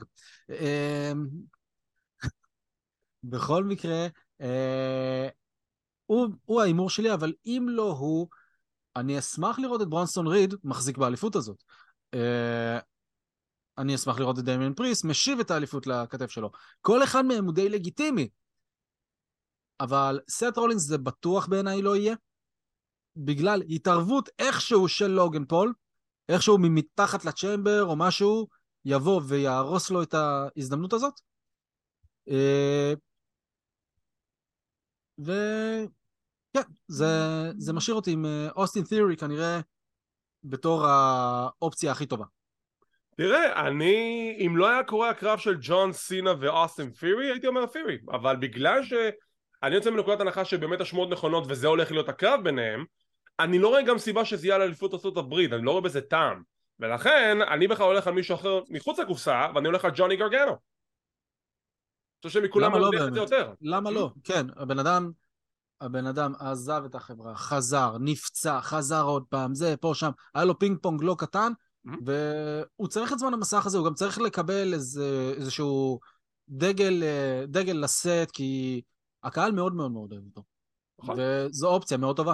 אה, 0.50 1.12
בכל 3.24 3.64
מקרה, 3.64 4.08
הוא 6.46 6.62
ההימור 6.62 6.90
שלי, 6.90 7.14
אבל 7.14 7.34
אם 7.46 7.66
לא 7.70 7.92
הוא, 7.92 8.28
אני 8.96 9.20
אשמח 9.20 9.60
לראות 9.60 9.82
את 9.82 9.88
ברונסון 9.88 10.28
ריד 10.28 10.54
מחזיק 10.64 10.98
באליפות 10.98 11.36
הזאת. 11.36 11.64
אה, 12.14 12.80
אני 13.78 13.96
אשמח 13.96 14.20
לראות 14.20 14.40
את 14.40 14.44
דמיין 14.44 14.74
פריס 14.74 15.04
משיב 15.04 15.40
את 15.40 15.52
האליפות 15.52 15.88
לכתף 15.88 16.32
שלו. 16.32 16.52
כל 16.82 17.04
אחד 17.04 17.26
מהם 17.26 17.46
הוא 17.46 17.54
די 17.54 17.70
לגיטימי. 17.70 18.30
אבל 19.80 20.20
סט 20.30 20.58
רולינס 20.58 20.82
זה 20.82 20.98
בטוח 20.98 21.48
בעיניי 21.48 21.82
לא 21.82 21.96
יהיה, 21.96 22.16
בגלל 23.16 23.62
התערבות 23.70 24.30
איכשהו 24.40 24.88
של 24.88 25.08
לוגן 25.08 25.46
פול, 25.46 25.74
איכשהו 26.30 26.58
מתחת 26.60 27.26
לצ'מבר 27.26 27.86
או 27.86 27.96
משהו, 27.96 28.48
יבוא 28.86 29.22
ויהרוס 29.28 29.90
לו 29.90 30.04
את 30.04 30.14
ההזדמנות 30.14 30.94
הזאת. 30.94 31.14
אה, 32.30 32.94
וכן, 36.52 36.70
זה, 36.88 37.06
זה 37.58 37.74
משאיר 37.74 37.96
אותי 37.96 38.12
עם 38.12 38.26
אוסטין 38.56 38.84
תיאורי 38.84 39.18
כנראה 39.18 39.60
בתור 40.44 40.86
האופציה 40.88 41.92
הכי 41.92 42.06
טובה. 42.06 42.26
תראה, 43.18 43.68
אני, 43.68 44.38
אם 44.46 44.58
לא 44.58 44.70
היה 44.70 44.84
קורה 44.84 45.10
הקרב 45.10 45.40
של 45.40 45.58
ג'ון 45.62 45.94
סינה 45.94 46.34
ואוסטין 46.40 46.92
פירי, 46.92 47.32
הייתי 47.32 47.48
אומר 47.48 47.68
פירי, 47.68 47.98
אבל 48.12 48.36
בגלל 48.36 48.84
שאני 48.84 49.76
יוצא 49.76 49.90
מנקודת 49.90 50.22
הנחה 50.22 50.46
שבאמת 50.46 50.82
השמועות 50.82 51.10
נכונות 51.10 51.44
וזה 51.48 51.68
הולך 51.68 51.92
להיות 51.92 52.10
הקרב 52.10 52.44
ביניהם, 52.44 52.86
אני 53.40 53.60
לא 53.60 53.68
רואה 53.68 53.82
גם 53.82 53.98
סיבה 53.98 54.26
שזה 54.26 54.48
יהיה 54.48 54.56
על 54.56 54.62
אליפות 54.62 54.94
ארצות 54.94 55.18
הברית, 55.18 55.54
אני 55.54 55.66
לא 55.66 55.72
רואה 55.72 55.84
בזה 55.84 56.02
טעם. 56.02 56.44
ולכן, 56.80 57.38
אני 57.42 57.68
בכלל 57.68 57.86
הולך 57.86 58.08
על 58.08 58.14
מישהו 58.14 58.36
אחר 58.36 58.62
מחוץ 58.70 59.00
לקופסה, 59.00 59.48
ואני 59.56 59.68
הולך 59.68 59.86
על 59.86 59.92
ג'וני 59.96 60.16
גרגנו. 60.16 60.52
אני 60.52 62.28
חושב 62.28 62.42
שמכולם 62.42 62.72
למה 62.72 62.80
לא 62.80 63.08
את 63.08 63.14
זה? 63.14 63.20
יותר. 63.20 63.54
למה 63.62 63.92
לא? 63.92 64.12
כן, 64.24 64.46
הבן 64.56 64.80
אדם, 64.80 65.12
הבן 65.82 66.06
אדם 66.06 66.34
עזב 66.40 66.82
את 66.86 66.96
החברה, 66.96 67.36
חזר, 67.36 67.98
נפצע, 68.00 68.62
חזר 68.62 69.04
עוד 69.04 69.24
פעם, 69.30 69.56
זה, 69.56 69.76
פה, 69.78 69.92
שם, 69.96 70.12
היה 70.36 70.46
לו 70.46 70.60
פינג 70.60 70.78
פונג 70.82 71.04
לא 71.04 71.16
קטן, 71.20 71.52
Mhm. 71.88 71.92
והוא 72.06 72.88
צריך 72.88 73.14
את 73.14 73.20
זמן 73.20 73.34
המסך 73.34 73.66
הזה, 73.66 73.78
הוא 73.78 73.86
גם 73.86 73.94
צריך 73.94 74.20
לקבל 74.22 74.74
איזה, 74.74 75.34
איזשהו 75.38 76.00
דגל, 76.50 77.04
אה, 77.04 77.44
דגל 77.48 77.78
לשאת, 77.84 78.32
כי 78.32 78.82
הקהל 79.24 79.52
מאוד 79.52 79.76
מאוד 79.76 79.92
מאוד 79.92 80.12
אוהב 80.12 80.24
אותו. 80.26 80.44
נכון. 81.02 81.16
וזו 81.20 81.68
אופציה 81.68 81.98
מאוד 81.98 82.16
טובה. 82.16 82.34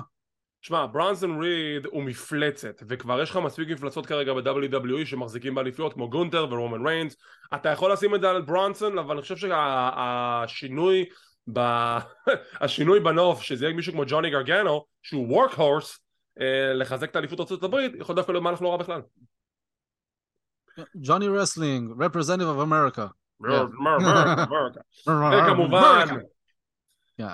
שמע, 0.61 0.85
ברנסון 0.85 1.41
ריד 1.41 1.85
הוא 1.85 2.03
מפלצת, 2.03 2.83
וכבר 2.89 3.21
יש 3.21 3.29
לך 3.29 3.37
מספיק 3.37 3.69
מפלצות 3.69 4.05
כרגע 4.05 4.33
ב-WWE 4.33 5.05
שמחזיקים 5.05 5.55
באליפיות 5.55 5.93
כמו 5.93 6.09
גונטר 6.09 6.47
ורומן 6.51 6.87
ריינס. 6.87 7.15
אתה 7.55 7.69
יכול 7.69 7.91
לשים 7.91 8.15
את 8.15 8.21
זה 8.21 8.29
על 8.29 8.41
ברנסון, 8.41 8.97
אבל 8.97 9.11
אני 9.11 9.21
חושב 9.21 9.37
שהשינוי 9.37 11.05
ב... 11.53 11.59
השינוי 12.61 12.99
בנוף, 12.99 13.41
שזה 13.41 13.65
יהיה 13.65 13.75
מישהו 13.75 13.93
כמו 13.93 14.03
ג'וני 14.07 14.29
גרגנו, 14.29 14.85
שהוא 15.01 15.27
וורק 15.27 15.53
הורס, 15.53 15.99
לחזק 16.75 17.09
את 17.09 17.15
האליפות 17.15 17.39
ארצות 17.39 17.63
הברית, 17.63 17.91
יכול 17.99 18.15
דווקא 18.15 18.31
להיות 18.31 18.43
מהלך 18.43 18.61
לא 18.61 18.71
רע 18.71 18.77
בכלל. 18.77 19.01
ג'וני 20.95 21.27
רסלינג, 21.27 21.91
representative 21.91 22.57
of 22.57 22.67
America. 22.67 23.07
אמריקה. 23.41 24.81
וכמובן. 25.07 26.07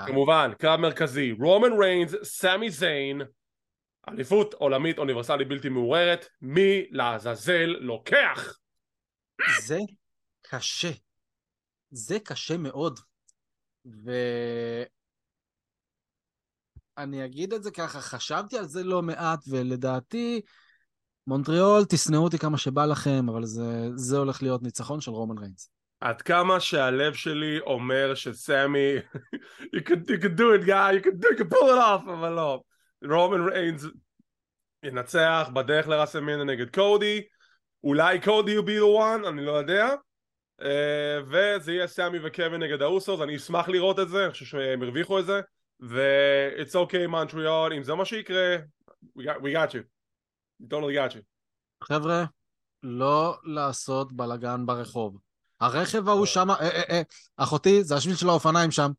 כמובן, 0.07 0.51
קרב 0.59 0.79
מרכזי, 0.79 1.31
רומן 1.31 1.73
ריינס, 1.79 2.15
סמי 2.23 2.69
זיין, 2.69 3.21
אליפות 4.09 4.53
עולמית 4.53 4.97
אוניברסלית 4.97 5.47
בלתי 5.47 5.69
מעורערת, 5.69 6.25
מי 6.41 6.85
לעזאזל 6.91 7.75
לוקח? 7.79 8.59
זה 9.61 9.77
קשה. 10.41 10.91
זה 11.91 12.19
קשה 12.19 12.57
מאוד. 12.57 12.99
ואני 16.97 17.25
אגיד 17.25 17.53
את 17.53 17.63
זה 17.63 17.71
ככה, 17.71 18.01
חשבתי 18.01 18.57
על 18.57 18.65
זה 18.65 18.83
לא 18.83 19.01
מעט, 19.01 19.39
ולדעתי, 19.47 20.41
מונטריאול, 21.27 21.85
תשנאו 21.89 22.23
אותי 22.23 22.37
כמה 22.37 22.57
שבא 22.57 22.85
לכם, 22.85 23.29
אבל 23.29 23.45
זה, 23.45 23.89
זה 23.95 24.17
הולך 24.17 24.43
להיות 24.43 24.63
ניצחון 24.63 25.01
של 25.01 25.11
רומן 25.11 25.37
ריינס. 25.37 25.69
עד 25.99 26.21
כמה 26.21 26.59
שהלב 26.59 27.13
שלי 27.13 27.59
אומר 27.59 28.15
שסמי, 28.15 28.95
you 29.75 29.79
could, 29.79 30.09
you 30.09 30.19
could 30.23 30.37
do 30.37 30.53
it 30.53 30.65
guy, 30.67 30.91
you 30.91 31.01
could, 31.01 31.19
do, 31.19 31.27
you 31.27 31.37
could 31.37 31.49
pull 31.49 31.69
it 31.69 31.79
off, 31.79 32.09
אבל 32.13 32.29
לא. 32.29 32.61
רומן 33.05 33.49
ריינס 33.49 33.85
ינצח 34.83 35.49
בדרך 35.53 35.87
לרסלמיניה 35.87 36.43
נגד 36.43 36.69
קודי, 36.73 37.21
אולי 37.83 38.21
קודי 38.21 38.55
הוא 38.55 38.65
be 38.65 38.69
the 38.69 38.99
one, 38.99 39.27
אני 39.27 39.45
לא 39.45 39.51
יודע. 39.51 39.95
Uh, 40.61 40.65
וזה 41.25 41.73
יהיה 41.73 41.87
סמי 41.87 42.17
וקווין 42.23 42.63
נגד 42.63 42.81
האוסוס, 42.81 43.21
אני 43.21 43.35
אשמח 43.35 43.69
לראות 43.69 43.99
את 43.99 44.09
זה, 44.09 44.23
אני 44.23 44.31
חושב 44.31 44.45
שהם 44.45 44.83
הרוויחו 44.83 45.19
את 45.19 45.25
זה. 45.25 45.41
ו-it's 45.81 46.75
okay 46.75 47.07
מונטריאול, 47.07 47.73
אם 47.73 47.83
זה 47.83 47.93
מה 47.93 48.05
שיקרה, 48.05 48.57
we 49.19 49.21
got, 49.21 49.41
we 49.41 49.53
got 49.53 49.71
you. 49.71 49.83
We 50.61 50.65
totally 50.65 50.95
got 50.95 51.13
you. 51.15 51.21
חבר'ה, 51.83 52.25
לא 52.83 53.37
לעשות 53.43 54.13
בלאגן 54.13 54.65
ברחוב. 54.65 55.17
הרכב 55.61 56.09
ההוא 56.09 56.25
שם, 56.25 56.51
אה, 56.51 56.55
אה, 56.59 56.81
אה, 56.89 57.01
אחותי, 57.37 57.83
זה 57.83 57.95
השביל 57.95 58.15
של 58.15 58.29
האופניים 58.29 58.71
שם. 58.71 58.91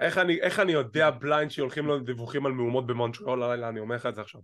איך 0.00 0.18
אני, 0.18 0.40
איך 0.40 0.60
אני 0.60 0.72
יודע 0.72 1.10
בליינד 1.10 1.50
שהולכים 1.50 1.86
לנו 1.86 1.98
דיווחים 1.98 2.46
על 2.46 2.52
מהומות 2.52 2.86
במונטריאול 2.86 3.42
הלילה, 3.42 3.68
אני 3.68 3.80
אומר 3.80 3.96
לך 3.96 4.06
את 4.06 4.14
זה 4.14 4.20
עכשיו. 4.20 4.40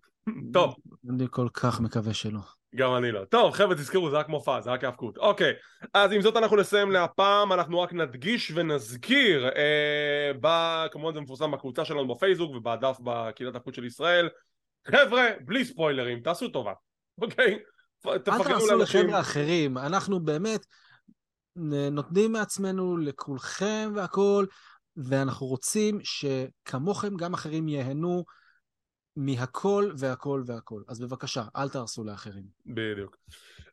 טוב, 0.53 0.75
אני 1.11 1.27
כל 1.31 1.49
כך 1.53 1.81
מקווה 1.81 2.15
שלא. 2.15 2.41
גם 2.75 2.97
אני 2.97 3.13
לא. 3.13 3.25
טוב, 3.25 3.53
חבר'ה, 3.53 3.75
תזכרו, 3.75 4.11
זה 4.11 4.17
רק 4.17 4.29
מופע, 4.29 4.61
זה 4.61 4.71
רק 4.71 4.85
האבקות. 4.85 5.19
אוקיי, 5.19 5.53
אז 5.95 6.13
עם 6.13 6.23
זאת 6.23 6.37
אנחנו 6.37 6.57
נסיים 6.57 6.91
להפעם, 6.91 7.53
אנחנו 7.53 7.81
רק 7.81 7.93
נדגיש 7.93 8.53
ונזכיר, 8.55 9.49
אה, 9.49 10.31
ב... 10.41 10.49
כמובן 10.91 11.15
זה 11.15 11.21
מפורסם 11.21 11.51
בקבוצה 11.51 11.85
שלנו 11.85 12.15
בפייסבוק 12.15 12.55
ובדף 12.55 12.97
בקהילת 13.05 13.55
ההפקות 13.55 13.75
של 13.75 13.85
ישראל. 13.85 14.29
חבר'ה, 14.89 15.29
בלי 15.45 15.65
ספוילרים, 15.65 16.21
תעשו 16.21 16.49
טובה, 16.49 16.73
אוקיי? 17.23 17.59
אל 18.07 18.19
תפרגנו 18.19 18.45
תעשו 18.45 18.67
לאנשים. 18.67 19.01
לחבר'ה 19.01 19.21
אחרים, 19.21 19.79
אנחנו 19.79 20.21
באמת 20.21 20.67
נותנים 21.91 22.33
מעצמנו 22.33 22.97
לכולכם 22.97 23.93
והכול, 23.95 24.47
ואנחנו 24.97 25.47
רוצים 25.47 25.99
שכמוכם 26.03 27.17
גם 27.17 27.35
אחרים 27.35 27.69
ייהנו 27.69 28.25
מהכל 29.17 29.93
והכל 29.99 30.43
והכל. 30.47 30.83
אז 30.89 31.01
בבקשה, 31.01 31.43
אל 31.57 31.69
תהרסו 31.69 32.05
לאחרים. 32.05 32.45
בדיוק. 32.67 33.17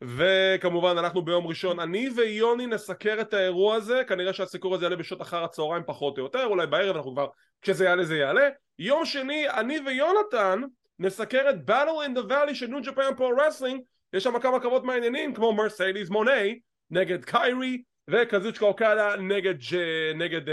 וכמובן 0.01 0.97
אנחנו 0.97 1.21
ביום 1.21 1.47
ראשון, 1.47 1.79
אני 1.79 2.09
ויוני 2.15 2.67
נסקר 2.67 3.21
את 3.21 3.33
האירוע 3.33 3.75
הזה, 3.75 4.01
כנראה 4.07 4.33
שהסיקור 4.33 4.75
הזה 4.75 4.85
יעלה 4.85 4.95
בשעות 4.95 5.21
אחר 5.21 5.43
הצהריים 5.43 5.83
פחות 5.87 6.17
או 6.17 6.23
יותר, 6.23 6.45
אולי 6.45 6.67
בערב 6.67 6.95
אנחנו 6.95 7.11
כבר, 7.11 7.27
כשזה 7.61 7.85
יעלה 7.85 8.05
זה 8.05 8.17
יעלה. 8.17 8.49
יום 8.79 9.05
שני, 9.05 9.49
אני 9.49 9.79
ויונתן 9.85 10.61
נסקר 10.99 11.49
את 11.49 11.69
Battle 11.69 12.07
in 12.07 12.17
the 12.17 12.31
Valley 12.31 12.53
של 12.53 12.67
ניו 12.67 12.81
ג'פן 12.83 13.15
פרו 13.17 13.31
רסלינג, 13.37 13.81
יש 14.13 14.23
שם 14.23 14.39
כמה 14.39 14.59
קרבות 14.59 14.83
מעניינים 14.83 15.33
כמו 15.33 15.53
מרסיידיס 15.53 16.09
מוני 16.09 16.59
נגד 16.91 17.25
קיירי 17.25 17.83
וקזוצ'יקה 18.09 18.65
אוקדה 18.65 19.15
נגד, 19.19 19.55
ג'... 19.71 19.75
נגד 20.15 20.47
uh, 20.47 20.51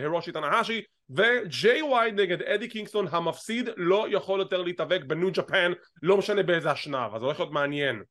הירושי 0.00 0.32
טנהשי 0.32 0.82
וג'יי 1.10 1.82
ווייט 1.82 2.20
נגד 2.20 2.42
אדי 2.42 2.68
קינגסטון 2.68 3.06
המפסיד 3.10 3.68
לא 3.76 4.06
יכול 4.10 4.40
יותר 4.40 4.62
להתאבק 4.62 5.04
בניו 5.06 5.30
ג'פן 5.32 5.72
לא 6.02 6.16
משנה 6.16 6.42
באיזה 6.42 6.70
השנב 6.70 7.14
אז 7.14 7.20
זה 7.20 7.26
הולך 7.26 7.40
להיות 7.40 7.52
מעניין 7.52 8.02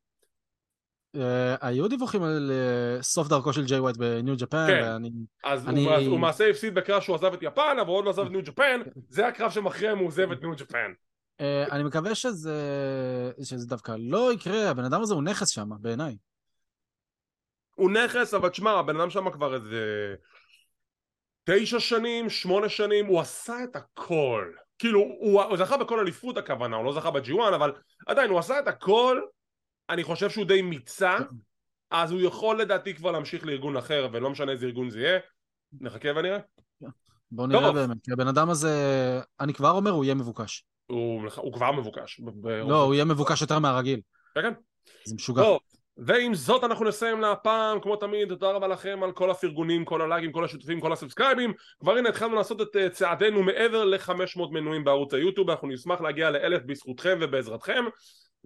Uh, 1.16 1.20
היו 1.62 1.88
דיווחים 1.88 2.24
על 2.24 2.52
uh, 2.52 3.04
סוף 3.04 3.28
דרכו 3.28 3.54
של 3.54 3.66
ג'יי 3.66 3.80
ווייט 3.80 3.98
בניו 3.98 4.36
ג'פן, 4.38 4.68
כן. 4.68 4.82
ואני... 4.84 5.12
אז 5.44 5.68
אני- 5.68 5.84
הוא, 5.84 5.92
מע- 5.92 5.98
הוא 5.98 6.20
מעשה 6.20 6.50
הפסיד 6.50 6.76
בקרב 6.76 7.02
שהוא 7.02 7.16
עזב 7.16 7.34
את 7.34 7.40
יפן 7.44 7.78
אבל 7.82 7.90
עוד 7.90 8.06
לא 8.06 8.10
עזב 8.10 8.26
את 8.26 8.32
ניו 8.32 8.42
ג'פן 8.44 8.82
זה 9.10 9.28
הקרב 9.28 9.52
שמכריע 9.52 9.92
אם 9.92 9.98
הוא 9.98 10.08
עוזב 10.08 10.32
את 10.32 10.42
ניו 10.42 10.52
ג'פן 10.56 10.92
אני 11.72 11.84
מקווה 11.84 12.16
שזה, 12.16 12.62
שזה 13.44 13.68
דווקא 13.68 13.96
לא 14.00 14.34
יקרה, 14.34 14.70
הבן 14.70 14.86
אדם 14.86 15.02
הזה 15.02 15.14
הוא 15.14 15.24
נכס 15.24 15.50
שם, 15.50 15.70
בעיניי. 15.80 16.16
הוא 17.78 17.92
נכס 17.92 18.34
אבל 18.34 18.50
תשמע 18.50 18.72
הבן 18.72 19.00
אדם 19.00 19.10
שם 19.10 19.30
כבר 19.30 19.56
איזה 19.56 20.16
תשע 21.44 21.80
שנים 21.80 22.30
שמונה 22.30 22.70
שנים 22.70 23.06
הוא 23.06 23.20
עשה 23.20 23.64
את 23.64 23.76
הכל 23.76 24.52
כאילו 24.80 25.00
הוא, 25.00 25.42
הוא 25.42 25.58
זכה 25.58 25.78
בכל 25.78 26.00
אליפות 26.00 26.38
הכוונה 26.38 26.76
הוא 26.76 26.86
לא 26.86 26.94
זכה 26.94 27.10
בג'י1 27.12 27.56
אבל 27.56 27.74
עדיין 28.08 28.30
הוא 28.30 28.40
עשה 28.40 28.60
את 28.60 28.68
הכל 28.68 29.22
אני 29.90 30.04
חושב 30.04 30.30
שהוא 30.30 30.46
די 30.46 30.62
מיצה 30.62 31.18
אז 31.92 32.12
הוא 32.12 32.22
יכול 32.22 32.62
לדעתי 32.62 32.96
כבר 32.96 33.12
להמשיך 33.12 33.46
לארגון 33.46 33.78
אחר 33.78 34.10
ולא 34.12 34.30
משנה 34.30 34.52
איזה 34.52 34.66
ארגון 34.66 34.90
זה 34.90 35.00
יהיה 35.00 35.20
נחכה 35.82 36.10
ונראה 36.16 36.40
בואו 37.32 37.48
נראה 37.48 37.62
טוב. 37.62 37.76
באמת, 37.76 37.98
כי 38.04 38.12
הבן 38.12 38.28
אדם 38.28 38.50
הזה, 38.50 38.72
אני 39.40 39.54
כבר 39.54 39.70
אומר, 39.72 39.92
הוא 39.92 40.04
יהיה 40.04 40.16
מבוקש. 40.16 40.66
הוא, 40.88 41.22
הוא 41.36 41.54
כבר 41.54 41.72
מבוקש 41.72 42.22
לא, 42.44 42.84
הוא 42.84 42.94
יהיה 42.94 43.06
מבוקש 43.06 43.42
יותר 43.42 43.60
מהרגיל. 43.60 44.02
כן, 44.36 44.42
כן. 44.42 44.54
זה 45.06 45.16
משוגע. 45.16 45.42
טוב, 45.42 45.60
ועם 45.98 46.36
זאת 46.36 46.64
אנחנו 46.64 46.86
נסיים 46.86 47.22
להפעם, 47.22 47.80
כמו 47.80 47.96
תמיד, 47.96 48.30
תודה 48.30 48.52
רבה 48.52 48.68
לכם 48.68 49.04
על 49.04 49.12
כל 49.12 49.32
הפרגונים, 49.32 49.86
כל 49.86 50.02
הלייקים, 50.02 50.32
כל 50.32 50.46
השיתופים, 50.46 50.80
כל 50.80 50.94
הסאבסקרייבים. 50.94 51.54
כבר 51.80 51.98
הנה 51.98 52.10
התחלנו 52.10 52.36
לעשות 52.36 52.62
את 52.62 52.76
אה, 52.76 52.90
צעדנו 52.90 53.44
מעבר 53.44 53.84
ל-500 53.84 54.52
מנויים 54.52 54.84
בערוץ 54.84 55.14
היוטיוב, 55.14 55.50
אנחנו 55.50 55.68
נשמח 55.68 56.02
להגיע 56.02 56.30
לאלף 56.30 56.64
בזכותכם 56.66 57.18
ובעזרתכם. 57.22 57.86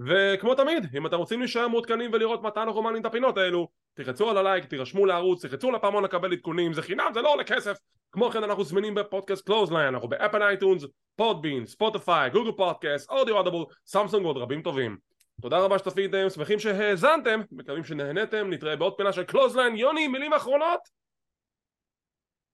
וכמו 0.08 0.56
תמיד, 0.56 0.86
אם 0.97 1.06
אתם 1.06 1.18
רוצים 1.18 1.39
להישאר 1.39 1.68
מעודכנים 1.68 2.12
ולראות 2.14 2.43
מתי 2.43 2.60
אנחנו 2.60 2.82
מעלים 2.82 3.02
את 3.02 3.06
הפינות 3.06 3.38
האלו, 3.38 3.68
תלחצו 3.93 4.30
על 4.30 4.38
הלייק, 4.38 4.66
תירשמו 4.66 5.06
לערוץ, 5.06 5.45
תלחצו 5.45 5.72
לפעמון 5.72 6.04
לקבל 6.04 6.34
עדכונים, 6.34 6.74
זה 6.74 6.82
חינם, 6.82 7.12
זה 7.14 7.22
לא 7.22 7.34
עולה 7.34 7.43
כסף, 7.43 7.78
כמו 8.12 8.30
כן 8.30 8.43
אנחנו 8.43 8.64
זמינים 8.64 8.95
בפודקאסט 8.95 9.45
קלוזליין, 9.45 9.93
אנחנו 9.93 10.10
באפל 10.10 10.43
אייטונס, 10.43 10.84
פודבין, 11.16 11.66
ספוטיפיי, 11.66 12.30
גוגל 12.30 12.52
פודקאסט, 12.52 13.10
אודיבל, 13.10 13.66
סמסונג 13.86 14.26
ועוד 14.26 14.38
רבים 14.38 14.62
טובים. 14.62 15.11
תודה 15.42 15.60
רבה 15.60 15.80
שצפיתם, 15.80 16.30
שמחים 16.30 16.60
שהאזנתם, 16.60 17.42
מקווים 17.52 17.84
שנהנתם, 17.84 18.50
נתראה 18.50 18.76
בעוד 18.76 18.94
פינה 18.98 19.14
של 19.14 19.24
קלוזליין. 19.24 19.76
יוני, 19.76 20.08
מילים 20.08 20.34
אחרונות? 20.34 20.80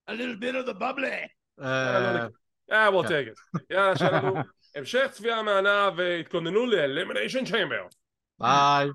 A 0.09 0.13
little 0.13 0.41
bit 0.41 0.55
of 0.55 0.69
the 0.69 0.79
bubbly. 0.79 1.27
אה, 1.61 2.27
אה, 2.71 2.89
we'll 2.89 3.07
כן. 3.07 3.23
take 3.23 3.57
it. 3.57 3.59
יאללה, 3.69 3.97
שיהיה 3.97 4.11
לנו 4.11 4.35
המשך 4.75 5.07
צפייה 5.11 5.41
מהנה 5.41 5.89
והתכוננו 5.97 6.65
ל-Elimination 6.65 7.49
Chamber. 7.49 7.95
ביי. 8.39 8.89